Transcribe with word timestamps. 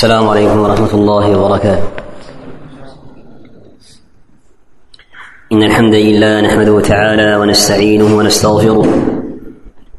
السلام 0.00 0.28
عليكم 0.28 0.58
ورحمة 0.60 0.92
الله 0.94 1.38
وبركاته. 1.38 1.82
إن 5.52 5.62
الحمد 5.62 5.94
لله 5.94 6.40
نحمده 6.40 6.80
تعالى 6.80 7.36
ونستعينه 7.36 8.16
ونستغفره 8.16 8.86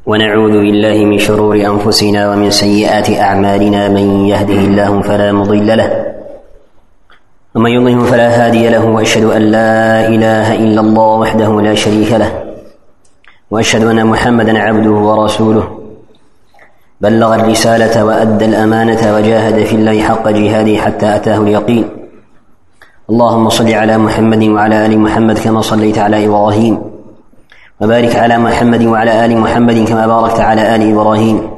ونعوذ 0.06 0.52
بالله 0.52 1.06
من 1.06 1.20
شرور 1.20 1.56
أنفسنا 1.56 2.32
ومن 2.34 2.50
سيئات 2.50 3.10
أعمالنا 3.10 3.90
من 3.90 4.26
يهده 4.26 4.62
الله 4.70 5.02
فلا 5.02 5.32
مضل 5.32 5.78
له 5.78 6.06
ومن 7.56 7.72
يضله 7.72 8.04
فلا 8.04 8.30
هادي 8.46 8.70
له 8.70 8.86
وأشهد 8.86 9.24
أن 9.24 9.42
لا 9.42 10.08
إله 10.08 10.56
إلا 10.56 10.82
الله 10.82 11.10
وحده 11.22 11.62
لا 11.62 11.76
شريك 11.76 12.12
له 12.12 12.32
وأشهد 13.52 13.84
أن 13.84 14.08
محمدا 14.08 14.60
عبده 14.60 14.92
ورسوله 14.92 15.81
بلغ 17.02 17.36
الرسالة 17.36 18.06
وأدى 18.06 18.46
الأمانة 18.46 19.16
وجاهد 19.16 19.66
في 19.66 19.76
الله 19.76 20.02
حق 20.02 20.30
جهاده 20.30 20.78
حتى 20.78 21.16
أتاه 21.16 21.38
اليقين. 21.38 21.90
اللهم 23.10 23.50
صل 23.50 23.74
على 23.74 23.98
محمد 23.98 24.44
وعلى 24.44 24.86
آل 24.86 25.00
محمد 25.00 25.40
كما 25.40 25.62
صليت 25.62 25.98
على 25.98 26.26
إبراهيم. 26.26 26.82
وبارك 27.82 28.16
على 28.16 28.38
محمد 28.38 28.84
وعلى 28.84 29.26
آل 29.26 29.38
محمد 29.38 29.88
كما 29.88 30.08
باركت 30.08 30.40
على 30.40 30.76
آل 30.76 30.92
إبراهيم. 30.92 31.50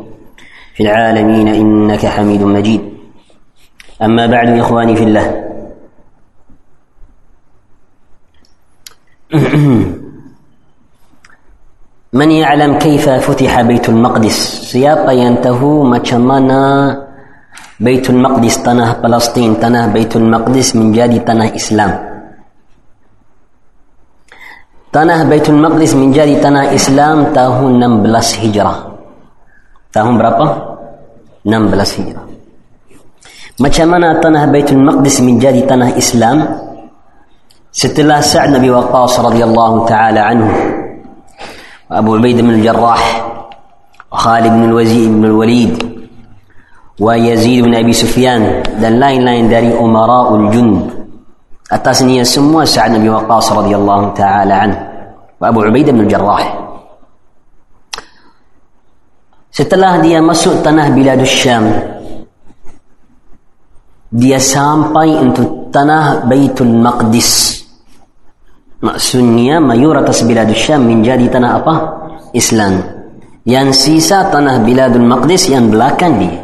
في 0.76 0.84
العالمين 0.84 1.48
إنك 1.48 2.05
حميد 2.05 2.44
مجيد. 2.44 2.82
أما 4.02 4.26
بعد 4.26 4.60
إخواني 4.60 4.96
في 4.96 5.04
الله. 5.04 5.44
من 12.13 12.30
يعلم 12.31 12.77
كيف 12.77 13.09
فتح 13.09 13.62
بيت 13.62 13.90
المقدس؟ 13.90 14.38
سياق 14.70 15.09
ينته 15.09 15.84
ما 15.84 15.98
تشمانا 15.98 16.62
بيت 17.80 18.09
المقدس 18.09 18.63
تنه 18.63 19.02
فلسطين 19.02 19.59
تنه 19.59 19.88
بيت 19.88 20.16
المقدس 20.16 20.76
من 20.76 20.94
جادي 20.94 21.20
تنه 21.26 21.55
إسلام. 21.55 21.91
تنه 24.93 25.23
بيت 25.23 25.49
المقدس 25.49 25.98
من 25.98 26.13
جادي 26.13 26.35
تنه 26.38 26.76
إسلام 26.77 27.34
تاهو 27.34 27.70
نمبلس 27.70 28.29
هجرة. 28.45 28.76
تاهو 29.93 30.18
برابا؟ 30.18 30.77
نمبلس 31.45 31.99
هجرة. 31.99 32.23
ما 33.60 33.70
تشمانا 33.70 34.21
تنه 34.21 34.45
بيت 34.45 34.71
المقدس 34.71 35.21
من 35.21 35.40
جادي 35.41 35.62
تنه 35.62 35.98
إسلام. 35.98 36.38
ستلا 37.71 38.21
سعد 38.21 38.49
نبي 38.54 38.70
وقاص 38.70 39.20
رضي 39.20 39.43
الله 39.43 39.85
تعالى 39.85 40.20
عنه. 40.20 40.73
أبو 41.94 42.16
عبيد 42.16 42.41
بن 42.41 42.49
الجراح 42.49 43.04
وخالد 44.12 44.48
بن 44.48 44.63
الوزير 44.63 45.10
بن 45.10 45.26
الوليد 45.26 45.74
ويزيد 47.00 47.63
بن 47.63 47.76
أبي 47.76 47.94
سفيان. 47.94 48.63
دان 48.82 49.00
لاين 49.00 49.22
لاين 49.22 49.50
داري 49.50 49.80
أمراء 49.80 50.35
الجند 50.35 51.05
التاسنية 51.74 52.24
سموا 52.24 52.66
سعد 52.66 52.98
بن 52.98 53.10
وقاص 53.10 53.52
رضي 53.52 53.76
الله 53.76 54.13
تعالى 54.13 54.54
عنه 54.54 54.77
وأبو 55.41 55.62
عبيد 55.62 55.90
بن 55.90 56.00
الجراح 56.00 56.63
Setelah 59.54 60.02
dia 60.02 60.18
masuk 60.18 60.66
tanah 60.66 60.90
Biladus 60.90 61.30
Syam 61.30 61.70
Dia 64.09 64.41
sampai 64.41 65.13
untuk 65.13 65.63
تنه 65.74 66.30
بيت 66.30 66.62
المقدس 66.62 67.62
maksudnya 68.84 69.63
mayoritas 69.63 70.22
Biladul 70.28 70.59
Syam 70.59 70.84
menjadi 70.84 71.31
tanah 71.31 71.51
apa? 71.63 71.75
Islam 72.35 72.84
yang 73.47 73.72
sisa 73.72 74.28
tanah 74.28 74.62
Biladul 74.67 75.07
Maqdis 75.07 75.47
yang 75.47 75.72
belakang 75.72 76.19
dia 76.19 76.44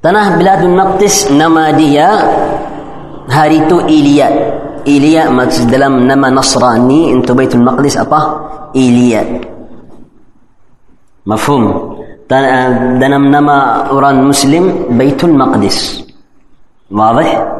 tanah 0.00 0.40
Biladul 0.40 0.72
Maqdis 0.72 1.28
nama 1.28 1.70
dia 1.76 2.08
hari 3.28 3.60
itu 3.60 3.76
Ilya 3.84 4.28
Ilya 4.86 5.28
maksud 5.28 5.68
dalam 5.68 6.08
nama 6.08 6.32
Nasrani 6.32 7.12
untuk 7.12 7.36
Baitul 7.36 7.60
Maqdis 7.60 8.00
apa? 8.00 8.20
Ilya 8.72 9.22
mafhum 11.26 11.94
dalam 12.26 13.30
nama 13.34 13.90
orang 13.90 14.24
Muslim 14.24 14.94
Baitul 14.94 15.34
Maqdis 15.34 16.06
واضح؟ 16.90 17.55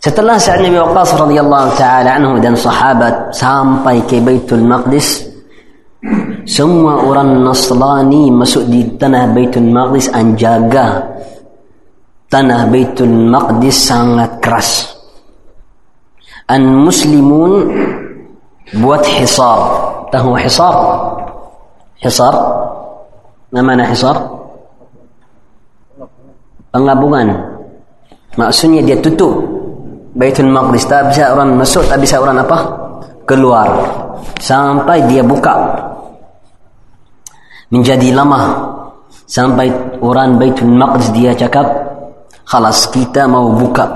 Setelah 0.00 0.40
Sa'ad 0.40 0.64
Nabi 0.64 0.80
Waqqas 0.80 1.12
radhiyallahu 1.12 1.76
taala 1.76 2.16
anhu 2.16 2.40
dan 2.40 2.56
sahabat 2.56 3.36
sampai 3.36 4.00
ke 4.08 4.16
Baitul 4.24 4.64
Maqdis 4.64 5.28
semua 6.48 7.04
orang 7.04 7.44
Nasrani 7.44 8.32
masuk 8.32 8.64
di 8.72 8.96
tanah 8.96 9.28
Baitul 9.28 9.68
Maqdis 9.68 10.08
dan 10.08 10.32
jaga 10.40 11.04
tanah 12.32 12.64
Baitul 12.72 13.12
Maqdis 13.12 13.76
sangat 13.76 14.40
keras. 14.40 14.88
An 16.48 16.64
Muslimun 16.64 17.68
buat 18.80 19.04
hisar. 19.04 19.58
Tahu 20.08 20.32
hisar? 20.40 20.74
Hisar? 22.00 22.34
Apa 23.52 23.60
mana 23.60 23.84
hisar? 23.84 24.16
Penggabungan. 26.72 27.36
Maksudnya 28.40 28.80
dia 28.80 28.96
tutup 28.96 29.49
Baitul 30.14 30.50
Maqdis. 30.50 30.86
Tak 30.90 31.14
bisa 31.14 31.30
orang 31.30 31.54
masuk 31.54 31.86
tak 31.86 31.98
bisa 32.02 32.18
orang 32.18 32.42
apa? 32.42 32.58
Keluar. 33.26 33.68
Sampai 34.42 35.06
dia 35.06 35.22
buka. 35.22 35.54
Menjadi 37.70 38.10
lama 38.10 38.66
sampai 39.30 39.70
orang 40.02 40.34
Baitul 40.34 40.74
Maqdis 40.74 41.14
dia 41.14 41.30
cakap 41.38 41.66
khalas 42.42 42.90
kita 42.90 43.30
mau 43.30 43.54
buka 43.54 43.86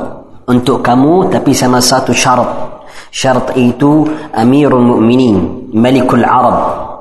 untuk 0.47 0.79
kamu 0.79 1.35
tapi 1.35 1.51
sama 1.51 1.83
satu 1.83 2.15
syarat. 2.15 2.73
Syarat 3.11 3.55
itu 3.59 4.07
Amirul 4.35 4.83
Mukminin 4.83 5.71
Malikul 5.75 6.23
Arab 6.23 6.57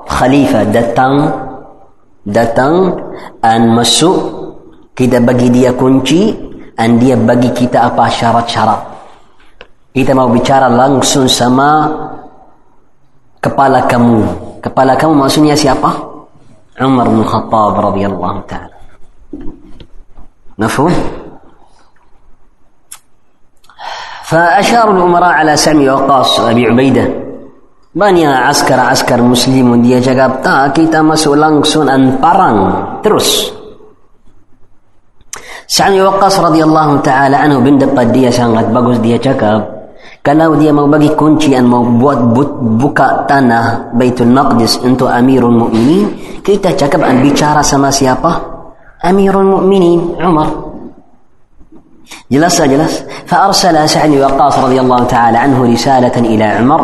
Khalifah 0.10 0.66
datang 0.70 1.14
datang 2.26 2.98
dan 3.42 3.74
masuk 3.78 4.16
kita 4.94 5.22
bagi 5.22 5.50
dia 5.50 5.74
kunci 5.74 6.34
dan 6.74 6.98
dia 6.98 7.18
bagi 7.18 7.50
kita 7.54 7.94
apa 7.94 8.10
syarat-syarat 8.10 8.93
kita 9.93 10.13
mau 10.15 10.31
bicara 10.31 10.71
langsung 10.71 11.27
sama 11.27 11.89
kepala 13.43 13.87
kamu. 13.89 14.25
Kepala 14.63 14.99
kamu 14.99 15.15
maksudnya 15.27 15.55
siapa? 15.55 15.91
Umar 16.79 17.11
bin 17.11 17.27
Khattab 17.27 17.75
radhiyallahu 17.75 18.41
taala. 18.47 18.79
مفهوم؟ 20.59 20.95
فأشار 24.25 24.91
الأمراء 24.91 25.33
على 25.33 25.57
سعد 25.57 25.77
وقاص 25.77 26.41
أبي 26.41 26.67
عبيدة 26.67 27.07
banyak 27.89 28.31
askar-askar 28.31 29.19
muslim 29.25 29.81
dia 29.83 29.99
cakap 29.99 30.45
tak 30.45 30.77
kita 30.77 31.03
masuk 31.03 31.35
langsung 31.35 31.89
an 31.89 32.21
parang 32.21 32.57
terus 33.03 33.51
Sa'ad 35.67 35.97
Waqqas 35.97 36.39
radhiyallahu 36.39 37.01
taala 37.03 37.43
anhu 37.43 37.59
bin 37.65 37.81
dapat 37.81 38.13
dia 38.15 38.31
sangat 38.31 38.71
bagus 38.71 39.03
dia 39.03 39.19
cakap 39.19 39.67
kalau 40.23 40.59
dia 40.61 40.75
mau 40.75 40.85
bagi 40.91 41.09
kunci 41.15 41.55
dan 41.55 41.71
mau 41.71 41.85
buat 41.85 42.21
buka 42.79 43.25
tanah 43.25 43.95
Baitul 43.97 44.29
Maqdis 44.29 44.83
untuk 44.85 45.09
Amirul 45.09 45.55
Mukminin, 45.55 46.11
kita 46.43 46.75
cakap 46.75 47.01
dan 47.05 47.23
bicara 47.23 47.63
sama 47.65 47.89
siapa? 47.89 48.37
Amirul 49.05 49.47
Mukminin 49.47 50.19
Umar. 50.19 50.69
jelas 52.29 52.57
jelas. 52.61 53.05
فأرسل 53.29 53.77
سعد 53.89 54.09
بن 54.09 54.25
وقاص 54.25 54.55
رضي 54.65 54.81
الله 54.81 55.01
تعالى 55.05 55.39
عنه 55.39 55.59
رسالة 55.61 56.17
إلى 56.17 56.45
عمر 56.61 56.81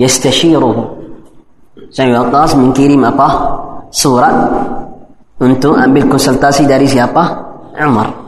يستشيره. 0.00 0.76
سعد 1.92 2.08
بن 2.08 2.16
وقاص 2.28 2.56
من 2.60 2.72
كريم 2.76 3.00
apa? 3.08 3.28
Surat 3.88 4.36
untuk 5.40 5.80
ambil 5.80 6.04
konsultasi 6.12 6.68
dari 6.68 6.84
siapa? 6.84 7.24
Umar. 7.80 8.21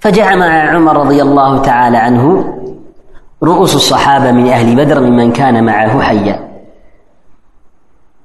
فجمع 0.00 0.70
عمر 0.74 0.96
رضي 0.96 1.22
الله 1.22 1.58
تعالى 1.62 1.96
عنه 1.96 2.54
رؤوس 3.42 3.74
الصحابة 3.74 4.32
من 4.32 4.48
أهل 4.48 4.76
بدر 4.76 5.00
ممن 5.00 5.32
كان 5.32 5.64
معه 5.64 6.00
حيا. 6.00 6.52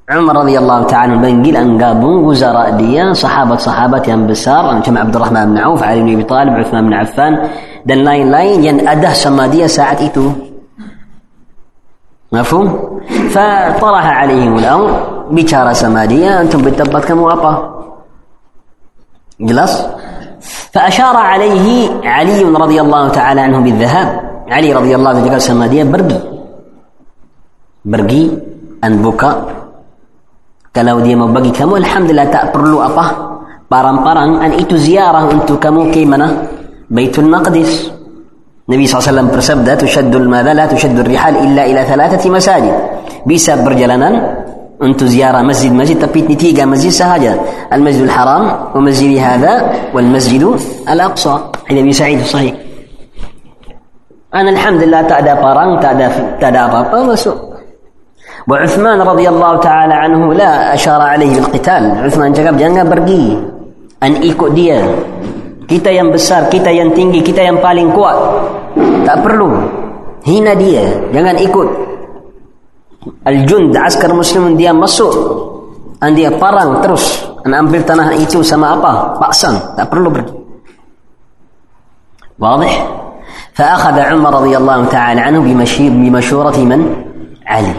عمر 0.09 0.35
رضي 0.37 0.57
الله 0.59 0.83
تعالى 0.83 1.13
عنه 1.13 1.21
بن 1.21 1.43
قيل 1.43 1.57
ان 1.57 1.83
قابون 1.83 2.23
وزراء 2.25 2.69
ديا 2.77 3.13
صحابة 3.13 3.55
صحابه 3.55 4.03
ين 4.07 4.27
بسار 4.27 4.71
ان 4.71 4.81
كم 4.81 4.97
عبد 4.97 5.15
الرحمن 5.15 5.45
بن 5.45 5.57
عوف 5.57 5.83
علي 5.83 6.01
بن 6.01 6.13
أبي 6.13 6.23
طالب 6.23 6.53
عثمان 6.53 6.85
بن 6.85 6.93
عفان 6.93 7.49
دن 7.85 7.97
لاين 7.97 8.31
لاين 8.31 8.63
ين 8.63 8.87
أده 8.87 9.13
سماديه 9.13 9.65
ساعة 9.67 9.97
ايتو 9.99 10.31
مفهوم؟ 12.31 12.99
فطرح 13.29 14.05
عليهم 14.07 14.57
الأمر 14.57 14.91
بشاره 15.31 15.73
سماديه 15.73 16.41
أنتم 16.41 16.61
بتضبط 16.61 17.05
كم 17.05 17.19
وأبا. 17.19 17.53
جلس 19.39 19.87
فأشار 20.73 21.15
عليه 21.31 21.67
علي 22.03 22.43
رضي 22.43 22.81
الله 22.81 23.09
تعالى 23.09 23.41
عنه 23.41 23.59
بالذهاب. 23.59 24.09
علي 24.47 24.73
رضي 24.73 24.95
الله 24.95 25.09
عنه 25.09 25.29
قال 25.29 25.41
سماديا 25.41 25.83
برقي 25.83 26.19
برقي 27.85 28.23
أن 28.83 28.93
بكى 29.03 29.31
قال 30.75 30.87
ودي 30.91 31.15
ما 31.15 31.27
بقي 31.35 31.51
كم 31.51 31.75
الحمد 31.75 32.11
لله 32.11 32.25
تأبرلو 32.31 32.77
أبا 32.87 33.05
بارم 33.71 33.97
بارم 34.03 34.31
أن 34.45 34.51
إتو 34.61 34.75
زيارة 34.75 35.31
أنتو 35.31 35.59
كم 35.59 35.91
كيمنا 35.91 36.27
بيت 36.95 37.19
المقدس 37.19 37.71
النبي 38.67 38.85
صلى 38.87 38.95
الله 38.95 39.03
عليه 39.03 39.11
وسلم 39.11 39.27
برسب 39.31 39.57
تشد 39.83 40.13
الماذا 40.15 40.51
لا 40.53 40.65
تشد 40.71 40.99
الرحال 40.99 41.35
إلا 41.45 41.63
إلى 41.65 41.81
ثلاثة 41.91 42.23
مساجد 42.29 42.75
بيسب 43.27 43.57
برجلنا 43.65 44.09
masjid-masjid 44.77 45.97
tapi 45.97 46.21
di 46.25 46.37
tiga 46.37 46.63
masjid 46.69 46.93
sahaja. 46.93 47.33
Al-Masjidul 47.73 48.13
Haram, 48.13 48.73
wa 48.73 48.81
masjid 48.81 49.17
hadha, 49.17 49.89
wal 49.89 50.05
Masjidul 50.05 50.57
Al-Aqsa. 50.85 51.49
Ini 51.67 51.81
bisa 51.81 52.05
itu 52.05 52.25
sahih. 52.25 52.53
Ana 54.29 54.53
alhamdulillah 54.53 55.01
tak 55.09 55.25
ada 55.25 55.33
parang, 55.39 55.81
tak 55.81 55.97
ada 55.97 56.07
tak 56.37 56.53
ada. 56.53 56.69
وعثمان 58.47 59.01
رضي 59.03 59.27
الله 59.29 59.53
تعالى 59.59 59.93
عنه 59.93 60.33
لا 60.33 60.73
أشار 60.73 61.01
عليه 61.01 61.35
بالقتال 61.35 61.83
عثمان 62.07 62.31
cakap 62.31 62.55
jangan 62.55 62.87
pergi 62.87 63.35
an 63.99 64.23
ikut 64.23 64.55
dia 64.55 64.79
kita 65.67 65.91
yang 65.91 66.15
besar 66.15 66.47
kita 66.47 66.71
yang 66.71 66.95
tinggi 66.95 67.19
kita 67.19 67.43
yang 67.43 67.59
paling 67.59 67.91
kuat 67.91 68.15
tak 69.03 69.19
perlu 69.19 69.51
hina 70.23 70.55
dia 70.55 70.87
الجند 73.27 73.77
عسكر 73.77 74.13
مسلم 74.13 74.57
دي 74.57 74.71
مسو 74.71 75.09
ان 76.03 76.15
دي 76.15 76.29
طران 76.29 76.81
ترس 76.81 77.27
ان 77.45 77.53
امبل 77.53 77.83
تنها 77.85 78.11
ايتو 78.11 78.41
سما 78.41 78.73
ابا 78.73 79.17
باسان 79.21 79.55
لا 79.77 79.83
برلو 79.83 80.09
برجي 80.09 80.33
واضح 82.39 82.87
فاخذ 83.53 83.99
عمر 83.99 84.33
رضي 84.33 84.57
الله 84.57 84.85
تعالى 84.85 85.21
عنه 85.21 85.39
بمشيب 85.39 85.93
بمشوره 85.93 86.57
من 86.57 86.95
علي 87.45 87.73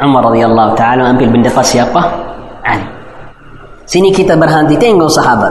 عمر 0.00 0.24
رضي 0.24 0.46
الله 0.46 0.74
تعالى 0.74 1.02
عنه 1.02 1.10
امبل 1.10 1.28
بن 1.32 1.42
دفاس 1.42 1.74
يابا 1.74 2.02
علي 2.64 2.86
سيني 3.86 4.10
كيتا 4.10 4.34
برهان 4.34 4.78
تينغو 4.78 5.08
صحابه 5.08 5.50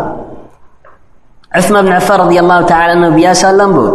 عثمان 1.55 1.85
بن 1.85 1.91
عفان 1.91 2.19
رضي 2.19 2.39
الله 2.39 2.61
تعالى 2.61 2.91
عنه 2.91 3.09
بياسا 3.09 3.51
لمبو 3.51 3.87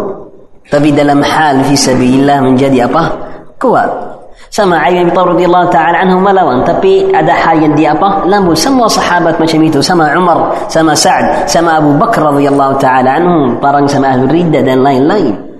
تبي 0.70 0.90
دلم 0.90 1.24
حال 1.24 1.64
في 1.64 1.76
سبيل 1.76 2.20
الله 2.20 2.40
من 2.40 2.56
جدي 2.56 2.84
ابا 2.84 3.02
كوال 3.62 3.90
sama 4.52 4.84
Ali 4.84 5.00
bin 5.00 5.16
Thalib 5.16 5.32
radhiyallahu 5.32 5.72
taala 5.72 6.04
anhu 6.04 6.20
melawan 6.20 6.60
tapi 6.60 7.08
ada 7.08 7.32
hal 7.32 7.56
yang 7.56 7.72
dia 7.72 7.96
apa 7.96 8.28
lembut 8.28 8.52
semua 8.52 8.84
sahabat 8.84 9.40
macam 9.40 9.56
itu 9.64 9.80
sama 9.80 10.12
Umar 10.12 10.68
sama 10.68 10.92
Sa'ad 10.92 11.48
sama 11.48 11.80
Abu 11.80 11.96
Bakar 11.96 12.36
radhiyallahu 12.36 12.76
taala 12.76 13.16
anhum 13.16 13.56
parang 13.56 13.88
sama 13.88 14.12
ahli 14.12 14.28
ridda 14.28 14.60
dan 14.60 14.84
lain-lain 14.84 15.52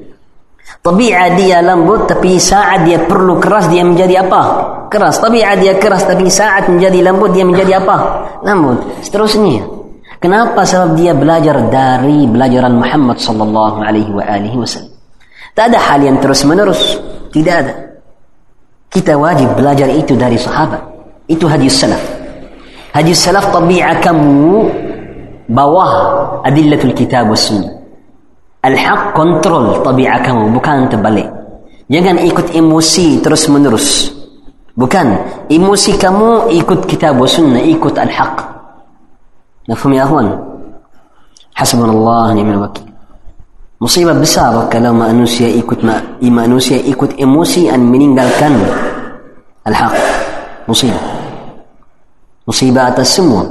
Tabiat 0.82 1.38
dia 1.38 1.62
lembut 1.62 2.10
tapi 2.10 2.42
saat 2.42 2.82
dia 2.82 3.06
perlu 3.06 3.38
keras 3.38 3.70
dia 3.70 3.86
menjadi 3.86 4.26
apa? 4.26 4.42
Keras. 4.90 5.22
Tabiat 5.22 5.62
dia 5.62 5.78
keras 5.78 6.02
tapi 6.02 6.26
saat 6.26 6.66
menjadi 6.66 7.06
lembut 7.06 7.30
dia 7.30 7.46
menjadi 7.46 7.78
apa? 7.78 7.96
Lembut. 8.42 8.82
Seterusnya. 8.98 9.62
Kenapa? 10.18 10.66
Sebab 10.66 10.98
dia 10.98 11.14
belajar 11.14 11.70
dari 11.70 12.26
belajaran 12.26 12.74
Muhammad 12.82 13.14
sallallahu 13.14 13.78
alaihi 13.78 14.10
wasallam. 14.58 14.90
Tak 15.54 15.70
ada 15.70 15.78
hal 15.78 16.02
yang 16.02 16.18
terus 16.18 16.42
menerus. 16.42 16.98
Tidak 17.30 17.54
ada. 17.54 17.91
Kita 18.92 19.16
wajib 19.16 19.56
belajar 19.56 19.88
itu 19.88 20.12
dari 20.12 20.36
sahabat. 20.36 20.84
Itu 21.24 21.48
hadis 21.48 21.80
salaf. 21.80 22.02
Hadis 22.92 23.24
salaf 23.24 23.48
tabiat 23.48 24.04
kamu 24.04 24.68
bawah 25.48 25.92
adillatul 26.44 26.92
kitab 26.92 27.32
was 27.32 27.48
sunnah. 27.48 27.72
Al-haq 28.60 29.16
kontrol 29.16 29.80
tabiat 29.80 30.28
kamu 30.28 30.52
bukan 30.52 30.92
terbalik. 30.92 31.24
Jangan 31.88 32.20
ikut 32.20 32.52
emosi 32.52 33.24
terus 33.24 33.48
menerus. 33.48 34.12
Bukan. 34.76 35.06
Emosi 35.48 35.96
kamu 35.96 36.52
ikut 36.52 36.84
kitab 36.84 37.16
wa 37.16 37.24
sunnah, 37.24 37.64
ikut 37.64 37.96
al-haq. 37.96 38.44
Nafhum 39.72 39.96
ya? 39.96 40.04
Hasbunallah 41.56 42.36
ni'mal 42.36 42.68
wakil. 42.68 42.91
Musibah 43.82 44.14
besar 44.14 44.70
kalau 44.70 44.94
manusia 44.94 45.50
ikut 45.50 45.82
manusia 46.22 46.78
ikut 46.78 47.18
emosi 47.18 47.66
dan 47.66 47.82
meninggalkan 47.82 48.54
al-haq. 49.66 49.98
Musibah. 50.70 51.02
Musibah 52.46 52.94
atas 52.94 53.10
semua. 53.10 53.42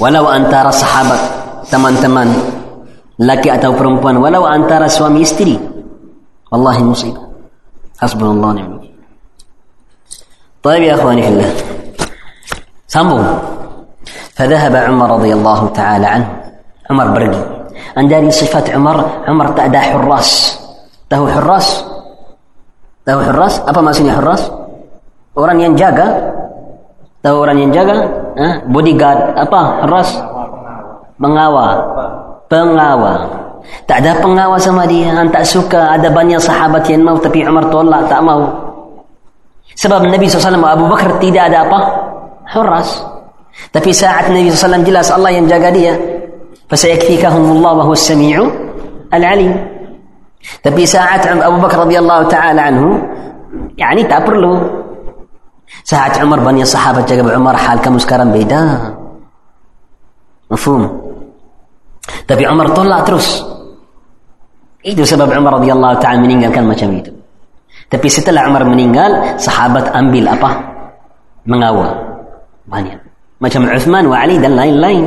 Walau 0.00 0.24
antara 0.32 0.72
sahabat, 0.72 1.20
teman-teman, 1.68 2.28
laki 3.16 3.48
atau 3.48 3.72
perempuan 3.72 4.20
walau 4.20 4.44
antara 4.44 4.84
suami 4.92 5.24
istri 5.24 5.56
wallahi 6.52 6.84
musibah 6.84 7.24
hasbunallah 8.00 8.52
ni'mal 8.56 8.84
طيب 10.66 10.82
يا 10.82 10.98
اخواني 10.98 11.22
في 11.22 11.28
الله 11.28 11.50
sambung 12.90 13.22
فذهب 14.34 14.74
عمر 14.76 15.08
رضي 15.22 15.32
الله 15.32 15.60
تعالى 15.78 16.06
عنه 16.06 16.28
عمر 16.90 17.06
pergi 17.14 17.55
dan 17.94 18.04
dari 18.08 18.30
sifat 18.32 18.72
Umar 18.74 19.22
Umar 19.28 19.54
tak 19.54 19.70
ada 19.70 19.94
hurras 19.94 20.58
tahu 21.06 21.28
hurras 21.28 21.84
tahu 23.06 23.20
hurras 23.22 23.62
apa 23.62 23.80
maksudnya 23.84 24.18
hurras 24.18 24.48
orang 25.38 25.58
yang 25.60 25.72
jaga 25.78 26.10
tahu 27.22 27.44
orang 27.44 27.58
yang 27.62 27.70
jaga 27.70 27.96
eh? 28.40 28.52
bodyguard 28.66 29.36
apa 29.38 29.60
hurras 29.86 30.10
mengawal 31.20 31.76
pengawal. 32.50 33.18
Tak 33.86 34.02
ada 34.02 34.18
pengawal 34.22 34.58
sama 34.58 34.86
dia. 34.86 35.10
Han 35.14 35.30
tak 35.30 35.46
suka 35.46 35.98
ada 35.98 36.10
banyak 36.10 36.38
sahabat 36.38 36.86
yang 36.86 37.02
mau 37.02 37.18
tapi 37.18 37.42
Umar 37.42 37.66
tolak 37.70 38.06
tak 38.06 38.22
mau. 38.22 38.46
Sebab 39.76 40.08
Nabi 40.08 40.24
SAW 40.30 40.56
Abu 40.62 40.88
Bakar 40.88 41.20
tidak 41.20 41.52
ada 41.52 41.66
apa? 41.68 41.80
Huras. 42.54 43.02
Tapi 43.74 43.90
saat 43.92 44.30
Nabi 44.32 44.48
SAW 44.48 44.86
jelas 44.86 45.10
Allah 45.12 45.34
yang 45.34 45.44
jaga 45.50 45.68
dia. 45.74 45.92
فسيكفيكهم 46.68 47.44
الله 47.52 47.72
وهو 47.72 47.92
السميع 47.92 48.50
العليم. 49.14 49.76
تبي 50.62 50.86
ساعة 50.86 51.24
أبو 51.46 51.56
بكر 51.66 51.78
رضي 51.78 51.98
الله 51.98 52.22
تعالى 52.22 52.60
عنه 52.60 53.08
يعني 53.78 54.04
تابر 54.04 54.34
له 54.34 54.70
ساعة 55.84 56.18
عمر 56.18 56.40
بني 56.40 56.62
الصحابة 56.62 57.06
جاب 57.06 57.28
عمر 57.28 57.56
حال 57.56 57.78
كمسكرا 57.80 58.24
بيدا 58.24 58.94
مفهوم 60.50 60.82
تبي 62.28 62.46
عمر 62.46 62.68
طلع 62.68 62.98
لا 62.98 63.04
ترس 63.04 63.46
إيدو 64.86 65.04
سبب 65.04 65.32
عمر 65.32 65.52
رضي 65.52 65.72
الله 65.72 65.94
تعالى 65.94 66.20
منين 66.20 66.42
قال 66.44 66.52
كان 66.52 66.64
ما 66.64 66.76
شميته 66.76 67.12
تبي 67.90 68.08
ستلا 68.08 68.40
عمر 68.40 68.64
منين 68.64 68.98
قال 68.98 69.40
صحابة 69.40 69.98
أنبيل 69.98 70.28
أبا 70.28 70.50
من 71.46 71.62
أول 71.62 71.90
ما 73.40 73.48
شم 73.48 73.66
عثمان 73.66 74.06
وعلي 74.06 74.38
دلائل 74.38 74.54
لاين, 74.54 74.74
لاين. 74.80 75.04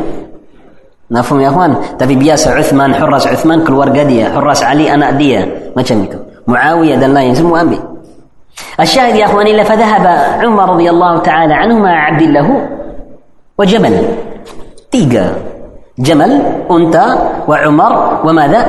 مفهوم 1.11 1.41
يا 1.41 1.50
أخوان؟ 1.50 1.75
تبي 2.00 2.15
بياس 2.15 2.47
عثمان 2.47 2.95
حراس 2.95 3.28
عثمان 3.28 3.63
كل 3.63 3.73
ورقة 3.73 4.04
دي 4.04 4.25
حراس 4.25 4.63
علي 4.63 4.94
أنا 4.94 5.09
اديه 5.09 5.73
ما 5.75 5.81
كمكم 5.81 6.19
معاوية 6.47 6.95
دلنا 6.95 7.21
ينزل 7.21 7.45
مؤمن. 7.45 7.80
الشاهد 8.80 9.16
يا 9.16 9.25
اخواني 9.25 9.51
إلا 9.51 9.63
فذهب 9.63 10.06
عمر 10.45 10.69
رضي 10.69 10.89
الله 10.89 11.18
تعالى 11.18 11.54
عنه 11.54 11.80
مع 11.80 12.06
عبد 12.06 12.21
له 12.21 12.69
وجمل 13.57 13.95
تيجا 14.92 15.33
جمل 15.99 16.31
أنت 16.71 16.95
وعمر 17.47 17.94
وماذا؟ 18.25 18.61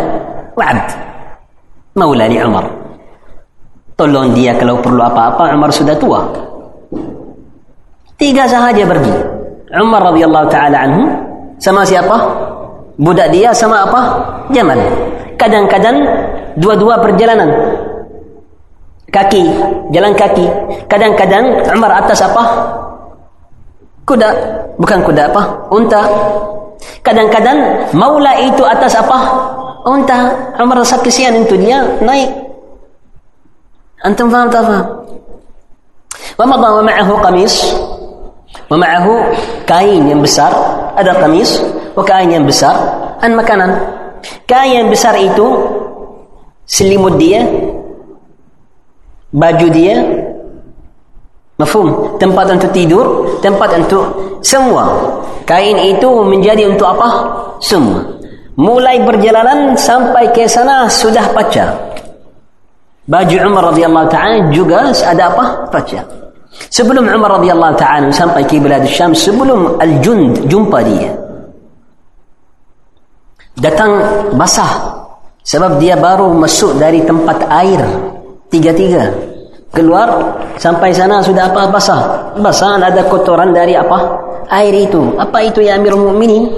وعبد. 0.57 0.91
مولى 1.97 2.29
لعمر 2.29 2.65
طلون 3.99 4.33
dia 4.33 4.57
kalau 4.57 4.81
perlu 4.81 5.03
apa-apa 5.05 5.53
Umar 5.53 5.69
sudah 5.75 5.99
تيجا 5.99 6.21
tiga 8.17 8.45
sahaja 8.49 8.85
عمر 9.75 10.01
رضي 10.03 10.25
الله 10.25 10.45
تعالى 10.45 10.77
عنه 10.77 11.30
sama 11.61 11.85
siapa 11.85 12.17
budak 12.97 13.31
dia 13.31 13.55
sama 13.55 13.87
apa 13.87 14.01
Jamal 14.51 14.81
kadang-kadang 15.39 16.03
dua-dua 16.59 16.99
perjalanan 16.99 17.49
kaki 19.13 19.47
jalan 19.95 20.13
kaki 20.17 20.49
kadang-kadang 20.91 21.63
Umar 21.71 22.03
atas 22.03 22.25
apa 22.25 22.43
kuda 24.09 24.29
bukan 24.81 24.99
kuda 25.07 25.31
apa 25.31 25.43
unta 25.71 26.03
Kadang-kadang 27.01 27.91
maula 27.97 28.37
itu 28.41 28.61
atas 28.65 28.97
apa? 28.97 29.19
Unta. 29.89 30.33
Umar 30.61 30.85
rasa 30.85 31.01
kesian 31.01 31.41
itu 31.41 31.57
dia 31.57 31.81
naik. 32.05 32.29
Antum 34.05 34.29
faham 34.29 34.49
tak 34.53 34.65
faham? 34.65 34.85
Wa 36.37 36.45
madha 36.45 36.69
wa 36.81 36.83
ma'ahu 36.85 37.13
qamis. 37.25 37.55
Wa 38.69 38.77
ma'ahu 38.77 39.13
kain 39.65 40.05
yang 40.09 40.21
besar. 40.21 40.53
Ada 41.01 41.17
qamis. 41.17 41.57
Wa 41.97 42.05
kain 42.05 42.29
yang 42.29 42.45
besar. 42.45 42.77
Dan 43.25 43.33
makanan. 43.37 43.71
Kain 44.45 44.85
yang 44.85 44.89
besar 44.93 45.17
itu 45.17 45.47
selimut 46.69 47.17
dia. 47.17 47.41
Baju 49.33 49.67
dia. 49.73 49.97
Mafhum? 51.57 52.21
Tempat 52.21 52.47
untuk 52.61 52.71
tidur. 52.77 53.07
Tempat 53.41 53.81
untuk 53.81 54.05
semua. 54.45 54.85
Kain 55.49 55.77
itu 55.81 56.09
menjadi 56.25 56.69
untuk 56.69 56.89
apa? 56.93 57.09
Semua. 57.65 58.05
Mulai 58.61 59.01
perjalanan 59.09 59.73
sampai 59.73 60.29
ke 60.37 60.45
sana 60.45 60.85
sudah 60.85 61.33
pacar. 61.33 61.91
Baju 63.09 63.37
Umar 63.49 63.75
radhiyallahu 63.75 64.09
taala 64.13 64.53
juga 64.53 64.93
ada 64.93 65.33
apa? 65.33 65.45
Pacar. 65.73 66.05
Sebelum 66.72 67.08
Umar 67.12 67.40
radhiyallahu 67.40 67.76
taala 67.76 68.08
sampai 68.12 68.48
ke 68.48 68.60
Bilad 68.60 68.88
Syam, 68.88 69.12
sebelum 69.12 69.76
Al-Jund 69.80 70.48
jumpa 70.48 70.80
dia. 70.84 71.12
Datang 73.56 73.92
basah 74.36 74.96
sebab 75.46 75.78
dia 75.80 75.96
baru 75.96 76.34
masuk 76.36 76.82
dari 76.82 77.06
tempat 77.06 77.46
air 77.48 77.80
tiga-tiga 78.50 79.14
keluar 79.70 80.40
sampai 80.58 80.90
sana 80.90 81.22
sudah 81.22 81.52
apa 81.54 81.70
basah 81.70 82.02
basah 82.40 82.82
ada 82.82 83.06
kotoran 83.06 83.54
dari 83.54 83.78
apa 83.78 84.20
air 84.50 84.74
itu 84.74 85.16
apa 85.22 85.38
itu 85.46 85.62
ya 85.62 85.78
Amirul 85.78 86.12
Mukminin 86.12 86.50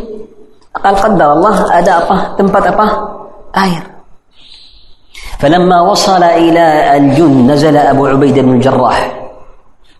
akal 0.72 0.96
qaddar 0.98 1.36
Allah 1.36 1.56
ada 1.70 1.92
apa 2.02 2.16
tempat 2.40 2.64
apa 2.72 2.86
air 3.60 3.84
فلما 5.38 5.86
وصل 5.86 6.24
إلى 6.24 6.66
الجن 6.98 7.46
نزل 7.46 7.78
أبو 7.78 8.10
عبيدة 8.10 8.42
بن 8.42 8.58
الجراح 8.58 8.98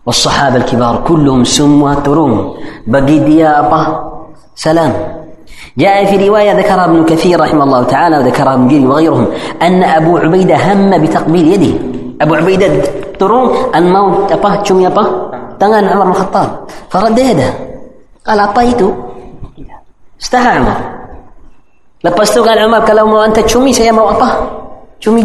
والصحابة 0.05 0.55
الكبار 0.55 1.03
كلهم 1.07 1.43
سموا 1.43 1.93
ترون 1.93 2.55
بقي 2.87 3.19
ديا 3.19 3.59
أبا 3.59 3.81
سلام. 4.55 4.93
جاء 5.77 6.05
في 6.05 6.29
رواية 6.29 6.51
ذكرها 6.59 6.85
ابن 6.85 7.05
كثير 7.05 7.39
رحمه 7.39 7.63
الله 7.63 7.83
تعالى 7.83 8.17
وذكرها 8.17 8.53
ابن 8.53 8.67
جري 8.67 8.85
وغيرهم 8.87 9.27
أن 9.61 9.83
أبو 9.83 10.17
عبيدة 10.17 10.55
هم 10.55 10.91
بتقبيل 11.01 11.47
يده. 11.53 11.73
أبو 12.21 12.33
عبيدة 12.35 12.67
ترون 13.19 13.75
الموت 13.75 14.31
أبا 14.31 14.63
شم 14.63 14.81
يبا 14.81 15.03
تنغن 15.59 15.85
عمر 15.85 16.03
بن 16.03 16.11
الخطاب. 16.11 16.49
فرد 16.89 17.19
يده. 17.19 17.53
قال 18.27 18.39
أعطيته 18.39 18.93
استحى 20.21 20.49
عمر. 20.57 20.77
tu 22.03 22.41
قال 22.43 22.59
عمر 22.59 22.81
kalau 22.83 23.07
mau 23.07 23.23
anta 23.23 23.41
cumi 23.47 23.71
saya 23.71 23.95
mau 23.95 24.11
apa 24.11 24.35
cumi 24.99 25.23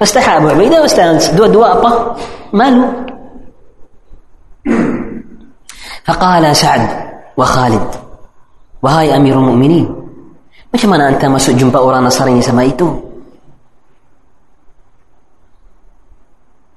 Ustaz 0.00 0.24
Abu 0.24 0.48
Ubaidah 0.48 0.80
Ustaz 0.80 1.28
dua-dua 1.36 1.76
apa? 1.76 2.16
Malu. 2.56 2.88
Faqala 6.08 6.56
Sa'ad 6.56 6.82
wa 7.36 7.44
Khalid. 7.44 7.84
Wahai 8.80 9.12
Amirul 9.12 9.44
Mukminin, 9.44 9.84
macam 10.72 10.88
mana 10.88 11.12
anda 11.12 11.28
masuk 11.28 11.52
jumpa 11.52 11.76
orang 11.76 12.08
Nasrani 12.08 12.40
sama 12.40 12.64
itu? 12.64 12.88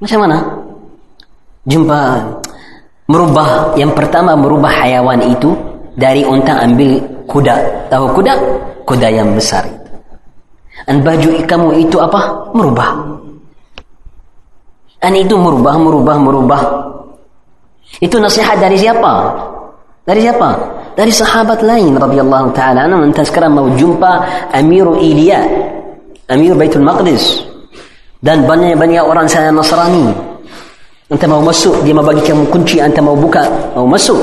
Macam 0.03 0.19
mana? 0.19 0.37
Jumpa 1.63 1.99
merubah 3.07 3.71
yang 3.79 3.95
pertama 3.95 4.35
merubah 4.35 4.67
hayawan 4.83 5.23
itu 5.31 5.55
dari 5.95 6.27
unta 6.27 6.59
ambil 6.59 6.99
kuda. 7.23 7.87
Tahu 7.87 8.05
kuda? 8.19 8.33
Kuda 8.83 9.07
yang 9.07 9.31
besar 9.31 9.63
dan 10.83 10.99
baju 10.99 11.29
kamu 11.47 11.67
itu 11.87 11.97
apa? 11.99 12.51
Merubah. 12.51 12.89
Dan 14.99 15.19
itu 15.19 15.35
merubah 15.35 15.75
merubah 15.79 16.15
merubah. 16.19 16.61
Itu 17.99 18.19
nasihat 18.19 18.59
dari 18.59 18.79
siapa? 18.79 19.31
Dari 20.03 20.19
siapa? 20.23 20.49
Dari 20.95 21.11
sahabat 21.11 21.63
lain 21.63 21.95
radhiyallahu 21.95 22.51
taala 22.55 22.87
anhu. 22.87 23.07
Entah 23.07 23.23
sekarang 23.23 23.55
mau 23.55 23.67
jumpa 23.75 24.23
Amir 24.51 24.87
Ilya 24.99 25.39
Amir 26.31 26.55
Baitul 26.55 26.83
Maqdis. 26.83 27.43
Dan 28.23 28.47
banyak-banyak 28.47 29.03
orang 29.03 29.27
saya 29.27 29.51
Nasrani. 29.51 30.07
Anta 31.11 31.27
mau 31.27 31.43
masuk 31.43 31.83
dia 31.83 31.91
mau 31.91 32.03
bagi 32.03 32.23
kamu 32.23 32.47
kunci 32.47 32.79
anta 32.79 33.03
mau 33.03 33.13
buka 33.13 33.43
mau 33.75 33.87
masuk 33.87 34.19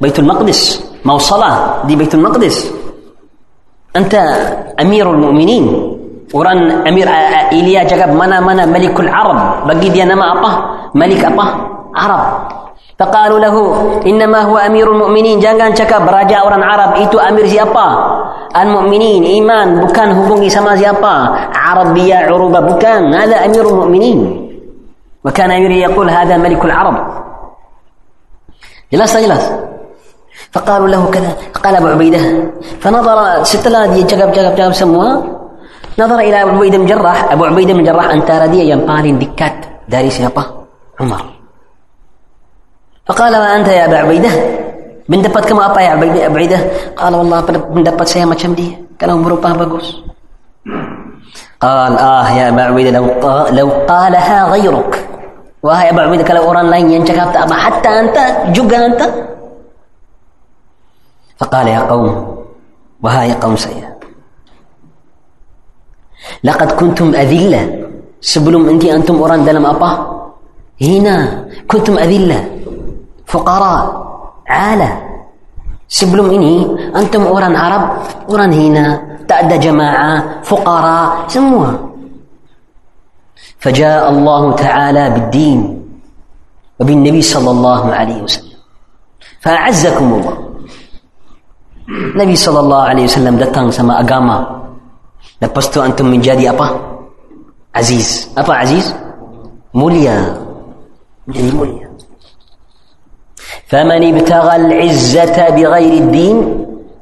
Baitul 0.00 0.24
Maqdis. 0.24 0.80
Mau 1.04 1.20
salah 1.20 1.84
di 1.84 1.96
Baitul 1.96 2.24
Maqdis 2.24 2.77
أنت 3.98 4.14
أمير 4.80 5.10
المؤمنين. 5.10 5.64
وران 6.34 6.86
أمير 6.86 7.08
إيليا 7.52 7.82
جاب 7.90 8.14
منا 8.14 8.40
منا 8.40 8.66
ملك 8.66 9.00
العرب. 9.00 9.38
بقي 9.66 9.88
دي 9.88 10.04
نما 10.04 10.26
أطه 10.32 10.52
ملك 10.94 11.24
أطه 11.24 11.48
عرب. 11.94 12.22
فقالوا 12.98 13.38
له 13.38 13.56
إنما 14.06 14.40
هو 14.42 14.56
أمير 14.58 14.86
المؤمنين. 14.92 15.38
جangan 15.40 15.70
cakap 15.74 16.02
raja 16.06 16.46
وران 16.46 16.62
عرب. 16.62 16.90
إيتو 17.02 17.18
أمير 17.18 17.46
siapa 17.46 17.86
المؤمنين 18.56 19.22
إيمان 19.22 19.86
بكان 19.86 20.08
bukan 20.08 20.08
hubungi 20.18 20.50
sama 20.50 20.74
siapa 20.74 21.14
عربية 21.54 22.30
عروبة 22.30 22.60
بكان. 22.60 23.14
هذا 23.14 23.36
أمير 23.46 23.64
المؤمنين. 23.68 24.18
وكان 25.24 25.50
أمير 25.50 25.70
يقول 25.70 26.10
هذا 26.10 26.36
ملك 26.36 26.64
العرب. 26.64 26.96
جلس 28.92 29.16
جلس. 29.16 29.44
فقالوا 30.52 30.88
له 30.88 31.02
كذا. 31.10 31.32
قال 31.64 31.76
أبو 31.76 31.86
عبيدة 31.86 32.20
فنظر 32.80 33.44
ست 33.44 33.68
دي 33.68 34.02
جقب 34.02 34.32
جقب 34.32 34.52
جقب 34.56 34.72
سموها 34.72 35.14
نظر 35.98 36.18
إلى 36.18 36.42
أبو 36.42 36.50
عبيدة 36.56 36.78
بن 36.78 36.86
جراح. 36.86 37.32
أبو 37.32 37.44
عبيدة 37.44 37.72
بن 37.74 37.84
جراح 37.84 38.06
أنتار 38.10 38.46
دي 38.46 38.70
ينقال 38.70 39.18
دكات. 39.18 39.58
داري 39.88 40.10
سيطة 40.10 40.44
عمر. 41.00 41.22
فقال 43.06 43.32
ما 43.32 43.56
أنت 43.56 43.68
يا 43.68 43.84
أبا 43.88 43.98
عبيدة 44.04 44.32
من 45.08 45.24
دبت 45.24 45.44
kamu 45.48 45.64
apa 45.64 45.80
يا 45.80 45.96
Abu 45.96 46.04
Ubaidah? 46.12 46.92
Kalau 46.92 47.24
Allah 47.24 47.40
mendapat 47.72 48.04
saya 48.04 48.28
macam 48.28 48.52
dia. 48.52 48.76
Kalau 49.00 49.24
berupa 49.24 49.56
bagus. 49.56 50.04
قال 51.56 51.92
آه 51.96 52.28
يا 52.36 52.52
أبا 52.52 52.62
عبيدة 52.62 52.90
لو 53.00 53.04
لو 53.56 53.68
قالها 53.88 54.52
غيرك. 54.52 54.92
وهي 55.64 55.90
أبا 55.90 56.02
عبيدة 56.02 56.24
كلو 56.28 56.44
أوران 56.44 56.68
لين 56.70 56.92
ينجكبت 56.92 57.36
أبا 57.36 57.56
حتى 57.56 57.88
أنت 57.88 58.16
جوجا 58.52 58.78
أنت؟ 58.86 59.02
فقال 61.38 61.66
يا 61.68 61.80
قوم 61.90 62.36
وها 63.02 63.22
يا 63.24 63.34
قوم 63.34 63.56
سيئة 63.56 63.98
لقد 66.44 66.72
كنتم 66.72 67.14
أذلة. 67.14 67.62
سبلم 68.20 68.68
أنت 68.68 68.84
أنتم 68.84 69.14
أوران 69.22 69.44
دلم 69.44 69.66
أبا. 69.66 69.90
هنا 70.82 71.46
كنتم 71.70 71.98
أذلة. 71.98 72.40
فقراء 73.26 73.82
عالة. 74.48 74.90
سبلم 75.88 76.30
إني 76.30 76.58
أنتم 76.96 77.22
أوران 77.26 77.56
عرب 77.56 77.84
أوران 78.30 78.52
هنا. 78.52 78.84
تعدى 79.28 79.58
جماعة 79.58 80.42
فقراء 80.42 81.28
سموها. 81.28 81.78
فجاء 83.58 84.10
الله 84.10 84.52
تعالى 84.52 85.10
بالدين 85.10 85.60
وبالنبي 86.80 87.22
صلى 87.22 87.50
الله 87.50 87.82
عليه 87.94 88.22
وسلم. 88.22 88.58
فأعزكم 89.40 90.08
الله. 90.14 90.47
Nabi 91.88 92.36
wasallam 92.36 93.36
datang 93.40 93.72
sama 93.72 93.96
agama. 93.96 94.44
Lepas 95.40 95.72
tu 95.72 95.80
antum 95.80 96.12
menjadi 96.12 96.52
apa? 96.52 96.76
Aziz. 97.72 98.28
Apa 98.36 98.60
aziz? 98.60 98.92
Mulia. 99.72 100.36
Menjadi 101.24 101.50
mulia. 101.54 101.88
فمن 103.68 104.00
ابتغى 104.00 104.54
العزة 104.56 105.36
بغير 105.56 105.92
الدين 106.08 106.36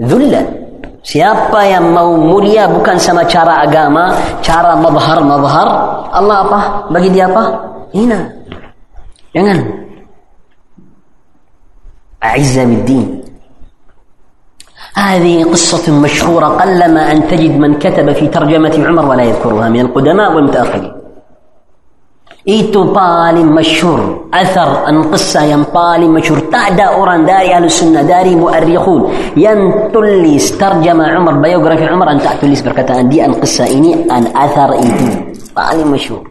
ذلا 0.03 0.67
Siapa 1.07 1.63
yang 1.63 1.95
mau 1.95 2.19
mulia 2.19 2.67
bukan 2.67 2.99
sama 2.99 3.23
cara 3.31 3.63
agama, 3.63 4.11
cara 4.43 4.75
mazhar-mazhar, 4.75 5.69
Allah 6.11 6.43
apa? 6.43 6.61
Bagi 6.91 7.15
dia 7.15 7.31
apa? 7.31 7.55
Hina. 7.95 8.27
Jangan. 9.31 9.87
أعز 12.27 12.59
بالدين 12.59 13.16
هذه 14.97 15.45
قصة 15.45 16.01
مشهورة 16.01 16.47
قلما 16.47 17.13
أن 17.13 17.29
تجد 17.29 17.59
من 17.59 17.79
كتب 17.79 18.13
في 18.13 18.29
ترجمة 18.29 18.87
عمر 18.87 19.07
ولا 19.07 19.23
يذكرها 19.23 19.69
من 19.69 19.81
القدماء 19.81 20.33
والمتأخرين. 20.33 20.93
إيتو 22.49 22.85
بالي 22.93 23.45
مشهور 23.45 24.29
أثر 24.35 24.89
أن 24.89 25.03
قصة 25.03 25.43
ينبالي 25.43 26.09
مشهور 26.09 26.39
تعدى 26.39 26.83
أوران 26.83 27.27
داري 27.27 27.55
أهل 27.55 27.65
السنة 27.65 28.03
داري 28.03 28.37
مؤرخون. 28.37 29.13
ينتليس 29.37 30.59
ترجمة 30.59 31.07
عمر 31.09 31.33
بيوغرافي 31.33 31.87
عمر 31.87 32.11
أن 32.11 32.19
تعتليس 32.21 32.63
بركة 32.63 33.01
أن 33.01 33.09
دي 33.09 33.25
أن 33.25 33.33
قصة 33.35 33.67
إني 33.73 34.11
أن 34.11 34.27
أثر 34.37 34.73
إيتو 34.73 35.07
بالي 35.57 35.85
مشهور. 35.85 36.31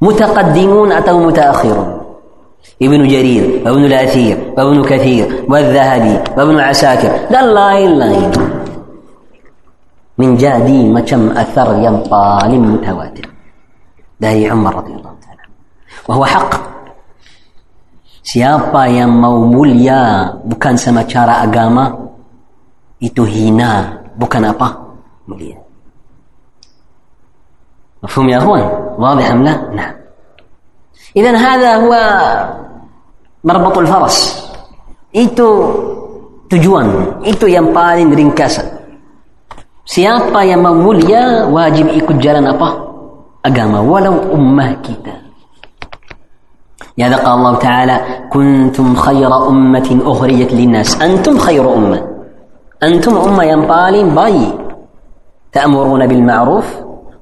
متقدمون 0.00 0.92
أتوا 0.92 1.26
متأخرون. 1.26 2.01
ابن 2.82 3.08
جرير 3.08 3.62
وابن 3.64 3.84
الأثير 3.84 4.54
وابن 4.56 4.84
كثير 4.84 5.46
والذهبي 5.48 6.14
وابن 6.36 6.60
عساكر 6.60 7.12
لا 7.30 7.40
اله 7.40 7.86
إلا 7.86 8.04
الله 8.04 8.32
من 10.18 10.36
جادي 10.36 10.90
ما 10.90 11.00
كم 11.00 11.30
أثر 11.30 11.68
ينطى 11.82 12.38
للمتواتر 12.44 13.26
داري 14.20 14.50
عمر 14.50 14.74
رضي 14.76 14.92
الله 14.92 15.14
تعالى. 15.22 15.44
وهو 16.08 16.24
حق. 16.24 16.52
سيابا 18.22 18.84
يا 18.86 19.06
موليا 19.06 20.02
بكان 20.44 20.76
سما 20.76 21.08
شارا 21.08 21.32
أقاما. 21.32 21.98
يتهينا 23.02 24.02
بكان 24.16 24.44
أبا 24.44 24.68
موليا 25.28 25.58
مفهوم 28.02 28.28
يا 28.28 28.38
أخوان؟ 28.38 28.62
واضح 28.98 29.30
أم 29.30 29.42
لا؟ 29.42 29.54
نعم. 29.74 29.94
اذا 31.16 31.32
هذا 31.36 31.70
هو 31.84 31.92
مربط 33.44 33.78
الفرس. 33.78 34.18
itu 35.12 35.48
tujuan 36.48 37.20
itu 37.28 37.44
yang 37.44 37.68
paling 37.76 38.16
ringkas 38.16 38.64
siapa 39.84 40.40
yang 40.40 40.64
mau 40.64 40.72
mulia 40.72 41.44
wajib 41.52 41.92
ikut 41.92 42.16
jalan 42.16 42.48
apa 42.48 42.80
agama 43.44 43.84
walau 43.84 44.32
ummah 44.32 44.72
kita 44.80 45.22
لهذا 46.92 47.24
قال 47.24 47.34
الله 47.40 47.54
تعالى 47.56 47.96
كنتم 48.28 48.94
خير 49.00 49.32
أمة 49.48 49.88
أخرجت 50.04 50.52
للناس. 50.52 51.00
أنتم 51.00 51.40
خير 51.40 51.64
أمة. 51.64 52.04
أنتم 52.84 53.16
أمة 53.16 53.44
ينبالي 53.44 54.04
باي. 54.12 54.52
تأمرون 55.56 56.06
بالمعروف 56.06 56.66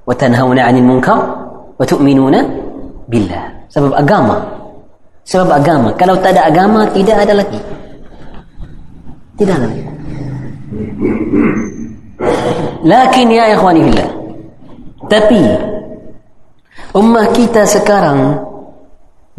وتنهون 0.06 0.58
عن 0.58 0.74
المنكر 0.76 1.18
وتؤمنون 1.78 2.34
بالله. 3.08 3.59
Sebab 3.70 3.92
agama. 3.94 4.36
Sebab 5.26 5.48
agama. 5.50 5.90
Kalau 5.94 6.18
tak 6.18 6.34
ada 6.34 6.50
agama, 6.50 6.86
tidak 6.90 7.22
ada 7.22 7.34
lagi. 7.38 7.60
Tidak 9.38 9.54
ada 9.54 9.66
lagi. 9.66 9.84
Lakin 12.82 13.26
ya 13.30 13.44
ikhwanillah. 13.54 14.08
Tapi, 15.06 15.42
ummah 16.94 17.26
kita 17.30 17.62
sekarang 17.66 18.50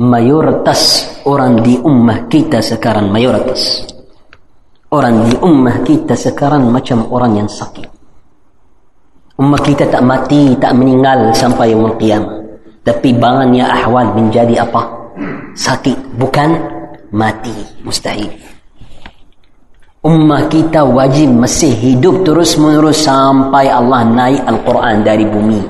mayoritas 0.02 1.06
orang 1.30 1.62
di 1.62 1.78
ummah 1.78 2.26
kita 2.26 2.58
sekarang 2.58 3.14
mayoritas 3.14 3.86
orang 4.90 5.30
di 5.30 5.38
ummah 5.38 5.86
kita 5.86 6.18
sekarang 6.18 6.74
macam 6.74 7.06
orang 7.14 7.44
yang 7.44 7.50
sakit 7.52 7.86
ummah 9.38 9.62
kita 9.62 9.86
tak 9.94 10.02
mati 10.02 10.58
tak 10.58 10.74
meninggal 10.74 11.30
sampai 11.38 11.78
umur 11.78 12.02
kiamat 12.02 12.41
tapi 12.82 13.14
bangannya 13.14 13.62
ahwal 13.62 14.10
menjadi 14.18 14.66
apa? 14.66 14.82
Sakit 15.54 16.18
bukan 16.18 16.58
mati 17.14 17.54
mustahil. 17.86 18.32
Ummah 20.02 20.50
kita 20.50 20.82
wajib 20.82 21.30
masih 21.30 21.70
hidup 21.78 22.26
terus 22.26 22.58
menerus 22.58 23.06
sampai 23.06 23.70
Allah 23.70 24.02
naik 24.02 24.42
Al-Quran 24.50 25.06
dari 25.06 25.26
bumi. 25.30 25.62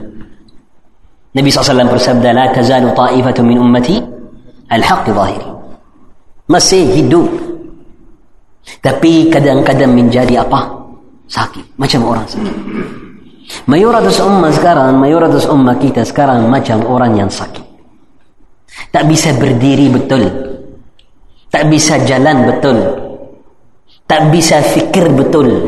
Nabi 1.36 1.48
SAW 1.52 1.92
bersabda 1.92 2.32
la 2.32 2.46
tazalu 2.56 2.96
ta'ifatu 2.96 3.44
min 3.44 3.60
ummati 3.60 4.00
al-haq 4.72 5.12
zahiri. 5.12 5.52
Masih 6.48 6.84
hidup. 6.96 7.28
Tapi 8.80 9.28
kadang-kadang 9.28 9.92
menjadi 9.92 10.48
apa? 10.48 10.80
Sakit. 11.28 11.76
Macam 11.76 12.08
orang 12.08 12.24
sakit 12.24 12.56
mayoritas 13.68 14.20
ummah 14.22 14.52
sekarang 14.54 14.98
mayoritas 15.00 15.46
ummah 15.48 15.76
kita 15.78 16.06
sekarang 16.06 16.48
macam 16.48 16.84
orang 16.88 17.18
yang 17.18 17.30
sakit. 17.32 17.64
Tak 18.92 19.04
bisa 19.08 19.36
berdiri 19.36 19.92
betul. 19.92 20.24
Tak 21.52 21.68
bisa 21.68 22.00
jalan 22.08 22.48
betul. 22.48 22.78
Tak 24.08 24.32
bisa 24.32 24.60
fikir 24.64 25.12
betul. 25.12 25.68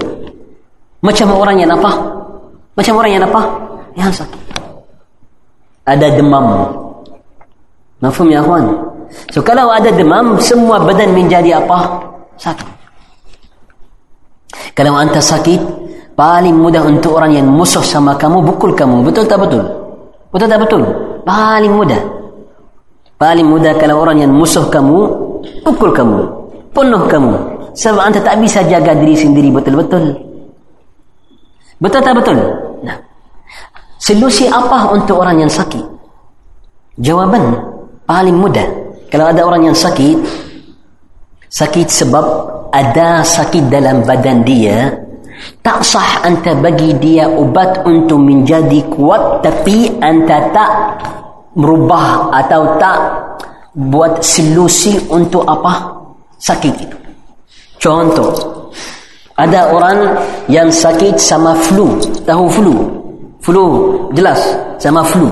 Macam 1.03 1.35
orang 1.35 1.59
yang 1.59 1.71
apa? 1.71 1.91
Macam 2.75 2.93
orang 2.99 3.11
yang 3.11 3.23
apa? 3.27 3.41
Yang 3.95 4.23
sakit. 4.23 4.41
Ada 5.83 6.15
demam. 6.15 6.71
Nafum 8.03 8.27
ya 8.27 8.43
kawan 8.43 8.91
so 9.31 9.39
kalau 9.39 9.71
ada 9.71 9.93
demam 9.93 10.35
semua 10.41 10.81
badan 10.83 11.15
menjadi 11.15 11.63
apa? 11.63 12.03
Sakit. 12.35 12.67
Kalau 14.73 14.97
anda 14.97 15.21
sakit 15.21 15.61
paling 16.13 16.53
mudah 16.53 16.85
untuk 16.85 17.17
orang 17.17 17.37
yang 17.37 17.47
musuh 17.49 17.81
sama 17.81 18.13
kamu 18.17 18.41
bukul 18.41 18.73
kamu 18.77 19.01
betul 19.05 19.25
tak 19.25 19.41
betul 19.41 19.63
betul 20.29 20.47
tak 20.49 20.59
betul 20.61 20.81
paling 21.25 21.73
mudah 21.73 22.01
paling 23.17 23.47
mudah 23.47 23.73
kalau 23.81 24.01
orang 24.01 24.21
yang 24.21 24.31
musuh 24.33 24.65
kamu 24.69 25.09
pukul 25.65 25.91
kamu 25.95 26.19
penuh 26.73 27.03
kamu 27.09 27.53
sebab 27.73 28.01
anda 28.05 28.21
tak 28.21 28.37
bisa 28.37 28.61
jaga 28.69 28.93
diri 28.93 29.17
sendiri 29.17 29.49
betul-betul. 29.49 30.13
Betul 31.81 32.01
tak 32.05 32.15
betul? 32.21 32.37
Nah. 32.85 32.97
Solusi 33.97 34.45
apa 34.45 34.93
untuk 34.93 35.19
orang 35.19 35.41
yang 35.41 35.51
sakit? 35.51 35.81
Jawaban 37.01 37.57
paling 38.05 38.37
mudah. 38.37 38.67
Kalau 39.09 39.29
ada 39.29 39.41
orang 39.41 39.73
yang 39.73 39.77
sakit, 39.77 40.21
sakit 41.49 41.87
sebab 41.89 42.25
ada 42.69 43.25
sakit 43.25 43.69
dalam 43.73 44.05
badan 44.05 44.45
dia, 44.45 44.93
tak 45.63 45.83
sah 45.83 46.23
anda 46.23 46.55
bagi 46.55 46.95
dia 46.99 47.27
ubat 47.27 47.83
untuk 47.87 48.19
menjadi 48.19 48.83
kuat 48.91 49.43
tapi 49.43 49.91
anda 49.99 50.51
tak 50.51 50.71
merubah 51.53 52.33
atau 52.33 52.77
tak 52.81 52.97
buat 53.73 54.21
solusi 54.21 54.97
untuk 55.09 55.45
apa 55.49 56.03
sakit 56.37 56.73
itu. 56.77 56.97
Contoh, 57.81 58.31
ada 59.35 59.73
orang 59.73 60.13
yang 60.47 60.69
sakit 60.69 61.17
sama 61.17 61.57
flu, 61.57 61.97
tahu 62.23 62.45
flu? 62.47 62.75
Flu, 63.43 63.65
jelas, 64.15 64.39
sama 64.79 65.03
flu. 65.03 65.27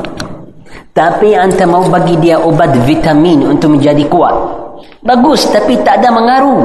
Tapi 0.91 1.31
anda 1.31 1.63
mau 1.63 1.87
bagi 1.87 2.19
dia 2.19 2.35
obat 2.35 2.75
vitamin 2.83 3.47
untuk 3.47 3.79
menjadi 3.79 4.03
kuat. 4.11 4.35
Bagus, 5.05 5.47
tapi 5.47 5.79
tak 5.79 6.03
ada 6.03 6.11
mengaruh. 6.11 6.61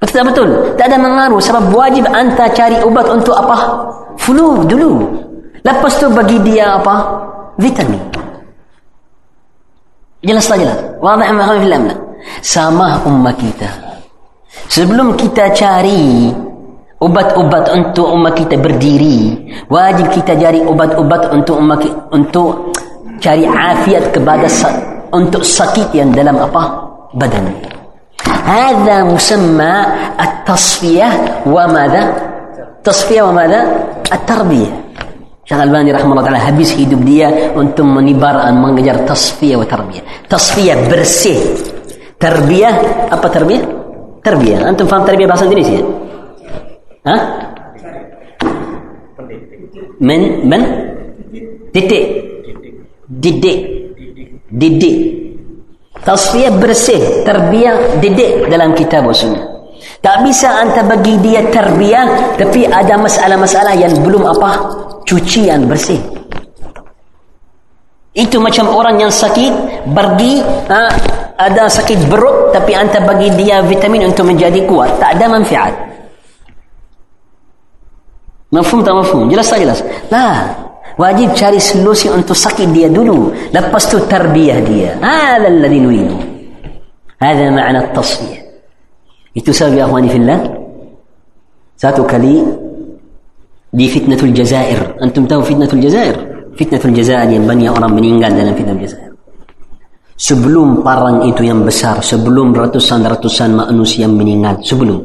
Betul 0.00 0.24
betul? 0.32 0.48
Tak 0.80 0.88
ada 0.88 0.96
mengaruh 0.96 1.40
sebab 1.44 1.76
wajib 1.76 2.08
anda 2.08 2.48
cari 2.56 2.80
obat 2.80 3.04
untuk 3.12 3.36
apa? 3.36 3.84
Flu 4.16 4.64
dulu. 4.64 5.04
Lepas 5.60 6.00
tu 6.00 6.08
bagi 6.08 6.40
dia 6.40 6.80
apa? 6.80 7.20
Vitamin. 7.60 8.00
Jelas 10.24 10.48
tak 10.48 10.64
jelas? 10.64 10.80
Wadah 11.04 11.24
yang 11.24 11.40
Sama 12.40 13.00
ummah 13.04 13.32
kita. 13.36 13.68
Sebelum 14.72 15.16
kita 15.20 15.52
cari 15.52 16.32
ubat-ubat 17.00 17.72
untuk 17.72 18.12
umat 18.12 18.36
kita 18.36 18.60
berdiri, 18.60 19.36
wajib 19.68 20.12
kita 20.12 20.36
cari 20.36 20.60
ubat-ubat 20.64 21.32
untuk 21.32 21.60
umat 21.60 21.80
untuk 22.12 22.72
cari 23.20 23.44
afiat 23.44 24.12
kepada 24.12 24.48
untuk 25.12 25.44
sakit 25.44 25.92
yang 25.92 26.12
dalam 26.12 26.40
apa? 26.40 26.88
badan. 27.16 27.79
هذا 28.50 28.96
مسمى 29.04 29.74
التصفية 30.20 31.08
وماذا؟ 31.46 32.02
تصفية 32.84 33.22
وماذا؟ 33.22 33.60
التربية 34.12 34.70
شيخ 35.44 35.58
الباني 35.60 35.92
رحمه 35.92 36.12
الله 36.12 36.22
تعالى 36.22 36.38
هبيس 36.38 36.70
هي 36.78 36.84
دبدية 36.84 37.54
وأنتم 37.54 37.86
نبار 38.00 38.36
أن 38.48 38.62
منجر 38.62 38.94
تصفية 39.06 39.56
وتربية 39.56 40.02
تصفية 40.30 40.74
برسي 40.90 41.36
تربية 42.20 42.68
أبا 43.14 43.28
تربية؟ 43.28 43.62
تربية 44.24 44.68
أنتم 44.68 44.86
فاهم 44.86 45.04
تربية 45.06 45.26
بحث 45.26 45.42
إندونيسيا؟ 45.42 45.82
ها؟ 47.06 47.16
من 50.00 50.20
من؟ 50.50 50.62
ديدي 51.74 52.00
ديدي 53.08 53.54
ديدي 54.52 54.92
Tasfiyah 56.00 56.56
bersih, 56.56 57.24
tarbiyah 57.28 58.00
didik 58.00 58.48
dalam 58.48 58.72
kitab 58.72 59.04
sunnah. 59.12 59.44
Tak 60.00 60.24
bisa 60.24 60.48
anda 60.48 60.80
bagi 60.80 61.20
dia 61.20 61.44
tarbiyah 61.52 62.36
tapi 62.40 62.64
ada 62.64 62.96
masalah-masalah 62.96 63.76
yang 63.76 63.92
belum 64.00 64.24
apa? 64.24 64.50
Cucian 65.04 65.68
bersih. 65.68 66.00
Itu 68.16 68.40
macam 68.40 68.72
orang 68.72 68.96
yang 68.96 69.12
sakit 69.12 69.84
pergi 69.92 70.40
ha, 70.72 70.88
ada 71.40 71.64
sakit 71.72 72.04
perut 72.04 72.52
tapi 72.52 72.76
anda 72.76 73.00
bagi 73.00 73.32
dia 73.32 73.64
vitamin 73.64 74.12
untuk 74.12 74.28
menjadi 74.28 74.60
kuat 74.68 75.00
tak 75.00 75.16
ada 75.16 75.24
manfaat 75.32 75.72
mafhum 78.52 78.84
tak 78.84 78.92
mafhum 78.92 79.24
jelas 79.32 79.48
tak 79.48 79.64
jelas 79.64 79.80
lah 80.12 80.52
wajib 81.00 81.32
cari 81.32 81.56
solusi 81.56 82.12
untuk 82.12 82.36
sakit 82.36 82.68
dia 82.68 82.92
dulu 82.92 83.32
lepas 83.48 83.82
tu 83.88 83.96
tarbiyah 84.04 84.60
dia 84.60 84.90
هذا 85.00 85.48
الذي 85.48 85.78
نريده 85.80 86.18
هذا 87.16 87.44
معنى 87.56 87.78
التصفية 87.88 88.40
itu 89.32 89.48
sebab 89.48 89.72
ya 89.80 89.88
akhwani 89.88 90.08
fillah 90.12 90.40
satu 91.80 92.04
kali 92.04 92.44
di 93.72 93.86
fitnatul 93.88 94.34
jazair 94.36 95.00
antum 95.00 95.24
tahu 95.24 95.40
fitnatul 95.40 95.80
jazair 95.80 96.12
fitnatul 96.58 96.92
jazair 96.92 97.24
yang 97.30 97.48
banyak 97.48 97.72
orang 97.72 97.96
meninggal 97.96 98.28
dalam 98.34 98.52
fitnatul 98.52 98.84
jazair 98.84 99.10
sebelum 100.20 100.84
perang 100.84 101.24
itu 101.24 101.48
yang 101.48 101.64
besar 101.64 102.04
sebelum 102.04 102.52
ratusan-ratusan 102.52 103.56
manusia 103.56 104.04
meninggal 104.04 104.60
sebelum 104.60 105.00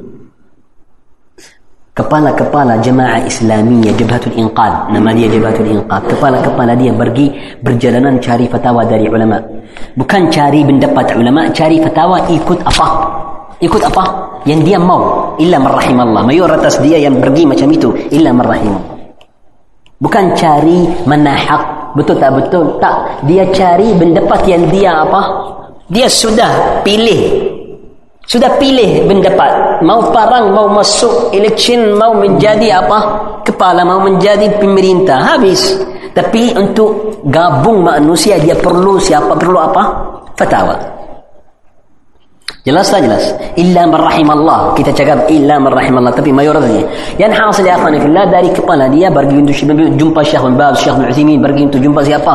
kepala-kepala 1.95 2.75
jemaah 2.83 3.23
Islamiyah 3.23 3.95
Jabhatul 3.95 4.35
Inqad 4.35 4.91
nama 4.91 5.15
dia 5.15 5.31
Jabhatul 5.31 5.71
Inqad 5.71 6.03
kepala-kepala 6.11 6.75
dia 6.75 6.91
pergi 6.91 7.31
berjalanan 7.63 8.19
cari 8.19 8.45
fatwa 8.51 8.83
dari 8.83 9.07
ulama 9.07 9.39
bukan 9.95 10.27
cari 10.27 10.67
pendapat 10.67 11.15
ulama 11.15 11.47
cari 11.55 11.79
fatwa 11.79 12.19
ikut 12.27 12.59
apa 12.67 12.87
ikut 13.63 13.81
apa 13.87 14.03
yang 14.43 14.59
dia 14.67 14.75
mau 14.75 15.33
illa 15.39 15.55
marrahim 15.55 16.03
Allah 16.03 16.27
mayoritas 16.27 16.83
dia 16.83 16.99
yang 16.99 17.15
pergi 17.23 17.47
macam 17.47 17.71
itu 17.71 17.89
illa 18.11 18.35
marrahim 18.35 18.95
Bukan 19.95 20.35
cari 20.35 20.91
mana 21.07 21.31
hak. 21.31 21.95
Betul 21.95 22.19
tak 22.19 22.35
betul? 22.35 22.75
Tak. 22.83 23.23
Dia 23.23 23.47
cari 23.55 23.95
pendapat 23.95 24.43
yang 24.43 24.67
dia 24.67 24.91
apa? 24.91 25.21
Dia 25.87 26.11
sudah 26.11 26.83
pilih. 26.83 27.44
Sudah 28.25 28.57
pilih 28.57 29.05
pendapat. 29.05 29.85
Mau 29.85 30.09
perang, 30.09 30.49
mau 30.49 30.65
masuk 30.65 31.29
election, 31.29 31.93
mau 31.93 32.17
menjadi 32.17 32.81
apa? 32.81 32.99
Kepala, 33.45 33.85
mau 33.85 34.01
menjadi 34.01 34.49
pemerintah. 34.57 35.37
Habis. 35.37 35.77
Tapi 36.15 36.57
untuk 36.57 37.21
gabung 37.29 37.85
manusia, 37.85 38.41
dia 38.41 38.57
perlu 38.57 38.97
siapa? 38.97 39.37
Perlu 39.37 39.59
apa? 39.61 39.83
Fatawa. 40.33 40.73
Jelas 42.65 42.89
tak 42.89 43.05
jelas? 43.05 43.29
Illa 43.61 43.85
man 43.85 44.01
Allah. 44.41 44.73
Kita 44.73 44.89
cakap 44.89 45.29
illa 45.29 45.61
man 45.61 45.77
Allah. 45.77 46.09
Tapi 46.09 46.33
mayoritasnya. 46.33 46.81
Yang 47.21 47.31
hasil 47.37 47.61
ya 47.61 47.77
akhwani 47.77 48.01
fillah 48.01 48.25
dari 48.25 48.49
kepala 48.49 48.89
dia 48.89 49.13
pergi 49.13 49.37
untuk 49.37 49.53
jumpa 50.01 50.25
Syekh 50.25 50.41
bin 50.49 50.57
Baz, 50.57 50.81
Syekh 50.81 50.97
bin 50.97 51.05
Uthaymin, 51.13 51.39
pergi 51.45 51.61
untuk 51.69 51.77
jumpa 51.77 52.01
siapa? 52.01 52.33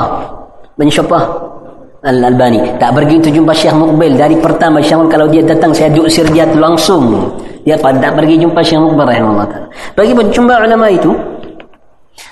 Ben 0.79 0.87
siapa? 0.87 1.50
Al-Albani. 2.01 2.81
Tak 2.81 2.97
pergi 2.97 3.15
untuk 3.21 3.33
jumpa 3.37 3.53
Syekh 3.53 3.77
Muqbil. 3.77 4.17
Dari 4.17 4.37
pertama 4.41 4.81
Syekh 4.81 5.09
kalau 5.13 5.27
dia 5.29 5.45
datang 5.45 5.77
saya 5.77 5.93
diusir 5.93 6.25
dia 6.33 6.49
langsung. 6.49 7.33
Dia 7.61 7.77
tak 7.77 8.01
pergi 8.01 8.41
jumpa 8.41 8.61
Syekh 8.65 8.81
Muqbil 8.81 9.05
rahimahullah 9.05 9.47
taala. 9.49 9.67
Pergi 9.93 10.13
jumpa 10.33 10.55
ulama 10.65 10.87
itu. 10.89 11.13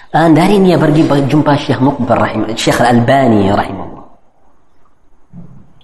Dan 0.09 0.33
dari 0.33 0.57
dia 0.65 0.81
pergi 0.81 1.05
jumpa 1.05 1.53
Syekh 1.57 1.81
Muqbil 1.85 2.17
rahimahullah. 2.17 2.57
Syekh 2.57 2.81
Al-Albani 2.81 3.43
rahimahullah. 3.53 4.05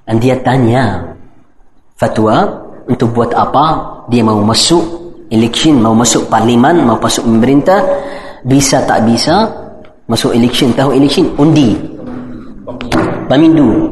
Dan 0.09 0.17
dia 0.21 0.37
tanya 0.41 1.15
fatwa 1.97 2.65
untuk 2.89 3.13
buat 3.17 3.33
apa 3.33 3.67
dia 4.13 4.21
mau 4.21 4.41
masuk 4.45 4.83
election 5.33 5.81
mau 5.81 5.97
masuk 5.97 6.29
parlimen 6.29 6.85
mau 6.85 7.01
masuk 7.01 7.25
pemerintah 7.25 7.81
bisa 8.45 8.85
tak 8.85 9.09
bisa 9.09 9.49
masuk 10.05 10.37
election 10.37 10.69
tahu 10.77 10.93
election 10.93 11.33
undi 11.41 11.73
pemilu 13.31 13.91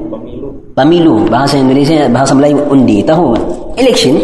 pemilu 0.73 1.27
bahasa 1.29 1.61
Indonesia 1.61 2.09
bahasa 2.09 2.33
Melayu 2.33 2.65
undi 2.69 3.05
tahu 3.05 3.37
election 3.77 4.17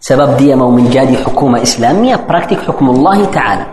sebab 0.00 0.40
dia 0.40 0.56
mau 0.56 0.72
menjadi 0.72 1.14
hukum 1.26 1.60
Islamia 1.60 2.18
praktik 2.18 2.64
hukum 2.64 2.96
Allah 2.98 3.18
Ta'ala 3.30 3.66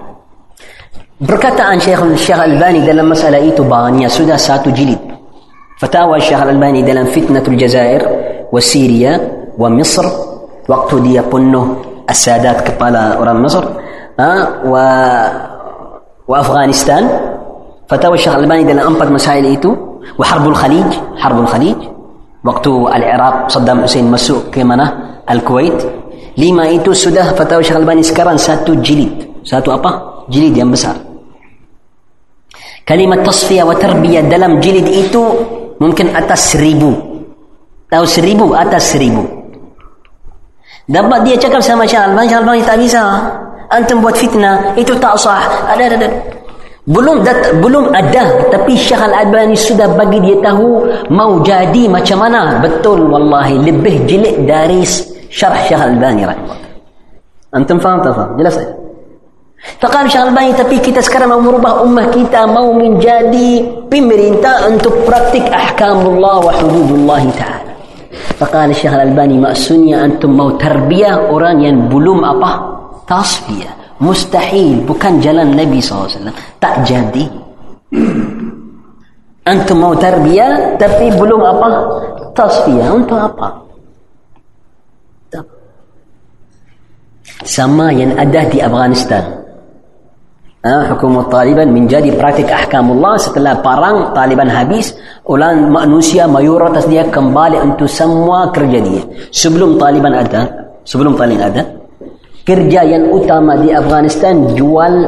berkataan 1.24 1.82
Syekh 1.82 2.02
Syekh 2.20 2.38
Al-Bani 2.38 2.86
dalam 2.86 3.10
masalah 3.10 3.42
itu 3.42 3.66
banyak 3.66 4.12
sudah 4.12 4.38
satu 4.38 4.70
jilid 4.70 5.00
fatwa 5.82 6.20
Syekh 6.22 6.42
Al-Bani 6.42 6.86
dalam 6.86 7.10
fitnatul 7.10 7.58
Jazair 7.58 8.28
وسيريا 8.52 9.14
ومصر 9.58 10.06
وقت 10.68 10.96
دي 10.96 11.20
penuh 11.32 11.66
السادات 12.10 12.64
kepala 12.64 13.20
orang 13.20 13.44
مصر 13.44 13.64
ها 14.20 14.32
و 14.66 14.74
وافغانستان 16.28 17.04
فتاوى 17.90 18.16
الشيخ 18.20 18.34
الالباني 18.36 18.64
dalam 18.68 18.96
empat 18.96 19.08
masail 19.12 19.46
itu 19.48 19.72
وحرب 20.20 20.46
الخليج 20.48 20.90
حرب 21.18 21.38
الخليج 21.40 21.80
وقت 22.44 22.66
العراق 22.68 23.36
صدام 23.50 23.84
حسين 23.84 24.08
ke 24.52 24.62
mana 24.64 25.20
الكويت 25.28 25.80
sekarang 28.04 28.38
satu 28.38 28.78
jilid 28.84 29.44
satu 29.44 29.74
apa 29.74 30.24
jilid 30.30 30.54
yang 30.54 30.70
besar 30.70 30.96
kalimat 32.88 33.24
tasfiyah 33.24 33.66
wa 33.66 33.76
tarbiyah 33.76 34.28
dalam 34.28 34.60
jilid 34.62 34.88
itu 34.88 35.24
mungkin 35.82 36.14
atas 36.14 36.56
seribu 36.56 37.18
Tahu 37.88 38.04
seribu 38.04 38.52
atas 38.52 38.92
seribu. 38.92 39.24
Dapat 40.92 41.20
dia 41.24 41.36
cakap 41.40 41.64
sama 41.64 41.88
Syah 41.88 42.12
Al-Bani, 42.12 42.28
Syah 42.28 42.40
Al-Bani 42.44 42.64
tak 42.68 42.78
bisa. 42.84 43.04
Antum 43.72 44.04
buat 44.04 44.16
fitnah, 44.16 44.76
itu 44.80 44.96
tak 45.00 45.16
sah. 45.20 45.44
Ada, 45.72 45.92
ada, 45.92 45.96
ada. 45.96 46.10
belum 46.88 47.20
dat- 47.28 47.60
belum 47.60 47.92
ada 47.92 48.48
tapi 48.48 48.80
Syekh 48.80 49.04
Al-Albani 49.04 49.60
sudah 49.60 49.92
bagi 49.92 50.24
dia 50.24 50.40
tahu 50.40 50.88
mau 51.12 51.44
jadi 51.44 51.84
macam 51.92 52.24
mana 52.24 52.64
betul 52.64 53.12
wallahi 53.12 53.60
lebih 53.60 54.08
jelek 54.08 54.48
dari 54.48 54.88
syarah 55.28 55.60
Syekh 55.68 55.84
Al-Albani 55.84 56.24
antum 57.52 57.76
faham 57.84 58.00
tak 58.00 58.16
faham 58.16 58.40
jelas 58.40 58.56
tak 58.56 58.72
Fakal 59.84 60.08
Syekh 60.08 60.22
Al-Albani 60.22 60.52
tapi 60.56 60.76
kita 60.80 61.04
sekarang 61.04 61.34
mau 61.34 61.42
merubah 61.44 61.84
ummah 61.84 62.08
kita 62.08 62.48
mau 62.48 62.72
menjadi 62.72 63.68
pemerintah 63.92 64.70
untuk 64.70 65.04
praktik 65.04 65.44
ahkamullah 65.50 66.46
wa 66.46 66.54
hududullah 66.56 67.26
ta'ala. 67.36 67.74
Fakal 68.38 68.70
Syekh 68.70 68.94
Al-Bani 68.94 69.42
maksudnya 69.42 70.06
antum 70.06 70.38
mau 70.38 70.54
terbiah 70.56 71.20
orang 71.26 71.58
yang 71.66 71.90
belum 71.90 72.22
apa? 72.22 72.52
Tasfiyah 73.10 73.87
mustahil 73.98 74.84
bukan 74.86 75.20
jalan 75.22 75.54
Nabi 75.54 75.82
SAW 75.82 76.30
tak 76.62 76.86
jadi. 76.86 77.26
Antum 79.48 79.80
mau 79.80 79.96
tarbiyah 79.96 80.76
tapi 80.76 81.08
belum 81.16 81.40
apa? 81.40 81.68
Tasfiyah. 82.36 82.92
Untuk 82.92 83.16
apa? 83.16 83.64
Sama 87.48 87.94
yang 87.96 88.12
ada 88.20 88.44
di 88.50 88.60
Afghanistan. 88.60 89.24
Hukum 90.68 91.24
Taliban 91.32 91.72
menjadi 91.72 92.12
praktik 92.12 92.52
ahkamullah 92.52 93.16
setelah 93.16 93.56
perang 93.64 94.12
Taliban 94.12 94.52
habis 94.52 94.92
ulang 95.24 95.72
manusia 95.72 96.28
mayoritas 96.28 96.84
dia 96.92 97.08
kembali 97.08 97.72
untuk 97.72 97.88
semua 97.88 98.52
kerja 98.52 98.84
dia. 98.84 99.04
Sebelum 99.32 99.80
Taliban 99.80 100.12
ada 100.12 100.68
sebelum 100.84 101.16
Taliban 101.16 101.56
ada 101.56 101.64
kerja 102.48 102.88
yang 102.88 103.12
utama 103.12 103.60
di 103.60 103.76
Afghanistan 103.76 104.56
jual 104.56 105.04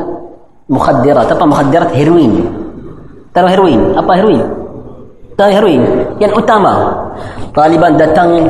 mukhadirat 0.68 1.32
apa 1.32 1.46
mukhadirat 1.48 1.96
heroin. 1.96 2.44
Taruh 3.32 3.48
heroin? 3.48 3.96
Apa 3.96 4.12
heroin? 4.20 4.44
Taruh 5.40 5.54
heroin? 5.56 5.82
Yang 6.20 6.44
utama. 6.44 6.92
Taliban 7.56 7.96
datang 7.96 8.44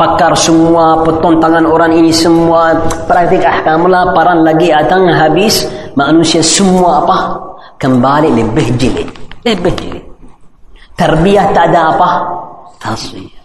pakar 0.00 0.32
semua 0.32 1.04
potong 1.04 1.36
tangan 1.36 1.68
orang 1.68 1.92
ini 1.92 2.08
semua. 2.08 2.80
Praktik 3.04 3.44
ahkamullah 3.44 4.16
perang 4.16 4.40
lagi 4.40 4.72
datang 4.72 5.04
habis. 5.12 5.68
Manusia 5.92 6.40
semua 6.40 7.04
apa? 7.04 7.18
Kembali 7.76 8.32
lebih 8.32 8.66
jeli 8.80 9.04
lebih 9.40 9.72
jeli 9.76 10.00
tarbiyah 11.00 11.48
tak 11.56 11.72
ada 11.72 11.80
apa? 11.96 12.08
Tasfiyah 12.80 13.40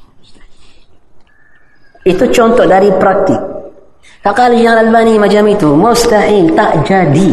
itu 2.05 2.23
contoh 2.35 2.67
dari 2.69 2.91
praktik 2.99 3.39
Fakal 4.25 4.57
yang 4.57 4.73
Albani 4.73 5.21
macam 5.21 5.45
itu 5.45 5.77
mustahil 5.77 6.49
tak 6.57 6.81
jadi. 6.81 7.29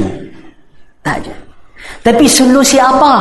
Tak 1.01 1.25
jadi. 1.25 1.41
Tapi 2.05 2.29
solusi 2.29 2.77
apa 2.77 3.17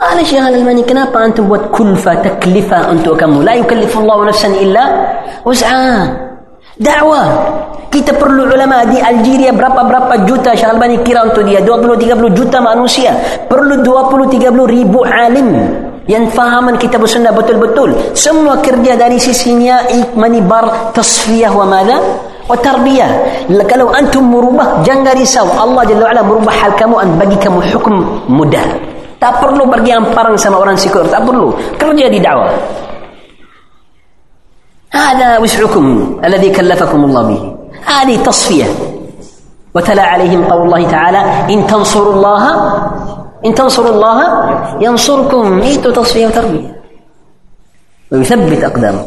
Ala 0.00 0.24
Syekh 0.24 0.40
Al-Albani 0.40 0.80
kenapa 0.80 1.20
antum 1.20 1.44
buat 1.44 1.68
kulfa 1.76 2.24
taklifa 2.24 2.88
untuk 2.88 3.20
kamu? 3.20 3.44
La 3.44 3.52
yukallifullahu 3.60 4.24
nafsan 4.24 4.56
illa 4.56 5.12
wus'aha. 5.44 6.08
Dakwah. 6.80 7.28
Kita 7.92 8.16
perlu 8.16 8.48
ulama 8.48 8.88
di 8.88 8.96
Algeria 8.96 9.52
berapa-berapa 9.52 10.24
juta 10.24 10.56
Syekh 10.56 10.72
Albani 10.72 11.04
kira 11.04 11.28
untuk 11.28 11.44
dia. 11.44 11.60
20-30 11.60 12.32
juta 12.32 12.64
manusia. 12.64 13.12
Perlu 13.44 13.84
20-30 13.84 14.56
ribu 14.72 15.04
alim 15.04 15.52
yang 16.08 16.32
fahaman 16.32 16.80
kitab 16.80 17.04
sunnah 17.04 17.36
betul-betul. 17.36 18.16
Semua 18.16 18.64
kerja 18.64 18.96
dari 18.96 19.20
sisinya 19.20 19.84
ikmanibar 19.84 20.96
tasfiyah 20.96 21.52
wa 21.52 21.68
mada 21.68 22.25
وتربية. 22.50 23.08
لو 23.50 23.88
أنتم 23.90 24.24
مروبة 24.32 24.82
جنغري 24.82 25.24
سو 25.24 25.46
الله 25.64 25.84
جل 25.84 26.02
وعلا 26.02 26.22
مروبة 26.22 26.50
حالكم 26.50 26.94
أن 26.94 27.18
بقي 27.18 27.36
حكم 27.72 27.94
مدى 28.28 28.64
تابرلو 29.20 29.64
بقي 29.72 29.96
أن 29.96 30.04
فرن 30.04 30.36
سما 30.36 30.56
وران 30.56 30.76
سيكور 30.76 31.04
تابرلو 31.04 31.54
كرجي 31.80 32.08
دي 32.08 32.18
دعوة 32.18 32.50
هذا 34.90 35.38
وسعكم 35.38 35.86
الذي 36.24 36.50
كلفكم 36.50 37.04
الله 37.04 37.22
به 37.22 37.40
هذه 37.84 38.16
تصفية 38.22 38.64
وتلا 39.74 40.02
عليهم 40.02 40.44
قول 40.44 40.62
الله 40.62 40.90
تعالى 40.90 41.20
إن 41.54 41.66
تنصروا 41.66 42.14
الله 42.14 42.42
إن 43.46 43.54
تنصروا 43.54 43.90
الله 43.90 44.18
ينصركم 44.80 45.42
ميت 45.50 45.84
تصفية 45.88 46.26
وتربية 46.26 46.76
ويثبت 48.12 48.64
أقدامه 48.64 49.04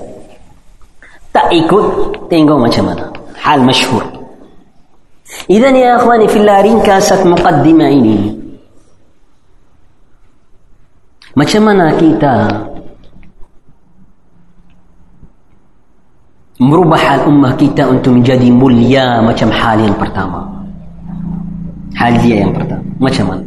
تأيكو 1.33 1.79
تنقو 2.31 2.57
ما 2.57 2.71
شمانه 2.71 3.08
حال 3.49 3.65
مشهور. 3.65 4.03
إذن 5.49 5.75
يا 5.75 5.97
أخواني 5.97 6.27
في 6.29 6.37
الله 6.37 6.61
رنكاسة 6.61 7.25
مقدمة 7.25 7.85
إني 7.89 8.19
ما 11.33 11.45
شمنا 11.45 11.97
كيتا. 11.97 12.37
merubah 16.59 16.99
hal 16.99 17.19
ummah 17.31 17.55
kita 17.55 17.87
untuk 17.87 18.19
menjadi 18.19 18.51
mulia 18.51 19.23
macam 19.23 19.47
hal 19.47 19.79
yang 19.79 19.95
pertama 19.95 20.43
hal 21.95 22.19
dia 22.19 22.43
yang 22.43 22.51
pertama 22.51 22.83
macam 22.99 23.25
mana 23.31 23.45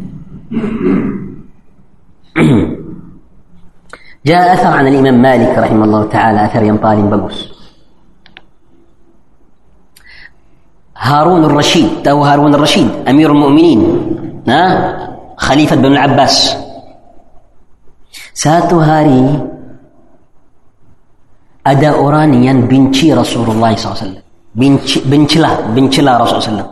جاء 4.25 4.55
أثر 4.55 4.73
عن 4.73 4.87
الإمام 4.89 5.21
مالك 5.21 5.53
رحمه 5.59 5.85
الله 5.85 6.03
تعالى 6.09 6.39
أثر 6.49 6.63
ينطال 6.63 7.05
بقوس 7.13 7.52
Harun 11.03 11.43
al-Rashid, 11.51 12.07
tahu 12.07 12.23
Harun 12.23 12.55
al-Rashid, 12.55 12.87
الرشيد 12.87 13.11
أمير 13.11 13.29
المؤمنين 13.35 13.81
خليفة 15.35 15.77
bin 15.83 15.99
Abbas. 15.99 16.55
satu 18.31 18.79
hari 18.79 19.35
ada 21.67 21.95
orang 21.99 22.43
yang 22.43 22.71
benci 22.71 23.11
Rasulullah 23.11 23.75
SAW. 23.75 24.19
Benci, 24.53 25.03
bencilah, 25.03 25.75
bencilah 25.75 26.23
Rasulullah 26.23 26.67
SAW. 26.67 26.71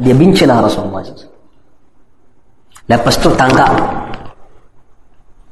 Dia 0.00 0.14
bencilah 0.16 0.56
Rasulullah 0.60 1.00
SAW. 1.02 1.32
Lepas 2.86 3.14
tu 3.18 3.28
tangkap, 3.34 3.72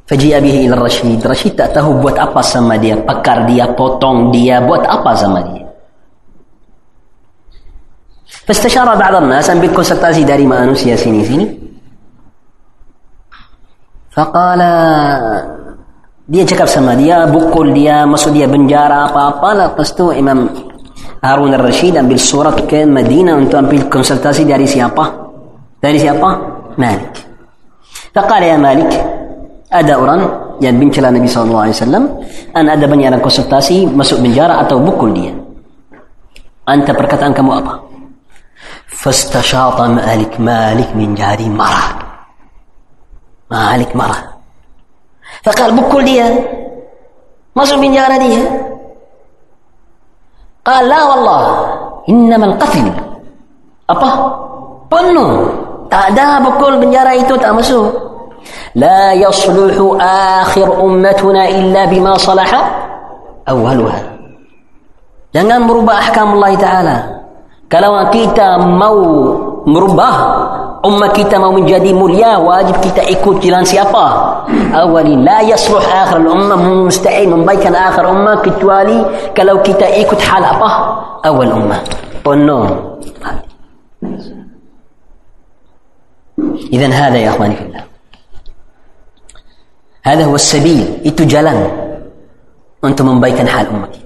Faji'a 0.05 0.37
bihi 0.39 0.69
ila 0.69 0.85
Rashid. 0.85 1.25
Rashid 1.25 1.57
tak 1.57 1.73
tahu 1.73 2.05
buat 2.05 2.21
apa 2.21 2.45
sama 2.45 2.77
dia. 2.77 2.93
Pakar 3.01 3.49
dia, 3.49 3.65
potong 3.73 4.29
dia, 4.29 4.61
buat 4.61 4.85
apa 4.85 5.17
sama 5.17 5.41
dia. 5.49 5.64
فاستشار 8.47 8.87
بعض 8.97 9.15
الناس 9.15 9.47
ambil 9.51 9.73
konsultasi 9.73 10.23
dari 10.25 10.45
manusia 10.45 10.97
sini-sini. 10.97 11.47
Faqala 14.13 14.75
dia 16.25 16.45
cakap 16.47 16.69
sama 16.71 16.97
dia, 16.97 17.29
bukul 17.29 17.75
dia, 17.75 18.05
masuk 18.09 18.33
dia 18.33 18.49
penjara 18.49 19.11
apa-apa. 19.11 19.49
Lepas 19.69 19.93
tu 19.93 20.13
Imam 20.13 20.49
Harun 21.25 21.53
al-Rashid 21.57 21.97
ambil 21.97 22.21
surat 22.21 22.57
ke 22.69 22.85
Madinah 22.85 23.35
untuk 23.37 23.61
ambil 23.61 23.89
konsultasi 23.89 24.45
dari 24.45 24.69
siapa? 24.69 25.05
Dari 25.81 25.99
siapa? 26.01 26.29
Malik. 26.77 27.13
Faqala 28.15 28.45
ya 28.45 28.57
Malik, 28.61 28.89
ada 29.75 29.93
orang 29.99 30.21
yang 30.63 30.79
bincang 30.79 31.11
Nabi 31.11 31.27
SAW 31.27 31.67
an 32.55 32.65
ada 32.71 32.85
banyak 32.87 33.11
orang 33.11 33.23
konsultasi 33.23 33.91
masuk 33.91 34.23
penjara 34.23 34.63
atau 34.63 34.79
bukul 34.79 35.11
dia 35.11 35.35
anta 36.71 36.95
perkataan 36.95 37.35
kamu 37.35 37.53
apa 37.59 37.75
فاستشاط 39.05 39.81
مالك 39.81 40.41
مالك 40.41 40.97
من 40.97 41.15
جاري 41.15 41.49
مرة 41.49 41.89
مالك 43.51 43.97
مرة 43.97 44.21
فقال 45.45 45.77
بكل 45.77 46.05
ديها 46.05 46.35
مصر 47.57 47.77
من 47.77 47.93
جارة 47.93 48.17
دي 48.17 48.49
قال 50.65 50.89
لا 50.89 51.05
والله 51.05 51.45
إنما 52.09 52.47
القتل. 52.47 52.93
أبا 53.91 54.11
بنو 54.93 55.49
tak 55.93 56.41
بكل 56.41 56.79
من 56.81 56.91
جارة 56.91 57.11
إيتو 57.11 57.37
تأمسو 57.37 57.91
لا 58.75 59.13
يصلح 59.13 60.01
آخر 60.41 60.85
أمتنا 60.85 61.49
إلا 61.49 61.85
بما 61.85 62.17
صلح 62.17 62.51
أولها. 63.49 64.03
لن 65.35 65.49
نمر 65.49 65.79
بأحكام 65.79 66.33
الله 66.33 66.55
تعالى. 66.55 67.14
Kalau 67.75 68.07
kita 68.15 68.55
mau 68.55 69.03
merubah 69.67 70.15
umat 70.87 71.11
kita 71.11 71.43
mau 71.43 71.51
menjadi 71.51 71.91
mulia 71.91 72.39
wajib 72.39 72.79
kita 72.79 73.03
ikut 73.11 73.43
jalan 73.43 73.67
siapa 73.67 74.07
awali 74.71 75.19
la 75.19 75.43
yasluh 75.43 75.83
akhir 75.83 76.23
ummah 76.23 76.55
mustahil 76.55 77.35
membaikkan 77.35 77.75
akhir 77.75 78.07
ummah 78.07 78.39
kecuali 78.47 78.95
kalau 79.35 79.59
kita 79.67 79.91
ikut 80.07 80.23
hal 80.23 80.55
apa 80.55 80.71
awal 81.27 81.51
ummah 81.51 81.83
oh 82.23 82.39
no 82.39 82.59
إذن 86.75 86.91
هذا 86.93 87.19
يا 87.19 87.31
أخواني 87.31 87.55
في 87.57 87.65
الله 87.71 87.85
هذا 90.03 90.23
هو 90.27 90.35
السبيل 90.35 91.07
itu 91.07 91.23
jalan 91.27 91.55
untuk 92.83 93.07
membaikkan 93.07 93.47
hal 93.47 93.71
umat 93.71 94.04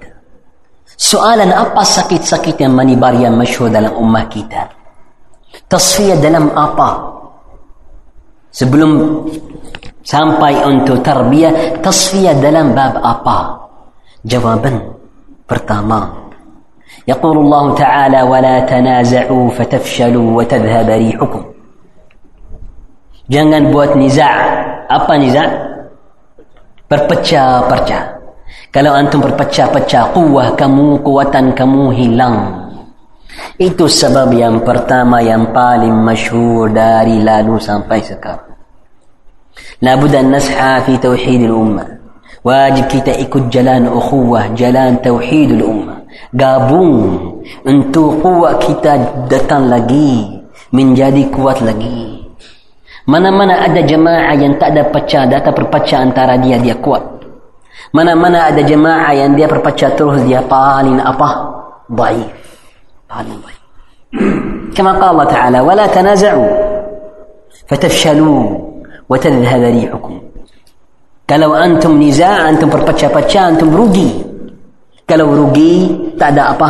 soalan 0.98 1.50
apa 1.50 1.82
sakit-sakit 1.82 2.60
yang 2.62 2.74
menibar 2.78 3.14
yang 3.18 3.34
masyhur 3.34 3.70
dalam 3.70 3.94
umat 3.98 4.30
kita 4.30 4.70
tasfiyah 5.70 6.18
dalam 6.22 6.54
apa 6.54 6.90
sebelum 8.54 9.26
sampai 10.06 10.62
untuk 10.68 11.02
tarbiyah 11.02 11.82
tasfiyah 11.82 12.38
dalam 12.38 12.78
bab 12.78 12.98
apa 13.02 13.38
jawaban 14.26 14.94
pertama 15.50 16.24
يقول 17.04 17.36
الله 17.36 17.66
تعالى 17.76 18.20
ولا 18.32 18.64
تنازعوا 18.64 19.46
فتفشلوا 19.60 20.28
وتذهب 20.40 20.88
ريحكم 20.88 21.44
jangan 23.28 23.76
buat 23.76 24.00
niza' 24.00 24.36
apa 24.88 25.14
niza' 25.20 25.48
berpecah-pecah. 26.94 28.17
Kalau 28.69 28.93
antum 28.93 29.25
berpecah-pecah, 29.25 30.13
kuah 30.13 30.53
kamu, 30.53 31.01
kuatan 31.01 31.57
kamu 31.57 31.85
hilang. 31.97 32.37
Itu 33.57 33.89
sebab 33.89 34.29
yang 34.37 34.61
pertama 34.61 35.25
yang 35.25 35.51
paling 35.57 35.91
masyhur 35.91 36.69
dari 36.69 37.25
lalu 37.25 37.57
sampai 37.57 37.99
sekarang. 38.05 38.55
Labud 39.81 40.13
an 40.15 40.37
nasha 40.37 40.85
fi 40.85 41.01
tauhid 41.01 41.49
al-ummah. 41.49 41.89
Wajib 42.45 42.87
kita 42.93 43.13
ikut 43.19 43.51
jalan 43.51 43.89
ukhuwah, 43.91 44.53
jalan 44.55 45.01
tauhid 45.03 45.59
al-ummah. 45.59 45.99
Gabung 46.37 46.95
untuk 47.65 48.21
kuat 48.21 48.63
kita 48.63 49.27
datang 49.33 49.73
lagi, 49.73 50.39
menjadi 50.71 51.25
kuat 51.33 51.65
lagi. 51.65 52.21
Mana-mana 53.09 53.65
ada 53.65 53.81
jemaah 53.81 54.37
yang 54.37 54.61
tak 54.61 54.77
ada 54.77 54.85
pecah, 54.93 55.25
data 55.25 55.49
perpecah 55.49 56.05
antara 56.05 56.37
dia, 56.37 56.61
dia 56.61 56.77
kuat. 56.77 57.18
Mana-mana 57.93 58.53
ada 58.53 58.61
jemaah 58.61 59.13
yang 59.17 59.33
dia 59.33 59.49
perpecah 59.49 59.93
terus, 59.97 60.21
dia 60.29 60.45
paling 60.45 61.01
apa? 61.01 61.29
Baik. 61.89 62.29
Paling 63.09 63.39
baik. 63.41 63.59
كما 64.75 64.93
قال 64.93 65.11
الله 65.11 65.25
تعالى 65.25 65.59
ولا 65.61 65.87
تنازعوا 65.87 66.51
فتفشلوا 67.69 68.41
وتذهب 69.09 69.63
ريحكم 69.63 70.15
kalau 71.29 71.53
antum 71.53 72.01
niza 72.01 72.49
antum 72.49 72.73
berpecah-pecah 72.73 73.53
antum 73.53 73.69
rugi 73.69 74.25
kalau 75.05 75.29
rugi 75.35 75.93
tak 76.17 76.33
ada 76.33 76.57
apa 76.57 76.69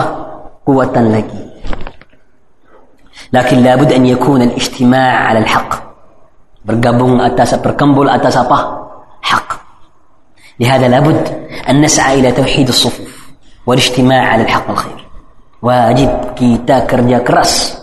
kuatan 0.67 1.15
lagi 1.15 1.43
لكن 3.29 3.61
لابد 3.61 3.93
أن 3.93 4.07
يكون 4.07 4.41
الاجتماع 4.43 5.13
على 5.29 5.39
الحق 5.45 5.71
bergabung 6.65 7.21
atas 7.21 7.61
berkembul 7.61 8.09
atas 8.09 8.41
apa 8.41 8.88
لهذا 10.61 10.88
لابد 10.88 11.49
أن 11.68 11.81
نسعى 11.81 12.21
إلى 12.21 12.33
توحيد 12.33 12.68
الصفوف 12.68 13.31
والاجتماع 13.66 14.23
على 14.27 14.42
الحق 14.42 14.68
والخير. 14.68 15.09
واجب 15.62 16.35
كي 16.37 16.59
تاكر 16.66 16.87
كرديا 16.87 17.18
كراس 17.18 17.79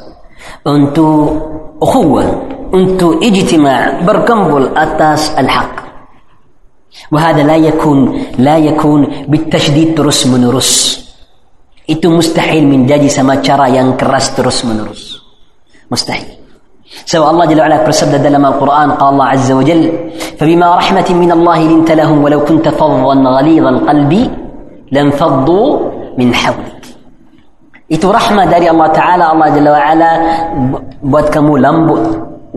أنتو 0.68 1.40
أخوة 1.82 2.48
أنتو 2.74 3.20
اجتماع 3.24 4.02
بركمبل 4.02 4.78
أتاس 4.78 5.30
الحق. 5.30 5.76
وهذا 7.12 7.44
لا 7.44 7.56
يكون 7.56 8.00
لا 8.40 8.58
يكون 8.58 9.28
بالتشديد 9.28 9.96
ترس 9.98 10.28
من 10.28 10.50
رس. 10.50 11.06
itu 11.86 12.10
mustahil 12.10 12.66
menjadi 12.66 13.06
sama 13.06 13.46
cara 13.46 13.70
yang 13.70 13.94
ترس 13.94 14.66
من 14.66 14.82
menerus 14.82 15.22
مستحيل. 15.92 16.45
سواء 16.86 17.30
الله 17.32 17.46
جل 17.46 17.60
وعلا 17.60 17.78
bersabda 17.82 18.18
dalam 18.22 18.46
Al-Quran 18.46 18.88
قال 19.02 19.10
الله 19.14 19.26
عز 19.26 19.50
وجل 19.52 19.84
فبما 20.38 20.68
رحمة 20.76 21.10
من 21.18 21.32
الله 21.32 21.60
لنت 21.60 21.90
لهم 21.92 22.18
ولو 22.24 22.46
كنت 22.46 22.70
فظا 22.70 23.16
غليظ 23.26 23.66
القلب 23.66 24.14
لانفضوا 24.92 25.68
من 26.18 26.30
حولك 26.34 26.84
itu 27.86 28.06
rahmat 28.10 28.50
dari 28.50 28.66
Allah 28.66 28.90
Ta'ala 28.90 29.24
Allah 29.30 29.48
Jalla 29.54 29.70
wa'ala 29.78 30.12
buat 31.06 31.30
kamu 31.30 31.54
lembut 31.62 32.02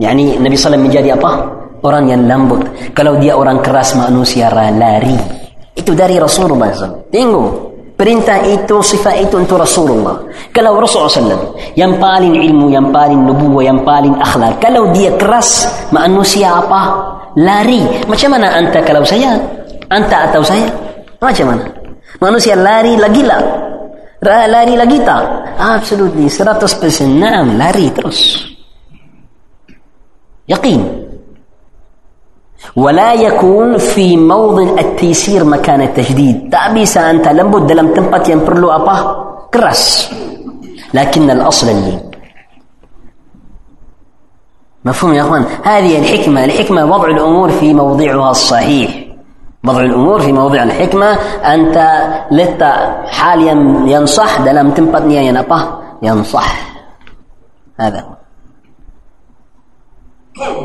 yani 0.01 0.41
Nabi 0.41 0.57
SAW 0.57 0.81
menjadi 0.81 1.13
apa? 1.13 1.59
orang 1.85 2.09
yang 2.09 2.25
lembut 2.25 2.65
kalau 2.97 3.15
dia 3.21 3.37
orang 3.37 3.61
keras 3.61 3.93
manusia 3.93 4.49
lari 4.51 5.15
itu 5.77 5.93
dari 5.93 6.17
Rasulullah 6.17 6.73
SAW 6.73 7.07
tengok 7.13 7.68
Perintah 7.99 8.39
itu, 8.47 8.79
sifat 8.79 9.27
itu 9.27 9.35
untuk 9.35 9.59
Rasulullah. 9.59 10.23
Kalau 10.55 10.79
Rasulullah 10.79 11.35
yang 11.75 11.99
paling 11.99 12.31
ilmu, 12.31 12.71
yang 12.71 12.95
paling 12.95 13.27
nubuah, 13.27 13.67
yang 13.67 13.83
paling 13.83 14.15
akhlak. 14.15 14.55
Kalau 14.63 14.95
dia 14.95 15.11
keras, 15.19 15.67
manusia 15.91 16.63
apa? 16.63 16.95
Lari. 17.35 17.83
Macam 18.07 18.39
mana 18.39 18.55
anta 18.55 18.79
kalau 18.87 19.03
saya? 19.03 19.35
Anta 19.91 20.31
atau 20.31 20.39
saya? 20.39 20.63
Macam 21.19 21.51
mana? 21.51 21.67
Manusia 22.23 22.55
lari 22.55 22.95
lagi 22.95 23.19
lah. 23.19 23.43
Lari 24.23 24.79
lagi 24.79 24.97
tak? 25.03 25.23
Absolutely. 25.59 26.31
100% 26.31 27.19
naam. 27.19 27.59
Lari 27.59 27.91
terus. 27.91 28.47
Yakin. 30.47 30.98
ولا 32.75 33.13
يكون 33.13 33.77
في 33.77 34.17
موضع 34.17 34.79
التيسير 34.79 35.43
مكان 35.43 35.81
التجديد. 35.81 36.51
tak 36.51 36.75
bisa 36.75 37.07
anta 37.07 37.31
lembut 37.31 37.65
dalam 37.65 37.91
tempat 37.95 38.21
yang 38.27 38.41
perlu 38.43 38.69
لكن 40.93 41.29
الأصل 41.29 41.67
اللين 41.69 42.01
مفهوم 44.85 45.13
يا 45.13 45.21
أخوان؟ 45.21 45.45
هذه 45.63 45.99
الحكمة 45.99 46.45
الحكمة 46.45 46.85
وضع 46.85 47.07
الأمور 47.07 47.49
في 47.49 47.73
موضعها 47.73 48.31
الصحيح. 48.31 48.91
وضع 49.63 49.81
الأمور 49.81 50.19
في 50.21 50.31
موضع 50.31 50.63
الحكمة 50.63 51.05
أنت 51.43 51.77
لت 52.31 52.63
حال 53.05 53.41
ينصح 53.89 54.39
tempatnya 54.71 55.19
yang 55.19 55.35
apa 55.35 55.59
ينصح. 56.01 56.47
هذا 57.79 57.99
هو. 57.99 58.18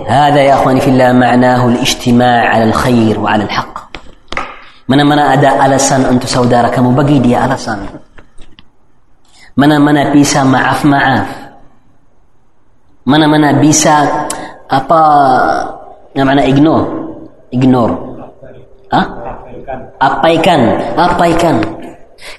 هذا 0.08 0.40
يا 0.40 0.54
إخواني 0.54 0.80
في 0.80 0.90
الله 0.90 1.12
معناه 1.12 1.68
الاجتماع 1.68 2.48
على 2.48 2.64
الخير 2.64 3.20
وعلى 3.20 3.44
الحق 3.44 3.78
من 4.88 5.06
من 5.06 5.18
ادا 5.18 5.66
الاسان 5.66 6.04
انت 6.04 6.26
سودارك 6.26 6.78
مو 6.78 6.90
بقي 6.90 7.18
دي 7.18 7.44
الاسان 7.44 7.86
من 9.56 9.80
من 9.80 10.12
بيسا 10.12 10.42
معاف 10.42 10.84
معاف 10.84 11.28
من 13.06 13.20
من 13.20 13.60
بيسا 13.60 14.26
أبا 14.70 15.00
معنى 16.16 16.52
اغنور 16.52 16.82
اغنور 17.54 17.90
ها 18.92 19.02
ابايكان 20.02 20.62
ابايكان 20.98 21.60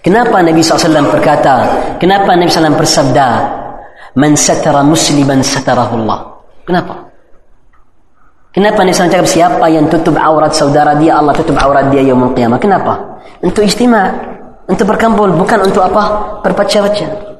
Kenapa 0.01 0.41
Nabi 0.41 0.65
SAW 0.65 1.13
berkata? 1.13 1.55
Kenapa 2.01 2.33
Nabi 2.33 2.49
SAW 2.49 2.73
bersabda? 2.73 3.27
Man 4.17 4.33
satara 4.33 4.81
musliman 4.81 5.45
satarahullah. 5.45 6.41
Kenapa? 6.65 7.04
Kenapa 8.55 8.87
Nabi 8.87 8.95
SAW 8.95 9.11
cakap 9.11 9.27
siapa 9.27 9.67
yang 9.67 9.91
tutup 9.91 10.15
aurat 10.15 10.55
saudara 10.55 10.95
dia, 10.95 11.19
Allah 11.19 11.35
tutup 11.35 11.59
aurat 11.59 11.91
dia 11.91 11.99
yang 11.99 12.23
qiyamah. 12.31 12.55
Kenapa? 12.55 13.19
Untuk 13.43 13.67
istimewa, 13.67 14.15
untuk 14.71 14.87
berkumpul, 14.87 15.35
bukan 15.35 15.67
untuk 15.67 15.83
apa? 15.83 16.39
Berbaca-baca. 16.39 17.35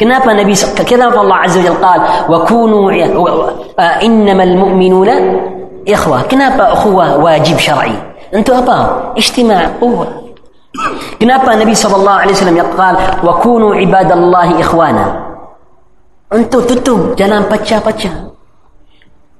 Kenapa 0.00 0.32
Nabi 0.32 0.56
kenapa 0.88 1.20
Allah 1.20 1.38
Azza 1.44 1.60
wa 1.60 1.64
Jalla 1.68 1.94
wa 2.24 2.38
kunu 2.48 2.88
innamal 4.00 4.52
mu'minuna 4.56 5.14
ikhwah. 5.84 6.24
Kenapa 6.26 6.72
ukhuwah 6.72 7.20
wajib 7.20 7.60
syar'i? 7.60 7.94
Untuk 8.32 8.58
apa? 8.58 9.12
Ijtima' 9.20 9.76
quwwah. 9.76 10.08
Kenapa 11.20 11.54
Nabi 11.54 11.76
sallallahu 11.76 12.18
alaihi 12.26 12.34
wasallam 12.34 12.58
yaqal 12.58 12.94
wa 13.22 13.32
kunu 13.38 13.76
ibadallahi 13.76 14.58
ikhwana? 14.58 15.04
Untuk 16.32 16.66
tutup 16.66 17.14
jalan 17.14 17.46
pecah-pecah. 17.46 18.33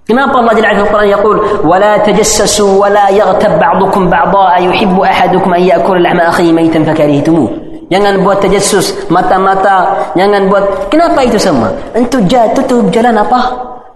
Kenapa 0.04 0.36
Allah 0.36 0.52
Jalla 0.52 0.76
Al 0.76 0.84
Quran 0.84 1.08
yaqul 1.08 1.36
ولا 1.64 1.96
تجسسوا 2.04 2.72
ولا 2.76 3.08
يغتب 3.08 3.52
بعضكم 3.58 4.02
بعضا 4.10 4.44
أيحب 4.54 5.00
أحدكم 5.00 5.54
أن 5.54 5.62
يأكل 5.62 6.02
لحم 6.02 6.20
أخيه 6.20 6.52
ميتا 6.52 6.84
فكرهتموه 6.84 7.64
Jangan 7.92 8.24
buat 8.24 8.40
tajassus 8.40 9.06
mata-mata. 9.12 10.08
Jangan 10.16 10.48
buat. 10.48 10.88
Kenapa 10.88 11.20
itu 11.20 11.36
semua? 11.36 11.68
Untuk 11.92 12.24
tutup 12.56 12.88
jalan 12.88 13.12
apa? 13.12 13.40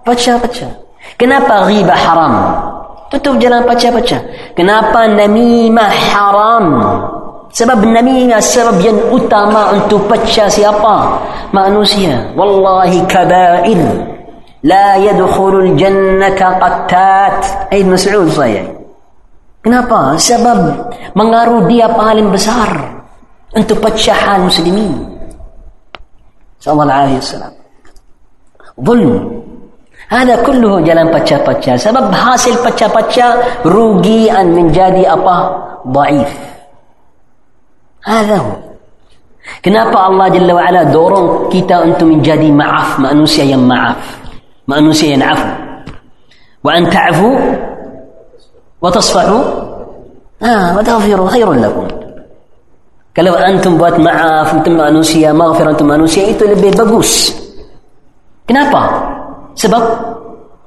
Baca-baca. 0.05 0.68
Kenapa 1.16 1.64
riba 1.64 1.97
haram? 1.97 2.35
Tutup 3.09 3.40
jalan 3.40 3.64
baca-baca. 3.64 4.21
Kenapa 4.53 5.09
namimah 5.09 5.88
haram? 6.12 6.66
Sebab 7.49 7.81
namimah 7.81 8.44
sebab 8.44 8.77
yang 8.85 8.99
utama 9.09 9.73
untuk 9.73 10.05
pecah 10.05 10.53
siapa? 10.53 11.16
Manusia. 11.57 12.29
Wallahi 12.37 13.01
kabair. 13.09 13.81
La 14.66 14.99
yadkhulul 14.99 15.79
jannata 15.79 16.59
qattat. 16.59 17.71
Aid 17.71 17.87
Mas'ud 17.87 18.27
saya. 18.33 18.66
Kenapa? 19.62 20.18
Sebab 20.18 20.59
mengaruh 21.14 21.66
dia 21.71 21.87
paling 21.92 22.31
besar. 22.33 22.99
untuk 23.57 23.81
pecahan 23.81 24.44
muslimin 24.44 25.09
sallallahu 26.61 27.01
alaihi 27.09 27.21
wasallam 27.23 27.55
zulm 28.77 29.14
hada 30.12 30.35
kulluhu 30.44 30.85
jalan 30.85 31.09
pecah-pecah 31.09 31.77
sebab 31.81 32.12
hasil 32.12 32.61
pecah-pecah 32.61 33.64
rugian 33.64 34.53
menjadi 34.53 35.16
apa 35.16 35.37
dhaif 35.88 36.31
hada 38.05 38.37
hu 38.37 38.53
kenapa 39.64 39.97
Allah 39.97 40.29
Jalla 40.29 40.53
wa 40.53 40.62
ala 40.68 40.83
dorong 40.92 41.49
kita 41.49 41.88
untuk 41.88 42.12
menjadi 42.12 42.53
maaf 42.53 43.01
manusia 43.01 43.49
yang 43.49 43.64
maaf 43.64 43.97
مأنوسيا 44.68 45.24
عفو 45.24 45.48
وأن 46.64 46.90
تعفو 46.90 47.38
وتصفحوا. 48.83 49.44
آه 50.42 50.78
وتغفروا 50.78 51.28
خير 51.28 51.52
لكم. 51.52 51.88
كلو 53.16 53.35
أنتم 53.35 53.78
بات 53.78 53.98
مع 53.98 54.42
أنتم 54.52 54.72
مأنوسيا 54.72 55.33
مغفرة 55.33 55.70
أنتم 55.70 55.87
مأنوسيا 55.87 56.31
إتو 56.31 56.44
لبي 56.44 56.70
بقوس. 56.70 57.35
كنابا؟ 58.48 58.83
سبب؟ 59.54 59.85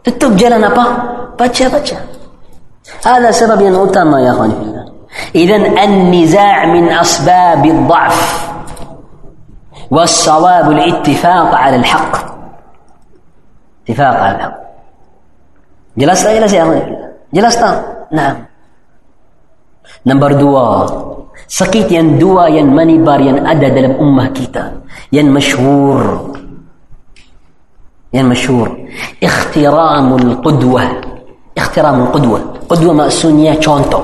تتوب 0.04 0.36
جلنا 0.36 0.70
با 0.70 0.86
باتشا 1.40 1.68
باتشا. 1.68 1.98
هذا 3.06 3.32
سبب 3.32 3.62
ينعو 3.62 3.86
تاما 3.86 4.22
يا 4.22 4.32
أخواني 4.32 4.54
في 4.54 4.62
الله. 4.62 4.86
إذن 5.36 5.78
النزاع 5.78 6.66
من 6.66 6.90
أسباب 6.90 7.66
الضعف 7.66 8.50
والصواب 9.92 10.72
الاتفاق 10.72 11.56
على 11.56 11.76
الحق. 11.76 12.31
اتفاق 13.90 14.16
على 14.16 14.36
الحق 14.36 14.58
جلست 15.98 16.28
جلس 16.28 16.54
يا 16.54 16.66
جلس 17.34 17.56
تا 17.56 17.70
نعم 18.12 18.38
نمبر 20.06 20.32
دوا 20.34 20.86
سكيت 21.48 21.92
ين 21.92 22.20
دوا 22.20 22.48
ين 22.48 22.68
ماني 22.76 22.98
بار 22.98 23.22
ين 23.22 23.48
ادا 23.48 23.70
دلم 23.76 23.92
امه 24.04 24.28
كيتا 24.28 24.64
ين 25.12 25.32
مشهور 25.32 26.00
ين 28.14 28.26
مشهور 28.26 28.68
اخترام 29.24 30.16
القدوة 30.16 30.84
اخترام 31.58 32.02
القدوة 32.02 32.40
قدوة 32.70 32.94
ما 32.94 33.10
سونيا 33.10 33.54
تشونتو 33.56 34.02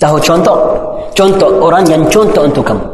تهو 0.00 0.18
تشونتو 0.18 0.54
تشونتو 1.14 1.46
اوران 1.62 1.86
ين 1.92 2.08
تشونتو 2.08 2.44
انتو 2.44 2.62
كمو 2.62 2.91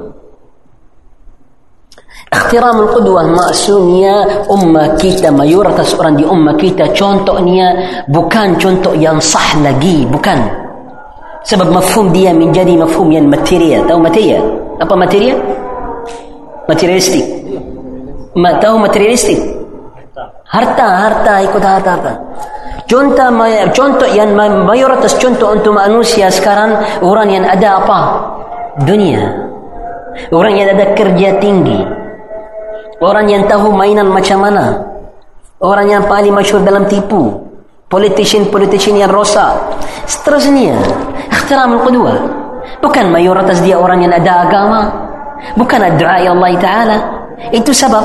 ikhtiramul 2.28 2.88
qudwah 2.92 3.28
maksudnya 3.28 4.44
ummah 4.48 4.96
kita 4.96 5.28
mayoritas 5.32 5.96
orang 5.96 6.16
di 6.16 6.24
ummah 6.24 6.56
kita 6.56 6.92
contohnya 6.92 8.00
bukan 8.08 8.56
contoh 8.56 8.96
yang 8.96 9.20
sah 9.20 9.56
lagi 9.60 10.08
bukan. 10.08 10.38
Sebab 11.48 11.72
mafhum 11.72 12.12
dia 12.12 12.34
menjadi 12.34 12.76
mafhum 12.76 13.08
yang 13.08 13.24
material. 13.30 13.86
Tahu 13.88 14.00
material? 14.04 14.42
Apa 14.80 14.94
material? 14.96 15.38
Materialistik. 16.68 17.24
Ma, 18.36 18.60
tahu 18.60 18.76
materialistik? 18.76 19.38
Harta 20.48 20.86
harta 21.08 21.32
ikut 21.44 21.62
harta 21.62 21.90
harta. 21.96 22.12
Contoh 22.88 23.28
contoh 23.76 24.08
yang 24.08 24.32
mayoritas 24.64 25.16
contoh 25.20 25.52
untuk 25.52 25.76
manusia 25.76 26.32
sekarang 26.32 27.00
orang 27.04 27.28
yang 27.28 27.44
ada 27.44 27.80
apa? 27.80 28.00
Dunia. 28.84 29.20
Orang 30.32 30.56
yang 30.56 30.72
ada 30.72 30.96
kerja 30.96 31.36
tinggi 31.38 31.97
orang 33.02 33.26
yang 33.30 33.42
tahu 33.46 33.70
mainan 33.74 34.10
macam 34.10 34.42
mana? 34.42 34.78
Orang 35.58 35.90
yang 35.90 36.06
paling 36.06 36.30
masyhur 36.30 36.62
dalam 36.62 36.86
tipu. 36.86 37.34
Politician-politician 37.88 39.00
yang 39.00 39.10
rosak. 39.10 39.58
Seterusnya. 40.06 40.76
Ikhtiram 41.32 41.80
al-qudwa 41.80 42.14
bukan 42.84 43.10
mayoritas 43.10 43.58
dia 43.64 43.78
orang 43.78 44.04
yang 44.04 44.12
ada 44.14 44.46
agama. 44.46 44.80
Bukan 45.54 45.98
doa 45.98 46.18
Allah 46.18 46.52
Ta'ala. 46.58 46.96
Itu 47.54 47.70
sebab 47.70 48.04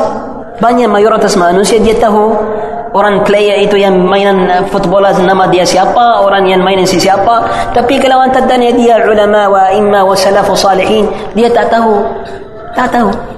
banyak 0.62 0.86
mayoritas 0.86 1.34
manusia 1.34 1.82
dia 1.82 1.98
tahu 1.98 2.38
orang 2.94 3.26
player 3.26 3.66
itu 3.66 3.82
yang 3.82 3.98
mainan 4.06 4.70
football 4.70 5.02
nama 5.02 5.50
dia 5.50 5.66
siapa 5.66 6.22
orang 6.22 6.46
yang 6.46 6.62
mainan 6.62 6.86
si 6.86 7.02
siapa. 7.02 7.50
Tapi 7.74 7.98
kalau 7.98 8.22
anda 8.22 8.42
tanya 8.46 8.70
dia 8.74 9.02
ulama 9.02 9.50
wa 9.50 9.64
imma 9.74 10.06
wa 10.06 10.14
salafu 10.14 10.54
salihin 10.54 11.10
dia 11.34 11.50
tak 11.50 11.74
tahu. 11.74 12.06
Tak 12.74 12.90
tahu 12.90 13.33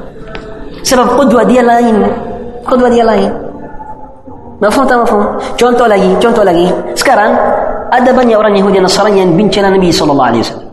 sebab 0.85 1.17
qudwa 1.17 1.41
dia 1.49 1.65
lain 1.65 2.05
qudwa 2.69 2.87
dia 2.93 3.01
lain 3.01 3.45
Mafhum 4.55 4.87
tak 4.87 5.03
mafhum? 5.03 5.35
Contoh 5.59 5.83
lagi, 5.83 6.15
contoh 6.15 6.47
lagi. 6.47 6.63
Sekarang 6.95 7.35
ada 7.91 8.09
banyak 8.15 8.39
orang 8.39 8.55
Yahudi 8.55 8.79
Nasrani 8.79 9.19
yang 9.19 9.35
benci 9.35 9.59
Nabi 9.59 9.91
wasallam. 9.91 10.71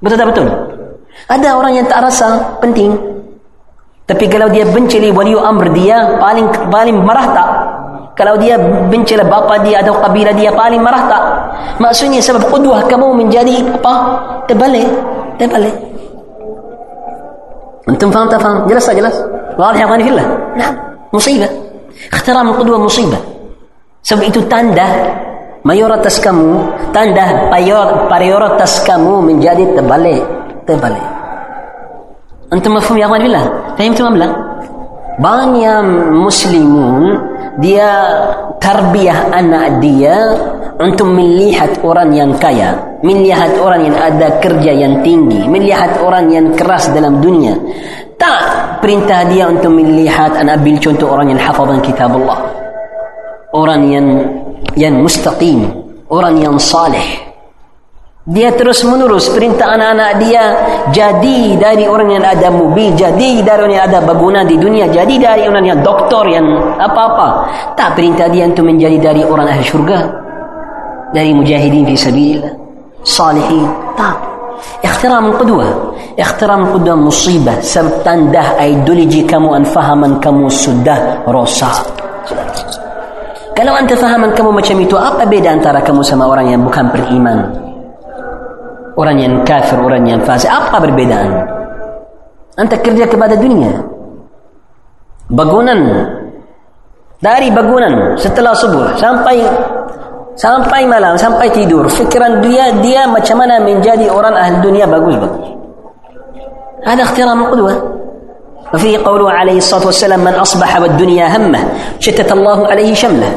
Betul 0.00 0.16
tak 0.16 0.28
betul? 0.32 0.48
Ada 1.28 1.48
orang 1.52 1.72
yang 1.76 1.86
tak 1.86 2.00
rasa 2.00 2.56
penting. 2.64 2.96
Tapi 4.08 4.24
kalau 4.26 4.48
dia 4.48 4.64
benci 4.66 4.98
wali 5.12 5.36
amr 5.36 5.68
dia 5.76 6.16
paling 6.16 6.48
paling 6.72 6.96
marah 7.04 7.26
tak? 7.30 7.48
Kalau 8.16 8.34
dia 8.40 8.58
benci 8.88 9.14
bapa 9.20 9.60
dia 9.62 9.84
atau 9.84 10.00
kabilah 10.00 10.34
dia 10.34 10.50
paling 10.50 10.80
marah 10.80 11.02
tak? 11.06 11.22
Maksudnya 11.78 12.24
sebab 12.24 12.48
qudwah 12.48 12.88
kamu 12.88 13.20
menjadi 13.20 13.62
apa? 13.70 13.94
Terbalik. 14.48 14.88
Terbalik. 15.36 15.76
Antum 17.86 18.08
faham 18.08 18.26
tak 18.32 18.40
faham? 18.40 18.64
Jelas 18.66 18.84
tak 18.88 18.96
jelas? 18.96 19.14
Wadah 19.60 19.76
ya 19.76 19.86
fillah. 19.92 20.26
Nah, 20.56 20.70
musibah. 21.12 21.52
Ikhtiram 22.08 22.48
kedua 22.56 22.80
musibah. 22.80 23.20
Sebab 24.00 24.24
itu 24.24 24.40
tanda 24.48 24.88
mayoritas 25.68 26.16
kamu, 26.24 26.64
tanda 26.96 27.52
prioritas 28.08 28.80
kamu 28.88 29.20
menjadi 29.20 29.76
terbalik. 29.76 30.24
Terbalik. 30.64 31.04
Antum 32.50 32.80
mafhum 32.80 32.96
ya 32.96 33.06
billah? 33.06 33.76
Fahim 33.76 33.92
tu 33.92 34.02
amla? 34.02 34.26
Banyak 35.20 35.84
muslimun 36.16 37.20
dia 37.60 38.08
tarbiyah 38.56 39.36
anak 39.36 39.84
dia 39.84 40.16
untuk 40.80 41.12
melihat 41.12 41.76
orang 41.84 42.16
yang 42.16 42.32
kaya, 42.40 42.72
melihat 43.04 43.52
orang 43.60 43.92
yang 43.92 43.96
ada 44.00 44.40
kerja 44.40 44.72
yang 44.72 45.04
tinggi, 45.04 45.44
melihat 45.44 46.00
orang 46.00 46.32
yang 46.32 46.46
keras 46.56 46.88
dalam 46.88 47.20
dunia. 47.20 47.52
Tak 48.20 48.40
perintah 48.84 49.24
dia 49.24 49.48
untuk 49.48 49.72
melihat 49.72 50.36
Anak 50.36 50.60
ambil 50.60 50.76
contoh 50.76 51.08
orang 51.08 51.32
yang 51.32 51.40
hafazan 51.40 51.80
kitab 51.80 52.12
Allah. 52.12 52.38
Orang 53.56 53.88
yang 53.88 54.06
yang 54.76 55.00
mustaqim, 55.00 55.66
orang 56.12 56.36
yang 56.38 56.54
saleh. 56.60 57.32
Dia 58.28 58.52
terus 58.52 58.84
menerus 58.84 59.32
perintah 59.32 59.74
anak-anak 59.74 60.12
dia 60.20 60.44
jadi 60.92 61.56
dari 61.56 61.88
orang 61.88 62.20
yang 62.20 62.22
ada 62.22 62.52
mobil, 62.52 62.92
jadi 62.92 63.40
dari 63.40 63.58
orang 63.64 63.74
yang 63.74 63.86
ada 63.88 63.98
bangunan 64.04 64.44
di 64.44 64.60
dunia, 64.60 64.86
jadi 64.92 65.14
dari 65.16 65.42
orang 65.48 65.64
yang 65.64 65.80
doktor 65.80 66.28
yang 66.28 66.46
apa-apa. 66.76 67.48
Tak 67.74 67.96
perintah 67.96 68.28
dia 68.28 68.44
untuk 68.46 68.68
menjadi 68.68 69.00
dari 69.00 69.24
orang 69.24 69.48
ahli 69.48 69.64
syurga, 69.64 70.06
dari 71.10 71.32
mujahidin 71.32 71.88
fi 71.88 71.96
sabilillah, 71.96 72.52
salihin. 73.02 73.66
Tak. 73.96 74.14
Ikhtiram 74.84 75.34
kedua. 75.34 75.89
Ikhtiram 76.18 76.74
kuda 76.74 76.98
musibah. 76.98 77.58
Sertandah 77.62 78.58
ideologi 78.58 79.22
kamu 79.22 79.62
Anfahaman 79.62 80.18
kamu 80.18 80.50
sudah 80.50 81.22
rosak. 81.30 81.86
Kalau 83.54 83.76
anda 83.76 83.92
fahaman 83.92 84.32
kamu 84.32 84.56
macam 84.56 84.76
itu 84.80 84.96
Apa 84.96 85.26
beda 85.28 85.52
antara 85.52 85.84
kamu 85.84 86.00
sama 86.00 86.24
orang 86.24 86.48
yang 86.48 86.62
bukan 86.64 86.86
beriman? 86.88 87.38
Orang 88.96 89.20
yang 89.20 89.44
kafir 89.44 89.76
Orang 89.76 90.08
yang 90.08 90.22
fasik. 90.24 90.48
Apa 90.48 90.80
perbedaan 90.80 91.28
Anda 92.56 92.76
kerja 92.80 93.04
kepada 93.06 93.36
dunia. 93.36 93.70
Bangunan. 95.30 95.78
Dari 97.20 97.52
bangunan. 97.52 98.16
Setelah 98.18 98.56
subuh. 98.56 98.96
Sampai 98.96 99.44
sampai 100.40 100.88
malam. 100.88 101.14
Sampai 101.20 101.52
tidur. 101.52 101.86
Fikiran 101.86 102.40
dia 102.40 102.72
dia 102.80 103.04
macam 103.06 103.38
mana 103.38 103.60
menjadi 103.60 104.08
orang 104.08 104.34
ahli 104.34 104.56
dunia 104.64 104.88
bagus 104.88 105.16
bagus 105.20 105.59
هذا 106.86 107.02
احترام 107.02 107.42
القدوة 107.44 107.74
وفيه 108.74 108.98
قوله 108.98 109.30
عليه 109.30 109.56
الصلاة 109.58 109.86
والسلام 109.86 110.20
من 110.20 110.34
أصبح 110.34 110.80
والدنيا 110.80 111.36
همه 111.36 111.60
شتت 112.00 112.32
الله 112.32 112.66
عليه 112.66 112.94
شمله 112.94 113.32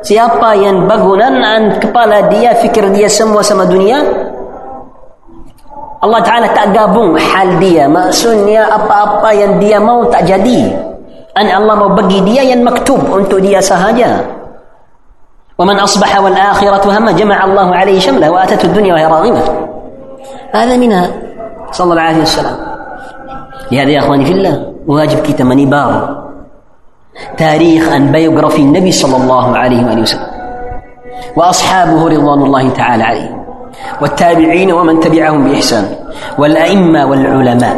siapa 0.00 0.56
yang 0.56 0.88
bangunan 0.88 1.44
dan 1.44 1.62
kepala 1.76 2.32
dia 2.32 2.56
fikir 2.56 2.88
dia 2.88 3.04
semua 3.04 3.44
sama 3.44 3.68
dunia 3.68 4.00
Allah 6.00 6.24
Ta'ala 6.24 6.48
tak 6.56 6.72
gabung 6.72 7.12
hal 7.20 7.60
dia 7.60 7.84
maksudnya 7.84 8.64
apa-apa 8.64 9.28
yang 9.36 9.60
dia 9.60 9.76
mau 9.76 10.08
tak 10.08 10.24
jadi 10.24 10.72
dan 11.36 11.46
Allah 11.52 11.76
mau 11.76 11.92
bagi 11.92 12.24
dia 12.24 12.48
yang 12.48 12.64
maktub 12.64 13.00
untuk 13.12 13.44
dia 13.44 13.60
sahaja 13.60 14.40
ومن 15.60 15.76
أصبح 15.76 16.20
والآخرة 16.20 16.84
هم 16.88 17.10
جمع 17.20 17.44
الله 17.44 17.68
عليه 17.76 18.00
شمله 18.00 18.32
وأتته 18.32 18.64
الدنيا 18.64 18.96
وهي 18.96 19.06
راغمة 19.06 19.42
هذا 20.56 20.76
منها 20.76 21.04
صلى 21.72 21.90
الله 21.92 22.02
عليه 22.02 22.22
وسلم. 22.22 22.56
لهذا 23.72 23.90
يا 23.90 23.98
أخواني 23.98 24.24
في 24.24 24.32
الله 24.32 24.54
واجب 24.86 25.18
كي 25.18 25.42
مني 25.42 25.66
بار 25.66 26.24
تاريخ 27.38 27.92
أن 27.92 28.12
بيوغرافي 28.12 28.62
النبي 28.62 28.92
صلى 28.92 29.16
الله 29.16 29.46
عليه 29.56 29.80
وآله 29.86 30.02
وسلم. 30.02 30.30
وأصحابه 31.36 32.00
رضوان 32.08 32.40
الله 32.42 32.64
تعالى 32.70 33.02
عليهم 33.02 33.38
والتابعين 34.00 34.72
ومن 34.72 35.00
تبعهم 35.00 35.44
بإحسان. 35.44 35.84
والأئمة 36.38 37.06
والعلماء. 37.06 37.76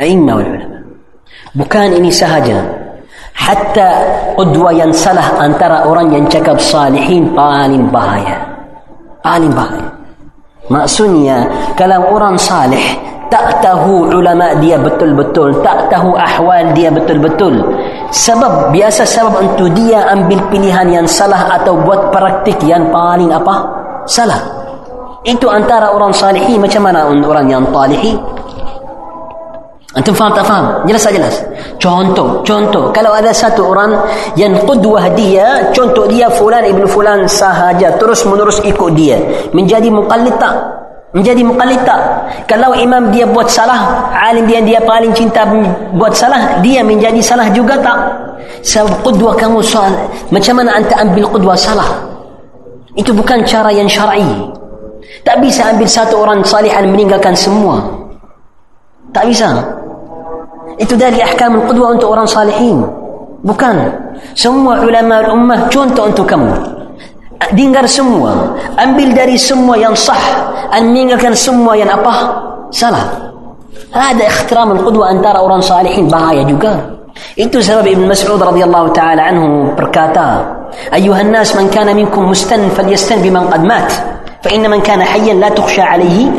أئمة 0.00 0.32
والعلماء. 0.36 0.82
بكان 1.54 1.92
إني 1.92 2.10
سهجا 2.10 2.84
hatta 3.34 3.90
qudwa 4.38 4.70
yang 4.70 4.94
salah 4.94 5.42
antara 5.42 5.90
orang 5.90 6.14
yang 6.14 6.24
cakap 6.30 6.56
salihin 6.62 7.34
paling 7.34 7.90
bahaya 7.90 8.38
bahaya 9.26 9.86
maksudnya 10.72 11.48
kalau 11.76 12.14
orang 12.14 12.36
salih 12.40 12.82
tak 13.32 13.58
tahu 13.64 14.14
ulama 14.14 14.54
dia 14.62 14.78
betul-betul 14.78 15.58
tak 15.64 15.90
tahu 15.90 16.14
ahwal 16.14 16.70
dia 16.76 16.92
betul-betul. 16.92 17.58
Sebab 18.14 18.70
biasa 18.70 19.02
sebab 19.02 19.42
untuk 19.42 19.74
dia 19.74 20.06
ambil 20.14 20.38
pilihan 20.54 20.86
yang 20.86 21.06
salah 21.08 21.50
atau 21.58 21.74
buat 21.82 22.14
praktik 22.14 22.62
yang 22.62 22.94
paling 22.94 23.34
apa? 23.34 23.66
Salah. 24.06 24.38
Itu 25.24 25.48
antara 25.48 25.90
orang 25.90 26.12
salihin 26.12 26.60
macam 26.60 26.84
mana 26.84 27.08
orang 27.08 27.48
yang 27.48 27.64
talihi 27.72 28.14
Antum 29.94 30.10
faham 30.10 30.34
tak 30.34 30.42
faham? 30.42 30.82
Jelas 30.90 31.06
tak 31.06 31.14
jelas? 31.14 31.34
Contoh, 31.78 32.42
contoh. 32.42 32.90
Kalau 32.90 33.14
ada 33.14 33.30
satu 33.30 33.70
orang 33.70 33.94
yang 34.34 34.58
qudwah 34.66 35.06
dia, 35.14 35.70
contoh 35.70 36.10
dia 36.10 36.26
fulan 36.34 36.66
ibnu 36.66 36.82
fulan 36.90 37.30
sahaja, 37.30 37.94
terus 37.94 38.26
menerus 38.26 38.58
ikut 38.66 38.90
dia. 38.98 39.22
Menjadi 39.54 39.94
muqallid 39.94 40.34
tak? 40.34 40.50
Menjadi 41.14 41.46
muqallid 41.46 41.78
tak? 41.86 42.26
Kalau 42.50 42.74
imam 42.74 43.14
dia 43.14 43.22
buat 43.22 43.46
salah, 43.46 44.10
alim 44.18 44.50
dia 44.50 44.58
dia 44.66 44.82
paling 44.82 45.14
cinta 45.14 45.46
buat 45.94 46.10
salah, 46.10 46.58
dia 46.58 46.82
menjadi 46.82 47.22
salah 47.22 47.46
juga 47.54 47.78
tak? 47.78 47.98
Sebab 48.66 48.98
qudwah 49.06 49.38
kamu 49.38 49.62
soal, 49.62 49.94
macam 50.34 50.58
mana 50.58 50.74
anda 50.74 50.94
ambil 51.06 51.30
qudwah 51.30 51.54
salah? 51.54 52.02
Itu 52.98 53.14
bukan 53.14 53.46
cara 53.46 53.70
yang 53.70 53.86
syar'i. 53.86 54.26
Tak 55.22 55.38
bisa 55.38 55.70
ambil 55.70 55.86
satu 55.86 56.18
orang 56.18 56.42
salih 56.42 56.74
dan 56.74 56.90
meninggalkan 56.90 57.38
semua. 57.38 57.78
Tak 59.14 59.30
bisa. 59.30 59.54
انتو 60.80 60.96
داري 60.96 61.22
أحكام 61.22 61.54
القدوة 61.54 61.88
وأنتو 61.88 62.06
أوران 62.06 62.26
صالحين. 62.26 62.86
بكان. 63.44 63.92
سموا 64.34 64.74
علماء 64.74 65.20
الأمة. 65.20 65.68
كنتو 65.68 66.06
أنتو 66.06 66.26
كم 66.26 66.42
دينغر 67.52 67.86
سموا. 67.86 68.30
ام 68.82 68.96
بلداري 68.96 69.38
سموا. 69.38 69.76
ينصح 69.76 70.22
ان 70.76 70.84
مينغر 70.94 71.18
كان 71.18 71.34
سموا. 71.34 71.74
ينأبه 71.74 72.16
سلام 72.70 73.08
هذا 73.92 74.26
اخترام 74.26 74.72
القدوة. 74.72 75.10
أن 75.10 75.22
ترى 75.22 75.38
أوران 75.38 75.60
صالحين. 75.60 76.08
بهاي 76.08 76.44
جوكا. 76.44 76.74
إنتو 77.40 77.60
سبب 77.60 77.86
ابن 77.86 78.08
مسعود 78.08 78.42
رضي 78.42 78.64
الله 78.64 78.88
تعالى 78.88 79.22
عنه 79.22 79.74
بركاتا. 79.78 80.28
أيها 80.94 81.20
الناس 81.20 81.56
من 81.56 81.68
كان 81.70 81.96
منكم 81.96 82.22
مستن 82.30 82.68
فليستن 82.68 83.22
بمن 83.22 83.44
قد 83.52 83.64
مات. 83.64 83.92
فإن 84.42 84.70
من 84.70 84.80
كان 84.80 85.02
حيا 85.02 85.34
لا 85.34 85.48
تخشى 85.48 85.82
عليه. 85.82 86.30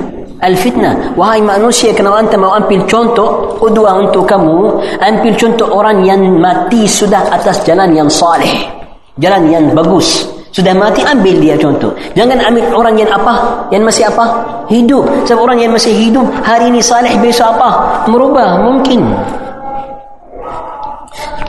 Al-fitnah. 0.44 1.16
Wahai 1.16 1.40
manusia 1.40 1.96
Kalau 1.96 2.12
anda 2.12 2.36
mau 2.36 2.52
ambil 2.60 2.84
contoh 2.90 3.56
Kedua 3.56 3.96
untuk 3.96 4.28
kamu 4.28 4.84
Ambil 5.00 5.32
contoh 5.40 5.72
orang 5.72 6.04
yang 6.04 6.22
mati 6.38 6.84
Sudah 6.84 7.32
atas 7.32 7.64
jalan 7.64 7.96
yang 7.96 8.12
salih 8.12 8.68
Jalan 9.16 9.48
yang 9.48 9.66
bagus. 9.72 10.28
Sudah 10.52 10.76
mati 10.76 11.04
ambil 11.04 11.36
dia 11.40 11.56
contoh. 11.60 11.92
Jangan 12.16 12.40
ambil 12.52 12.64
orang 12.76 12.96
yang 13.00 13.12
apa? 13.12 13.64
Yang 13.72 13.84
masih 13.92 14.04
apa? 14.08 14.26
Hidup. 14.72 15.04
Sebab 15.28 15.40
orang 15.40 15.60
yang 15.60 15.72
masih 15.72 15.92
hidup 15.92 16.28
Hari 16.44 16.68
ini 16.72 16.84
salih 16.84 17.12
Besok 17.24 17.56
apa? 17.56 18.04
Merubah 18.12 18.60
Mungkin. 18.60 19.04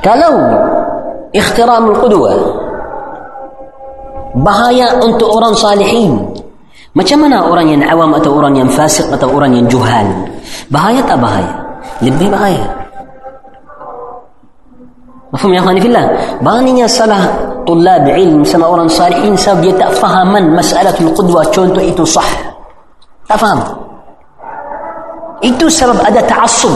Kalau 0.03 0.35
Ikhtiramul 1.35 1.99
Qudwa 1.99 2.35
Bahaya 4.47 4.95
untuk 5.03 5.27
orang 5.27 5.55
salihin 5.59 6.23
Macam 6.97 7.29
mana 7.29 7.45
orang 7.45 7.77
yang 7.77 7.85
awam 7.85 8.17
atau 8.17 8.33
orang 8.33 8.57
yang 8.57 8.73
fasik 8.73 9.05
atau 9.13 9.29
orang 9.29 9.53
yang 9.53 9.69
juhal? 9.69 10.09
Bahaya 10.73 11.05
tak 11.05 11.21
bahaya? 11.21 11.53
Lebih 12.01 12.33
bahaya. 12.33 12.65
Mafhum 15.29 15.53
ya 15.53 15.61
akhwani 15.61 15.85
fillah? 15.85 16.09
Baninya 16.41 16.89
salah 16.89 17.29
tulab 17.69 18.09
ilm 18.09 18.41
sama 18.49 18.73
orang 18.73 18.89
salihin 18.89 19.37
sebab 19.37 19.61
dia 19.61 19.77
tak 19.77 19.93
fahaman 20.01 20.57
masalah 20.57 20.89
qudwah 20.97 21.45
contoh 21.53 21.85
itu 21.85 22.01
sah. 22.09 22.57
Tak 23.29 23.37
faham. 23.37 23.61
Itu 25.45 25.69
sebab 25.69 26.01
ada 26.01 26.25
ta'assub. 26.25 26.73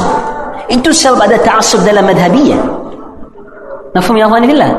Itu 0.69 0.93
sebab 0.93 1.17
ada 1.25 1.41
ta'assub 1.41 1.81
dalam 1.81 2.05
madhabiyah. 2.05 2.61
Mafhum 3.97 4.21
ya 4.21 4.29
akhwani 4.29 4.53
fillah? 4.53 4.71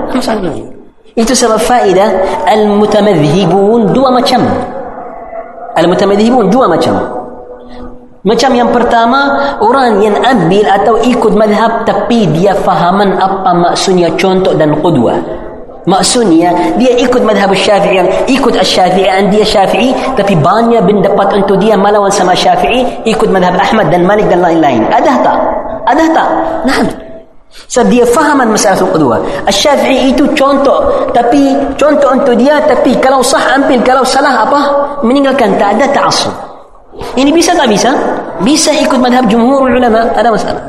Itu 1.18 1.34
sebab 1.34 1.58
faedah 1.58 2.10
al-mutamadhibun 2.46 3.90
dua 3.90 4.14
macam. 4.14 4.46
Al-Mutamadhibun 5.76 6.52
dua 6.52 6.68
macam. 6.68 7.22
Macam 8.22 8.54
yang 8.54 8.70
pertama, 8.70 9.58
orang 9.58 9.98
yang 9.98 10.14
ambil 10.14 10.70
atau 10.70 10.94
ikut 11.02 11.34
madhab 11.34 11.90
tapi 11.90 12.30
dia 12.30 12.54
fahaman 12.54 13.18
apa 13.18 13.50
maksudnya 13.50 14.14
contoh 14.14 14.54
dan 14.54 14.78
qudwah. 14.78 15.18
Maksudnya 15.90 16.78
dia 16.78 16.94
ikut 17.02 17.26
madhab 17.26 17.50
syafi'i 17.58 18.30
ikut 18.30 18.54
syafi'i 18.62 19.10
dan 19.10 19.34
dia 19.34 19.42
syafi'i 19.42 19.90
tapi 20.14 20.38
banyak 20.38 20.86
bin 20.86 21.02
dapat 21.02 21.42
untuk 21.42 21.58
dia 21.58 21.74
melawan 21.74 22.14
sama 22.14 22.38
syafi'i 22.38 23.02
ikut 23.10 23.34
madhab 23.34 23.58
Ahmad 23.58 23.90
dan 23.90 24.06
Malik 24.06 24.30
dan 24.30 24.46
lain-lain. 24.46 24.86
Ada 24.94 25.14
tak? 25.26 25.38
Ada 25.90 26.06
tak? 26.14 26.30
Nah, 26.70 26.78
sebab 27.52 27.88
dia 27.92 28.04
fahaman 28.08 28.52
masalah 28.52 28.80
qudwah. 28.80 29.20
Syafi'i 29.52 30.16
itu 30.16 30.24
contoh 30.36 31.08
tapi 31.12 31.56
contoh 31.76 32.16
untuk 32.16 32.36
dia 32.40 32.64
tapi 32.64 32.96
kalau 33.04 33.20
sah 33.20 33.60
ambil 33.60 33.80
kalau 33.84 34.04
salah 34.08 34.48
apa 34.48 34.60
meninggalkan 35.04 35.56
tak 35.60 35.76
ada 35.80 35.86
ta'assub. 35.92 36.32
Ini 37.16 37.32
bisa 37.32 37.56
tak 37.56 37.68
bisa? 37.72 37.92
Bisa 38.44 38.72
ikut 38.76 39.00
madhab 39.00 39.28
jumhur 39.32 39.68
ulama, 39.68 40.12
ada 40.12 40.32
masalah. 40.32 40.64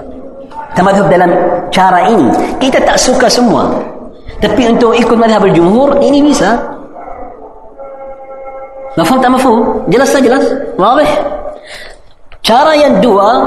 Tamadhab 0.72 1.06
dalam 1.12 1.30
cara 1.68 2.08
ini 2.08 2.30
kita 2.58 2.80
tak 2.82 2.96
suka 2.96 3.28
semua. 3.28 3.68
Tapi 4.42 4.74
untuk 4.74 4.96
ikut 4.96 5.14
madhab 5.14 5.46
jumhur 5.54 5.98
ini 6.02 6.22
bisa. 6.22 6.58
Mafhum 8.98 9.18
tak 9.22 9.30
mafhum? 9.32 9.86
Jelas 9.88 10.12
tak 10.12 10.22
jelas? 10.26 10.44
Wadih? 10.76 11.08
Cara 12.42 12.74
yang 12.74 12.98
dua, 12.98 13.38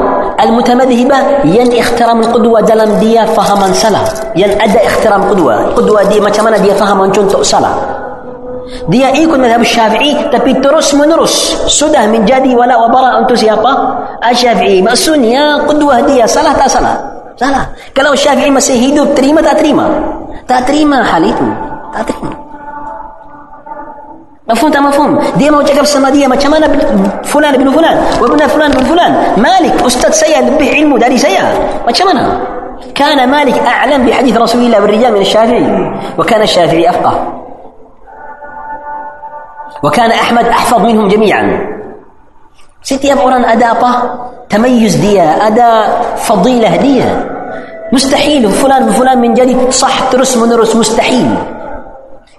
المتمذهبة 0.43 1.17
ين 1.45 1.79
اخترام 1.79 2.19
القدوة 2.21 2.61
دلم 2.61 2.99
دي 2.99 3.25
فهما 3.25 3.73
سلا. 3.73 3.99
ين 4.36 4.61
أدى 4.61 4.88
اخترام 4.88 5.21
قدوة. 5.29 5.55
قدوة 5.75 6.03
دي 6.03 6.19
ما 6.19 6.29
تمنى 6.29 6.59
دي 6.59 6.71
فهما 6.71 7.07
جنت 7.07 7.41
سلا 7.41 7.69
دي 8.89 9.07
ايكون 9.07 9.39
مذهب 9.39 9.61
الشافعي 9.61 10.13
تبي 10.31 10.53
ترس 10.53 10.93
من 10.93 11.13
رس. 11.13 11.38
سده 11.67 12.05
من 12.07 12.25
جدي 12.25 12.55
ولا 12.55 12.75
وبراء 12.77 13.19
أنت 13.19 13.33
سيابا. 13.33 13.97
الشافعي 14.29 14.81
مأسون 14.81 15.23
يا 15.23 15.55
قدوة 15.55 15.99
دي 15.99 16.27
سلا 16.27 16.53
تا 16.53 16.67
سلا. 16.67 16.93
سلا. 17.38 17.61
كلام 17.97 18.13
الشافعي 18.13 18.49
ما 18.49 18.59
سيهيدو 18.59 19.05
تريما 19.15 19.41
تا 19.41 19.53
تريما. 19.53 19.86
تا 20.47 20.59
تريما 20.59 21.03
حاليتم 21.03 21.53
تا 21.93 22.01
تريما. 22.03 22.45
مفهوم 24.50 24.72
تمام 24.72 24.88
مفهوم. 24.89 25.20
ديما 25.38 25.58
وجهك 25.58 25.80
بالسمادية 25.80 26.28
ما 26.28 26.36
كمان 26.36 26.80
فلان 27.24 27.54
ابن 27.54 27.72
فلان 27.72 27.98
وابن 28.22 28.48
فلان 28.48 28.72
ابن 28.72 28.84
فلان. 28.84 29.14
مالك 29.38 29.84
أستاذ 29.86 30.12
سيئة 30.12 30.58
به 30.58 30.70
علمه 30.74 30.98
داري 30.98 31.18
سيئة 31.18 31.43
ما 31.86 31.91
كمان 31.91 32.39
كان 32.96 33.30
مالك 33.30 33.58
أعلم 33.60 34.06
بحديث 34.06 34.38
رسول 34.38 34.62
الله 34.62 34.80
بالرجال 34.80 35.14
من 35.14 35.22
الشافعي. 35.22 35.91
وكان 36.18 36.41
الشافعي 36.41 36.89
أفقه. 36.89 37.41
وكان 39.84 40.12
أحمد 40.12 40.46
أحفظ 40.46 40.80
منهم 40.80 41.08
جميعا. 41.08 41.76
ستي 42.84 43.14
أبعران 43.14 43.46
أداة 43.46 43.84
تميز 44.50 44.96
ديا 44.96 45.48
أدا 45.48 46.02
فضيلة 46.16 46.76
دي 46.76 47.04
مستحيل 47.93 48.50
فلان 48.50 48.86
بفلان 48.86 49.22
من 49.22 49.34
جدي 49.34 49.72
صح 49.72 50.10
ترس 50.10 50.38
من 50.38 50.54
رس 50.54 50.76
مستحيل. 50.76 51.36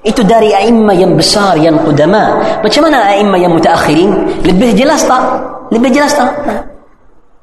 Itu 0.04 0.20
dari 0.26 0.52
a'imma 0.52 0.92
yang 0.92 1.16
besar 1.16 1.56
yang 1.56 1.80
qudama 1.82 2.60
macam 2.60 2.82
mana 2.84 3.14
a'imma 3.14 3.36
yang 3.40 3.52
mutaakhirin 3.54 4.42
lebih 4.44 4.76
jelas 4.76 5.04
tak 5.04 5.22
lebih 5.72 5.90
jelas 5.92 6.14
tak 6.14 6.32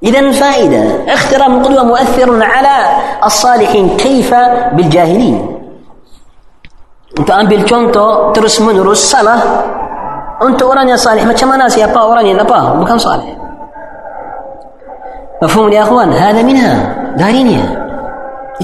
إذا 0.04 0.32
فائدة 0.36 1.08
احترام 1.14 1.64
القدوة 1.64 1.84
مؤثر 1.84 2.44
على 2.44 2.76
الصالحين 3.24 3.96
كيف 3.96 4.36
بالجاهلين 4.76 5.38
Untuk 7.14 7.32
ambil 7.32 7.62
contoh 7.64 8.36
terus 8.36 8.60
menerus 8.60 9.00
salah 9.00 9.40
untuk 10.42 10.74
orang 10.74 10.90
yang 10.90 10.98
salih 10.98 11.22
macam 11.24 11.56
mana 11.56 11.70
siapa 11.70 11.96
orang 11.96 12.26
yang 12.26 12.42
apa 12.42 12.74
bukan 12.76 12.98
salih 13.00 13.32
مفهوم 15.44 15.72
يا 15.72 15.84
اخوان 15.84 16.10
هذا 16.10 16.42
منها 16.42 16.74
دارينيا 17.16 17.66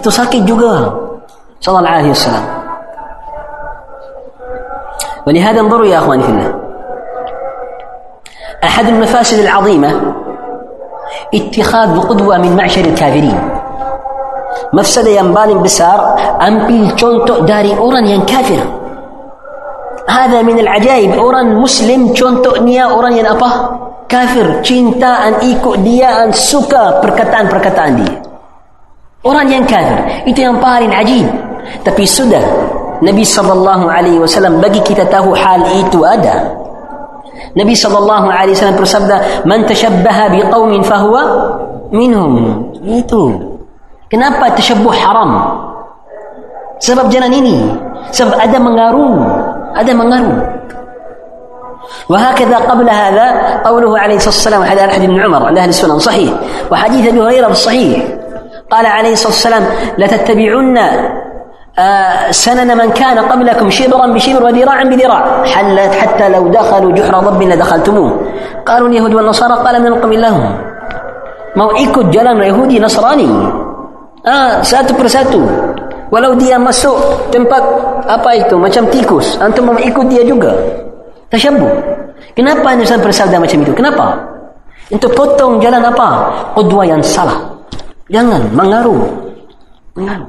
itu 0.02 0.10
sakit 0.10 0.50
juga 0.50 0.90
الله 1.62 1.86
عليه 1.86 2.10
وسلم 2.10 2.59
ولهذا 5.28 5.60
انظروا 5.60 5.86
يا 5.86 5.98
أخواني 5.98 6.24
في 6.24 6.30
الله. 6.30 6.54
أحد 8.64 8.88
المفاسد 8.88 9.40
العظيمة 9.40 10.02
اتخاذ 11.34 12.00
قدوة 12.00 12.38
من 12.38 12.56
معشر 12.58 12.82
الكافرين. 12.82 13.40
مفسد 14.74 15.08
ينبال 15.08 15.58
بسار 15.58 16.20
أم 16.48 16.68
بالجونتو 16.68 17.40
داري 17.40 17.78
اورن 17.78 18.06
ين 18.06 18.22
كافر. 18.22 18.60
هذا 20.10 20.42
من 20.42 20.60
العجائب. 20.60 21.12
اورن 21.12 21.56
مسلم 21.56 22.14
جونتو 22.14 22.64
نيا 22.64 22.84
اورن 22.84 23.14
ين 23.14 23.26
أبا 23.26 23.50
كافر. 24.10 24.62
تشينتا 24.62 25.08
أن 25.08 25.34
إيكو 25.34 25.76
ديا 25.76 26.24
أن 26.24 26.32
سوكا 26.32 27.02
بركتان 27.02 27.48
بركتان 27.48 27.96
دي 27.96 28.12
اورن 29.26 29.52
ين 29.52 29.66
كافر. 29.66 30.00
انت 30.28 30.40
ينبال 30.40 30.94
عجيب. 30.94 31.28
تبي 31.86 32.06
سودا 32.06 32.42
Nabi 33.00 33.24
sallallahu 33.24 33.86
alaihi 33.88 34.20
wasallam 34.20 34.60
bagi 34.60 34.84
kita 34.84 35.08
tahu 35.08 35.32
hal 35.32 35.64
itu 35.80 36.04
ada 36.04 36.52
Nabi 37.56 37.74
sallallahu 37.74 38.28
alaihi 38.28 38.56
wasallam 38.56 38.80
bersabda 38.80 39.16
man 39.48 39.64
tashabbaha 39.64 40.32
biqaumin 40.36 40.84
fahuwa 40.84 41.24
minhum 41.90 42.66
itu 42.84 43.40
kenapa 44.12 44.52
tashabbuh 44.54 44.92
haram 44.92 45.32
sebab 46.84 47.08
jalan 47.08 47.32
ini 47.32 47.58
sebab 48.12 48.36
ada 48.36 48.58
mengaruh 48.60 49.16
ada 49.76 49.92
mengaruh 49.96 50.38
وهكذا 52.10 52.58
قبل 52.70 52.90
هذا 52.90 53.26
قوله 53.66 54.00
عليه 54.00 54.16
الصلاه 54.16 54.36
والسلام 54.36 54.62
حديث 54.64 54.84
احد 54.84 55.02
بن 55.10 55.20
عمر 55.20 55.42
عند 55.46 55.58
أهل 55.58 55.70
السنن 55.70 56.00
صحيح 56.00 56.34
وحديث 56.72 57.08
ابي 57.08 57.22
هريره 57.22 57.46
في 57.46 57.52
الصحيح 57.52 58.08
قال 58.72 58.86
عليه 58.86 59.14
الصلاه 59.14 59.34
والسلام 59.34 59.64
لتتبعن 59.98 60.78
آه، 60.78 61.29
سنن 62.31 62.79
من 62.79 62.91
كان 62.95 63.19
قبلكم 63.19 63.71
شبرا 63.71 64.07
بشبر 64.07 64.45
وذراعا 64.45 64.85
بذراع 64.85 65.45
حلت 65.45 65.93
حتى 65.95 66.29
لو 66.29 66.49
دخلوا 66.49 66.93
جحر 66.93 67.15
ضب 67.19 67.43
لدخلتموه 67.43 68.11
قالوا 68.67 68.89
اليهود 68.89 69.15
والنصارى 69.15 69.55
قال 69.55 69.83
من 69.83 69.87
القوم 69.87 70.13
لهم 70.13 70.45
mau 71.55 71.71
ikut 71.79 72.11
jalan 72.11 72.43
Yahudi 72.43 72.83
Nasrani 72.83 73.31
ah 74.27 74.59
satu 74.59 74.93
persatu 74.99 75.43
walau 76.11 76.35
dia 76.35 76.59
masuk 76.59 76.99
tempat 77.31 77.63
apa 78.11 78.31
itu 78.35 78.59
macam 78.59 78.87
tikus 78.91 79.39
antum 79.39 79.71
mau 79.71 79.79
ikut 79.79 80.07
dia 80.11 80.27
juga 80.27 80.51
tasyabbuh 81.31 81.71
kenapa 82.35 82.75
Nabi 82.75 82.87
SAW 82.87 83.07
bersabda 83.07 83.37
macam 83.39 83.59
itu 83.63 83.73
kenapa 83.75 84.19
untuk 84.91 85.15
potong 85.15 85.63
jalan 85.63 85.83
apa 85.83 86.09
qudwa 86.59 86.83
yang 86.83 87.03
salah 87.03 87.39
jangan 88.11 88.43
mengaruh 88.51 89.07
mengaruh 89.95 90.29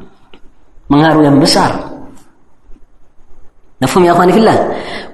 Mengaruh 0.91 1.23
yang 1.25 1.39
besar 1.39 1.91
يا 3.81 4.13
اخواني 4.13 4.33
في 4.33 4.39
الله 4.45 4.59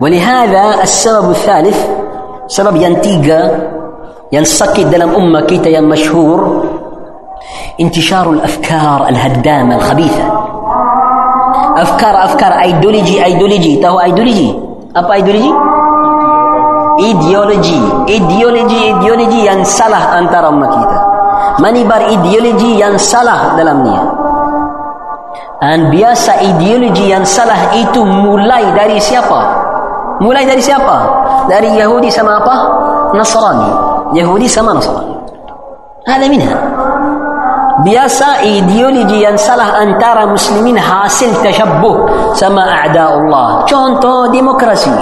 ولهذا 0.03 0.83
السبب 0.83 1.31
الثالث 1.31 1.79
سبب 2.51 2.75
yang 2.75 2.99
tiga 2.99 3.71
yang 4.35 4.43
sakit 4.43 4.91
dalam 4.91 5.15
ummah 5.15 5.47
kita 5.47 5.71
yang 5.71 5.87
masyhur 5.87 6.67
انتشار 7.81 8.27
الافكار 8.31 9.09
الهدامه 9.09 9.75
الخبيثه 9.75 10.25
افكار 11.77 12.15
افكار 12.25 12.53
ايديولوجي 12.61 13.25
ايديولوجي 13.25 13.73
tahu 13.79 13.97
ايديولوجي 14.03 14.51
apa 14.99 15.13
ايديولوجي 15.15 15.53
ideologi 16.97 17.81
ideologi 18.09 18.79
ideologi 18.91 19.41
yang 19.45 19.61
salah 19.63 20.17
antara 20.17 20.49
umat 20.49 20.73
kita 20.73 20.99
manibar 21.63 22.09
ideologi 22.09 22.81
yang 22.81 22.97
salah 22.97 23.55
dalamnya 23.55 24.16
Dan 25.57 25.89
biasa 25.89 26.45
ideologi 26.45 27.09
yang 27.11 27.25
salah 27.25 27.73
itu 27.73 28.05
mulai 28.05 28.65
dari 28.77 29.01
siapa? 29.01 29.41
Mulai 30.21 30.45
dari 30.45 30.61
siapa? 30.61 30.97
Dari 31.49 31.77
Yahudi 31.77 32.13
sama 32.13 32.41
apa? 32.41 32.57
Nasrani. 33.17 33.71
Yahudi 34.17 34.49
sama 34.49 34.77
Nasrani. 34.77 35.17
Ada 36.07 36.27
minha. 36.29 36.55
Biasa 37.85 38.41
ideologi 38.41 39.21
yang 39.21 39.37
salah 39.37 39.77
antara 39.81 40.25
muslimin 40.25 40.81
hasil 40.81 41.29
tashabbuh 41.45 42.09
sama 42.33 42.65
a'da 42.65 43.13
Allah. 43.13 43.69
Contoh 43.69 44.33
demokrasi. 44.33 44.93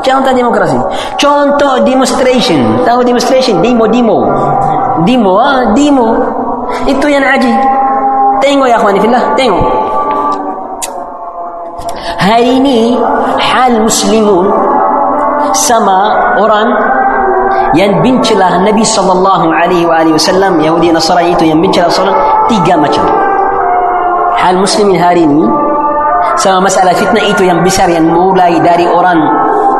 Contoh 0.00 0.32
demokrasi. 0.32 0.78
Contoh 1.20 1.84
demonstration. 1.84 2.80
Tahu 2.86 3.04
demonstration? 3.04 3.60
Demo-demo. 3.60 4.24
Demo, 5.04 5.36
ah, 5.36 5.74
demo. 5.76 6.08
Itu 6.88 7.12
yang 7.12 7.24
ajib. 7.28 7.56
Tengok 8.38 8.66
ya 8.70 8.76
akhwani 8.78 8.98
fillah, 9.02 9.24
tengok. 9.34 9.66
Hari 12.18 12.60
ini 12.60 12.98
hal 13.38 13.82
muslimun 13.82 14.46
sama 15.54 16.12
orang 16.36 16.68
yang 17.76 18.00
bincilah 18.04 18.60
Nabi 18.62 18.84
sallallahu 18.84 19.48
alaihi 19.52 19.86
wasallam 19.88 20.60
Yahudi 20.60 20.92
Nasrani 20.92 21.32
itu 21.34 21.48
yang 21.48 21.60
bincilah 21.60 21.88
seorang 21.88 22.16
tiga 22.48 22.74
macam. 22.76 23.04
Hal 24.38 24.54
muslimin 24.58 24.98
hari 24.98 25.26
ini 25.26 25.44
sama 26.38 26.70
masalah 26.70 26.94
fitnah 26.94 27.22
itu 27.22 27.46
yang 27.46 27.62
besar 27.66 27.90
yang 27.90 28.06
mulai 28.06 28.58
dari 28.62 28.86
orang 28.86 29.18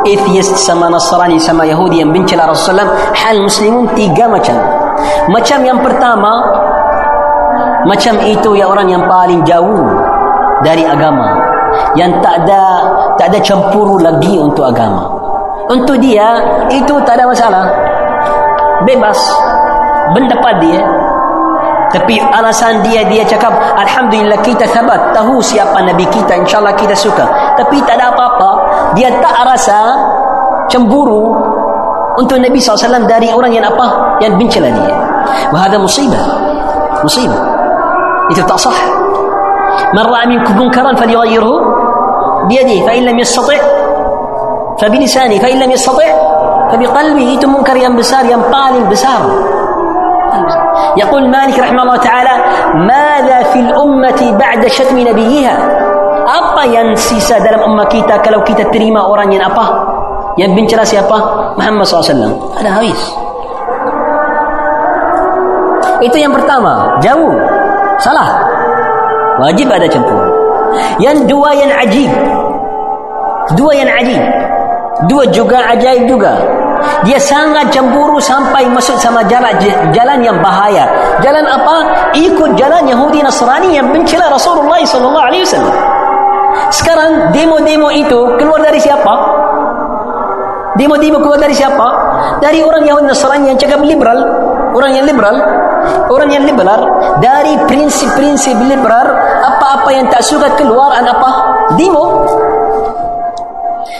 atheist 0.03 0.55
sama 0.59 0.91
Nasrani 0.91 1.39
sama 1.39 1.67
Yahudi 1.67 2.03
yang 2.03 2.11
bincilah 2.11 2.51
Rasulullah 2.51 3.13
hal 3.15 3.39
muslimun 3.39 3.87
tiga 3.95 4.27
macam. 4.27 4.55
Macam 5.31 5.59
yang 5.63 5.79
pertama 5.79 6.43
macam 7.87 8.19
itu 8.27 8.59
ya 8.59 8.67
orang 8.67 8.91
yang 8.91 9.03
paling 9.07 9.39
jauh 9.47 9.87
dari 10.63 10.83
agama. 10.83 11.39
Yang 11.95 12.19
tak 12.19 12.35
ada 12.43 12.61
tak 13.15 13.27
ada 13.31 13.39
campur 13.39 14.01
lagi 14.01 14.35
untuk 14.35 14.67
agama. 14.67 15.05
Untuk 15.69 16.01
dia 16.01 16.41
itu 16.67 16.97
tak 17.05 17.19
ada 17.19 17.29
masalah. 17.29 17.65
Bebas. 18.83 19.19
Pendapat 20.09 20.57
dia 20.57 20.81
tapi 21.89 22.21
alasan 22.21 22.85
dia 22.85 23.01
dia 23.09 23.25
cakap 23.25 23.49
alhamdulillah 23.73 24.37
kita 24.45 24.61
sabat 24.69 25.09
tahu 25.13 25.41
siapa 25.41 25.81
nabi 25.81 26.05
kita. 26.09 26.37
Insyaallah 26.37 26.73
kita 26.77 26.93
suka. 26.97 27.25
Tapi 27.57 27.81
tak 27.85 27.97
ada 27.97 28.13
apa-apa. 28.13 28.49
Dia 28.97 29.09
tak 29.21 29.33
rasa 29.45 29.97
cemburu 30.69 31.33
untuk 32.17 32.37
Nabi 32.37 32.61
SAW 32.61 33.09
dari 33.09 33.33
orang 33.33 33.53
yang 33.53 33.65
apa? 33.65 34.17
Yang 34.21 34.33
benci 34.37 34.59
dia. 34.61 34.97
Wahada 35.49 35.81
musibah. 35.81 36.25
Musibah 37.01 37.48
يتبطأ 38.31 38.57
صح. 38.57 38.79
من 39.93 40.03
رأى 40.05 40.25
منكم 40.27 40.57
منكرا 40.57 40.95
فليغيره؟ 40.95 41.55
بيده 42.47 42.85
فإن 42.85 43.03
لم 43.03 43.19
يستطع 43.19 43.57
فبلسانه 44.79 45.37
فإن 45.39 45.59
لم 45.59 45.71
يستطع 45.71 46.05
فبقلبه 46.71 47.21
يتم 47.21 47.53
منكر 47.53 47.75
ينبسار 47.75 48.25
ينقال 48.25 48.75
انبسار 48.75 49.21
يقول 50.97 51.29
مالك 51.29 51.59
رحمه 51.59 51.83
الله 51.83 51.97
تعالى 51.97 52.35
ماذا 52.75 53.43
في 53.43 53.59
الأمة 53.59 54.37
بعد 54.39 54.67
شتم 54.67 54.99
نبيها؟ 54.99 55.57
أبا 56.29 56.63
ينسي 56.63 57.19
yang 57.19 57.25
sisa 57.25 57.85
كيتا 57.89 58.17
كلو 58.17 58.43
كيتا 58.43 58.63
تريما 58.63 58.69
kita 58.69 58.69
terima 58.69 59.01
orang 59.09 59.33
yang 59.33 59.41
أبا 60.99 61.25
محمد 61.57 61.85
صلى 61.85 61.99
الله 61.99 62.05
عليه 62.05 62.13
وسلم. 62.13 62.33
هذا 62.61 62.69
هويس. 62.77 63.01
Itu 65.99 66.15
yang 66.15 66.31
pertama, 66.31 66.95
jauh. 67.03 67.58
Salah. 67.99 68.39
Wajib 69.39 69.71
ada 69.71 69.87
campur. 69.87 70.19
Yang 70.99 71.27
dua 71.31 71.49
yang 71.55 71.71
ajib. 71.87 72.11
Dua 73.55 73.71
yang 73.73 73.89
ajib. 74.03 74.23
Dua 75.07 75.23
juga 75.31 75.63
ajaib 75.71 76.11
juga. 76.11 76.35
Dia 77.07 77.19
sangat 77.19 77.71
cemburu 77.71 78.19
sampai 78.19 78.67
masuk 78.67 78.99
sama 78.99 79.23
jalan 79.27 79.51
jalan 79.91 80.19
yang 80.23 80.37
bahaya. 80.43 80.87
Jalan 81.23 81.43
apa? 81.47 82.11
Ikut 82.15 82.55
jalan 82.55 82.87
Yahudi 82.87 83.23
Nasrani 83.23 83.75
yang 83.75 83.87
mencela 83.91 84.27
Rasulullah 84.31 84.79
sallallahu 84.83 85.27
alaihi 85.31 85.43
wasallam. 85.47 85.75
Sekarang 86.71 87.31
demo-demo 87.31 87.91
itu 87.91 88.19
keluar 88.39 88.59
dari 88.59 88.79
siapa? 88.79 89.13
Demo-demo 90.75 91.19
keluar 91.19 91.39
dari 91.39 91.55
siapa? 91.55 91.87
Dari 92.43 92.63
orang 92.63 92.83
Yahudi 92.83 93.07
Nasrani 93.07 93.51
yang 93.51 93.59
cakap 93.59 93.79
liberal 93.83 94.19
orang 94.73 94.91
yang 94.93 95.05
liberal 95.05 95.35
orang 96.09 96.29
yang 96.33 96.43
liberal 96.45 96.81
dari 97.19 97.55
prinsip-prinsip 97.67 98.55
liberal 98.65 99.07
apa-apa 99.45 99.89
yang 99.93 100.05
tak 100.09 100.23
suka 100.23 100.53
keluar 100.55 100.95
apa 100.99 101.29
demo 101.77 102.05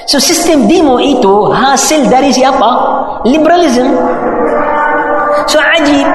So 0.09 0.17
sistem 0.17 0.65
demo 0.65 0.97
itu 0.97 1.53
hasil 1.53 2.09
dari 2.09 2.33
siapa? 2.33 2.65
Liberalism. 3.29 3.93
So 5.45 5.61
ajib. 5.61 6.09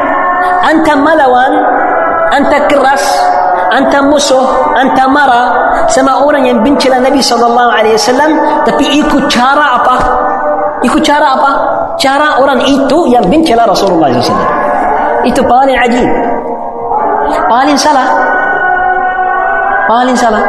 Anta 0.64 0.99
malawan, 0.99 1.53
anta 2.35 2.66
keras, 2.66 3.05
anta 3.70 4.03
musuh, 4.03 4.43
anta 4.75 5.07
marah 5.07 5.47
sama 5.93 6.25
orang 6.25 6.49
yang 6.49 6.59
bencilah 6.64 6.99
Nabi 6.99 7.22
sallallahu 7.22 7.70
alaihi 7.70 7.95
wasallam 7.95 8.31
tapi 8.66 8.99
ikut 8.99 9.31
cara 9.31 9.79
apa? 9.79 9.97
Ikut 10.83 11.03
cara 11.05 11.39
apa? 11.39 11.51
Cara 11.95 12.43
orang 12.43 12.66
itu 12.66 12.99
yang 13.12 13.22
bencilah 13.31 13.68
Rasulullah 13.68 14.11
SAW. 14.11 14.53
Itu 15.25 15.41
paling 15.45 15.77
ajib. 15.77 16.09
Paling 17.49 17.77
salah. 17.77 18.09
Paling 19.89 20.16
salah. 20.16 20.45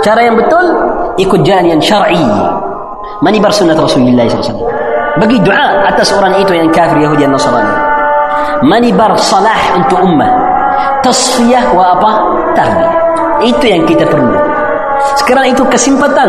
Cara 0.00 0.24
yang 0.24 0.38
betul 0.38 0.64
ikut 1.20 1.40
jalan 1.44 1.76
yang 1.76 1.80
syar'i. 1.82 2.24
Manibar 3.20 3.52
sunnah 3.52 3.76
Rasulullah 3.76 4.24
SAW 4.24 4.80
bagi 5.18 5.36
doa 5.42 5.90
atas 5.90 6.14
orang 6.14 6.38
itu 6.38 6.54
yang 6.54 6.70
kafir 6.70 7.02
Yahudi 7.02 7.26
dan 7.26 7.34
Nasrani. 7.34 7.74
Manibar 8.62 9.12
salah 9.18 9.74
untuk 9.74 9.98
ummah. 10.00 10.30
Tasfiyah 11.02 11.74
wa 11.74 11.96
apa? 11.96 12.10
Tarbiyah 12.54 12.92
itu 13.44 13.64
yang 13.66 13.82
kita 13.88 14.04
perlu. 14.06 14.36
Sekarang 15.16 15.48
itu 15.48 15.64
kesempatan 15.64 16.28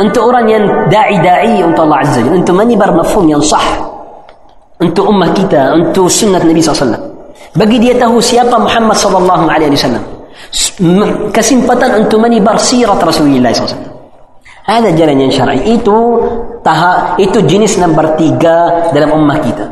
untuk 0.00 0.32
orang 0.32 0.48
yang 0.48 0.64
da'i-da'i 0.88 1.60
untuk 1.60 1.84
Allah 1.88 2.00
Azza 2.00 2.24
untuk 2.24 2.56
manibar 2.56 2.88
mafhum 2.96 3.28
yang 3.28 3.44
sah 3.44 3.85
untuk 4.86 5.10
ummah 5.10 5.30
kita 5.34 5.74
untuk 5.74 6.06
sunnah 6.06 6.38
Nabi 6.38 6.62
SAW 6.62 6.94
bagi 7.58 7.82
dia 7.82 7.98
tahu 7.98 8.22
siapa 8.22 8.54
Muhammad 8.54 8.94
sallallahu 8.94 9.44
alaihi 9.50 9.74
wasallam 9.74 10.04
kesempatan 11.34 12.06
untuk 12.06 12.22
manibar 12.22 12.54
sirat 12.60 13.00
Rasulullah 13.02 13.50
SAW 13.50 13.96
ada 14.66 14.90
jalan 14.92 15.26
yang 15.26 15.32
syar'i 15.32 15.78
itu 15.78 15.98
taha 16.66 17.14
itu 17.22 17.38
jenis 17.46 17.78
nombor 17.78 18.18
tiga 18.18 18.90
dalam 18.90 19.14
ummah 19.14 19.38
kita 19.38 19.66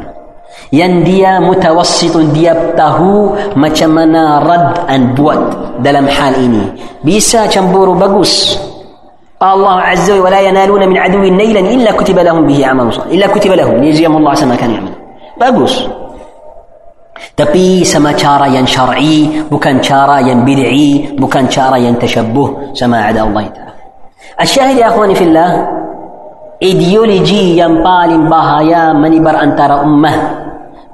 yang 0.71 1.03
dia 1.03 1.43
mutawassitun 1.43 2.31
dia 2.31 2.55
tahu 2.79 3.35
macam 3.59 3.91
mana 3.95 4.39
rad'an 4.43 5.13
buat 5.19 5.39
dalam 5.83 6.07
hal 6.07 6.35
ini 6.39 6.73
bisa 7.03 7.47
cemburu 7.51 7.95
bagus 7.95 8.55
Allah 9.43 9.93
Azza 9.93 10.17
wa 10.17 10.31
la 10.31 10.41
yanaluna 10.41 10.89
min 10.89 10.97
aduwin 10.97 11.37
nailan 11.37 11.69
illa 11.69 11.93
kutiba 11.93 12.25
lahum 12.25 12.47
bihi 12.49 12.65
amal 12.65 12.89
illa 13.13 13.27
kutiba 13.29 13.59
lahum 13.59 13.77
liyajziyahum 13.83 14.23
Allah 14.25 14.35
sama 14.41 14.57
kan 14.57 14.73
yamal 14.73 15.04
bagus. 15.39 15.85
Tapi 17.35 17.83
sama 17.83 18.15
cara 18.15 18.47
yang 18.47 18.67
syar'i, 18.67 19.43
bukan 19.51 19.83
cara 19.83 20.23
yang 20.23 20.47
bid'i, 20.47 21.15
bukan 21.19 21.51
cara 21.51 21.75
yang 21.79 21.99
tashabbuh 21.99 22.75
sama 22.75 23.11
ada 23.11 23.27
Allah 23.27 23.51
Taala. 23.51 23.75
Asyhadu 24.39 24.79
ya 24.79 24.91
akhwani 24.91 25.15
fillah, 25.19 25.51
ideologi 26.63 27.59
yang 27.59 27.83
paling 27.83 28.31
bahaya 28.31 28.95
menibar 28.95 29.35
antara 29.39 29.83
ummah 29.83 30.15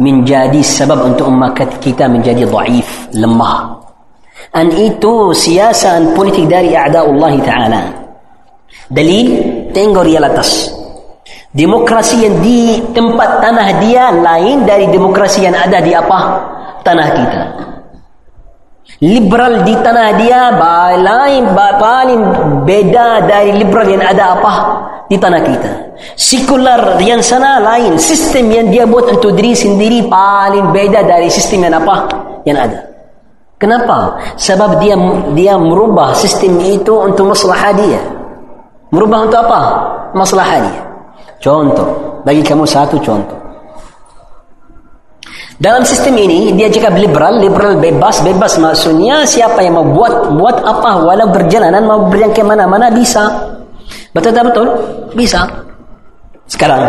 menjadi 0.00 0.64
sebab 0.64 1.12
untuk 1.12 1.28
ummah 1.28 1.52
kita 1.56 2.08
menjadi 2.08 2.48
dhaif, 2.48 2.88
lemah. 3.12 3.76
Dan 4.48 4.72
itu 4.72 5.36
siasat 5.36 6.16
politik 6.16 6.48
dari 6.48 6.72
a'da 6.72 7.04
Allah 7.04 7.32
Taala. 7.44 7.82
Dalil 8.88 9.26
tengok 9.76 10.08
realitas 10.08 10.79
demokrasi 11.50 12.22
yang 12.22 12.38
di 12.38 12.78
tempat 12.94 13.42
tanah 13.42 13.82
dia 13.82 14.14
lain 14.14 14.62
dari 14.62 14.86
demokrasi 14.86 15.46
yang 15.46 15.56
ada 15.58 15.82
di 15.82 15.90
apa? 15.90 16.18
Tanah 16.86 17.08
kita. 17.10 17.42
Liberal 19.00 19.64
di 19.64 19.74
tanah 19.80 20.08
dia 20.18 20.52
lain 20.98 21.54
paling 21.56 22.22
beda 22.68 23.24
dari 23.26 23.56
liberal 23.58 23.88
yang 23.88 24.04
ada 24.04 24.38
apa? 24.38 24.52
Di 25.10 25.16
tanah 25.18 25.42
kita. 25.42 25.70
Sekular 26.14 26.96
yang 27.02 27.20
sana 27.20 27.58
lain 27.58 27.98
sistem 27.98 28.46
yang 28.50 28.66
dia 28.70 28.84
buat 28.86 29.10
untuk 29.10 29.34
diri 29.34 29.52
sendiri 29.52 30.06
paling 30.06 30.70
beda 30.70 31.02
dari 31.02 31.26
sistem 31.32 31.66
yang 31.66 31.82
apa? 31.82 31.96
Yang 32.46 32.58
ada. 32.70 32.80
Kenapa? 33.60 34.16
Sebab 34.40 34.80
dia 34.80 34.96
dia 35.36 35.54
merubah 35.58 36.16
sistem 36.16 36.62
itu 36.62 36.94
untuk 36.94 37.34
masalah 37.34 37.74
dia. 37.74 38.00
Merubah 38.94 39.28
untuk 39.28 39.38
apa? 39.44 39.60
Masalah 40.16 40.48
dia 40.62 40.89
contoh 41.40 42.20
bagi 42.22 42.44
kamu 42.44 42.68
satu 42.68 43.00
contoh 43.00 43.40
dalam 45.60 45.84
sistem 45.84 46.16
ini 46.16 46.56
dia 46.56 46.72
cakap 46.72 46.96
liberal, 46.96 47.36
liberal 47.36 47.76
bebas, 47.76 48.24
bebas 48.24 48.56
maksudnya 48.56 49.28
siapa 49.28 49.60
yang 49.60 49.76
mau 49.76 49.84
buat 49.92 50.32
buat 50.32 50.56
apa 50.64 51.04
walau 51.04 51.28
berjalanan 51.28 51.84
mau 51.84 52.08
berjalan 52.08 52.32
ke 52.32 52.40
mana-mana 52.40 52.88
bisa. 52.88 53.28
Betul 54.16 54.32
tak 54.32 54.48
betul? 54.48 54.72
Bisa. 55.12 55.44
Sekarang 56.48 56.80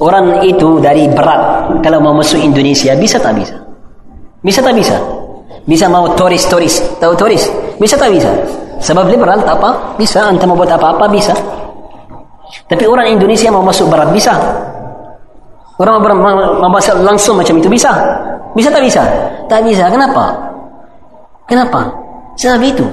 orang 0.00 0.48
itu 0.48 0.80
dari 0.80 1.12
berat 1.12 1.68
kalau 1.84 2.00
mau 2.00 2.16
masuk 2.16 2.40
Indonesia 2.40 2.96
bisa 2.96 3.20
tak 3.20 3.36
bisa? 3.36 3.60
Bisa 4.40 4.64
tak 4.64 4.72
bisa? 4.72 4.96
Bisa 5.68 5.92
mau 5.92 6.08
turis 6.16 6.48
turis 6.48 6.80
tahu 6.96 7.12
turis? 7.20 7.52
Bisa 7.76 8.00
tak 8.00 8.16
bisa? 8.16 8.32
Sebab 8.80 9.12
liberal 9.12 9.44
tak 9.44 9.60
apa? 9.60 9.92
Bisa. 10.00 10.24
Anda 10.24 10.48
mau 10.48 10.56
buat 10.56 10.72
apa-apa 10.72 11.04
bisa. 11.12 11.36
Tapi 12.68 12.84
orang 12.88 13.12
Indonesia 13.12 13.48
mau 13.52 13.64
masuk 13.64 13.88
berat 13.92 14.12
bisa. 14.12 14.34
Orang 15.78 16.02
membaca 16.58 16.92
langsung 16.98 17.38
macam 17.38 17.54
itu 17.60 17.70
bisa? 17.70 17.92
Bisa 18.56 18.68
tak 18.72 18.82
bisa? 18.82 19.02
Tak 19.46 19.62
bisa. 19.62 19.86
Kenapa? 19.86 20.34
Kenapa? 21.46 21.86
Sebab 22.34 22.60
itu. 22.64 22.84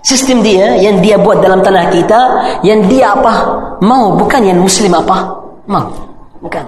Sistem 0.00 0.40
dia 0.40 0.78
yang 0.78 1.02
dia 1.02 1.18
buat 1.18 1.42
dalam 1.42 1.60
tanah 1.60 1.90
kita, 1.90 2.20
yang 2.62 2.86
dia 2.86 3.12
apa? 3.12 3.32
Mau 3.82 4.16
bukan 4.16 4.40
yang 4.46 4.62
muslim 4.62 4.94
apa? 4.94 5.36
Mau. 5.68 5.84
Bukan. 6.40 6.64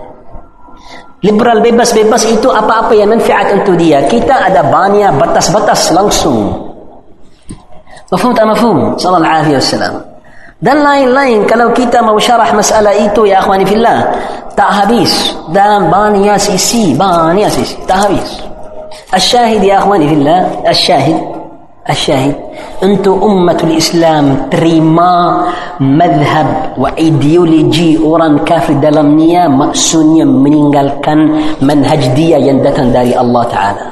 Liberal 1.21 1.61
bebas-bebas 1.61 2.25
itu 2.27 2.49
apa-apa 2.49 2.97
yang 2.97 3.13
manfaat 3.13 3.53
untuk 3.53 3.77
dia. 3.77 4.05
Kita 4.09 4.51
ada 4.51 4.65
banyak 4.67 5.21
batas-batas 5.21 5.93
langsung. 5.93 6.49
Mafhum 8.11 8.33
tak 8.35 8.49
mafhum? 8.49 8.99
Sallallahu 8.99 9.35
alaihi 9.41 9.57
wasallam. 9.57 10.10
Dan 10.61 10.85
lain-lain 10.85 11.49
kalau 11.49 11.73
kita 11.73 12.05
mau 12.05 12.21
syarah 12.21 12.53
masalah 12.53 12.93
itu 12.93 13.25
ya 13.25 13.41
akhwani 13.41 13.65
fillah 13.65 14.05
tak 14.53 14.69
habis 14.85 15.33
dan 15.57 15.89
banyak 15.89 16.37
sisi 16.37 16.93
banyak 16.93 17.49
sisi 17.49 17.81
tak 17.89 18.05
habis 18.05 18.51
الشاهد 19.15 19.65
يا 19.65 19.79
اخواني 19.79 20.09
في 20.09 20.15
الله 20.15 20.41
الشاهد 20.69 21.19
الشاهد 21.91 22.35
أنتم 22.83 23.23
أمة 23.23 23.59
الإسلام 23.63 24.47
تريما 24.51 25.45
مذهب 25.81 26.49
وإيديولوجي 26.79 27.99
أوران 27.99 28.39
كافر 28.39 28.73
دلمنيا 28.73 29.49
مأسونيا 29.49 30.27
meninggalkan 30.27 31.19
manhaj 31.59 32.03
dia 32.15 32.39
yang 32.39 32.63
datang 32.63 32.95
dari 32.95 33.15
Allah 33.15 33.45
Ta'ala 33.51 33.87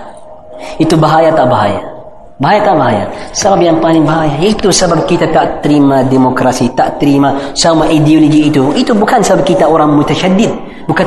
itu 0.79 0.95
bahaya 0.95 1.35
tak 1.35 1.51
bahaya 1.51 1.98
Bahaya 2.39 2.63
tak 2.63 2.77
bahaya? 2.79 3.05
Sebab 3.35 3.59
yang 3.59 3.83
paling 3.83 4.07
bahaya 4.07 4.39
itu 4.39 4.71
sebab 4.71 5.11
kita 5.11 5.27
tak 5.35 5.59
terima 5.59 6.07
demokrasi, 6.07 6.71
tak 6.71 7.03
terima 7.03 7.51
sama 7.51 7.91
ideologi 7.91 8.47
itu. 8.47 8.71
Itu 8.79 8.95
bukan 8.95 9.19
sebab 9.27 9.43
kita 9.43 9.67
orang 9.67 9.99
mutasyadid, 9.99 10.47
bukan, 10.87 11.07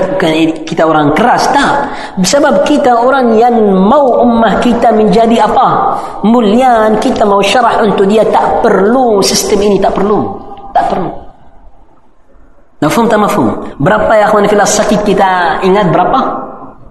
kita 0.67 0.84
orang 0.84 1.15
keras, 1.15 1.47
tak. 1.55 1.88
Sebab 2.19 2.67
kita 2.67 2.91
orang 2.99 3.39
yang 3.39 3.55
mau 3.63 4.19
ummah 4.19 4.59
kita 4.59 4.91
menjadi 4.91 5.47
apa? 5.47 5.67
Mulian, 6.27 6.99
kita 6.99 7.23
mau 7.23 7.39
syarah 7.39 7.79
untuk 7.79 8.11
dia 8.11 8.27
tak 8.27 8.59
perlu 8.59 9.23
sistem 9.23 9.71
ini 9.71 9.79
tak 9.79 9.95
perlu. 9.95 10.36
Tak 10.75 10.84
perlu. 10.91 11.11
Mafhum 12.84 13.07
tak 13.07 13.19
mafhum? 13.23 13.47
Berapa 13.79 14.19
ya 14.19 14.27
akhwan 14.27 14.51
filah 14.51 14.67
sakit 14.67 15.07
kita 15.07 15.63
ingat 15.63 15.95
berapa? 15.95 16.19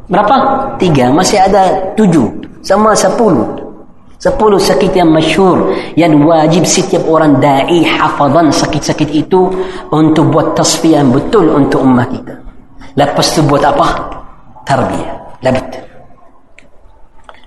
Berapa? 0.09 0.37
Tiga. 0.81 1.13
Masih 1.13 1.45
ada 1.45 1.93
tujuh. 1.93 2.41
Sama 2.65 2.97
sepuluh. 2.97 3.70
Sepuluh 4.21 4.61
sakit 4.61 4.93
yang 4.93 5.09
masyur 5.09 5.73
yang 5.97 6.13
wajib 6.29 6.69
setiap 6.69 7.09
orang 7.09 7.41
da'i 7.41 7.89
hafazan 7.89 8.53
sakit-sakit 8.53 9.09
itu 9.09 9.49
untuk 9.89 10.29
buat 10.29 10.53
tasfiyah 10.53 11.01
betul 11.09 11.49
untuk 11.57 11.81
ummah 11.81 12.05
kita. 12.05 12.37
Lepas 13.01 13.33
tu 13.33 13.41
buat 13.49 13.65
apa? 13.65 14.13
Tarbiyah. 14.69 15.41
Labit. 15.41 15.91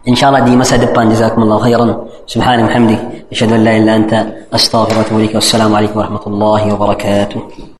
insya 0.03 0.27
Allah 0.27 0.43
di 0.43 0.51
masa 0.51 0.75
depan 0.75 1.07
jazakumullah 1.07 1.63
khairan 1.63 1.95
subhanahu 2.27 2.67
hamdik 2.67 2.99
asyhadu 3.31 3.55
an 3.55 3.61
la 3.63 3.73
illa 3.79 3.91
anta 3.95 4.19
astaghfiruka 4.51 4.99
wa 4.99 5.03
atubu 5.07 5.19
ilaik 5.23 5.35
wassalamu 5.39 5.79
alaikum 5.79 5.97
warahmatullahi 6.03 6.67
wabarakatuh 6.75 7.39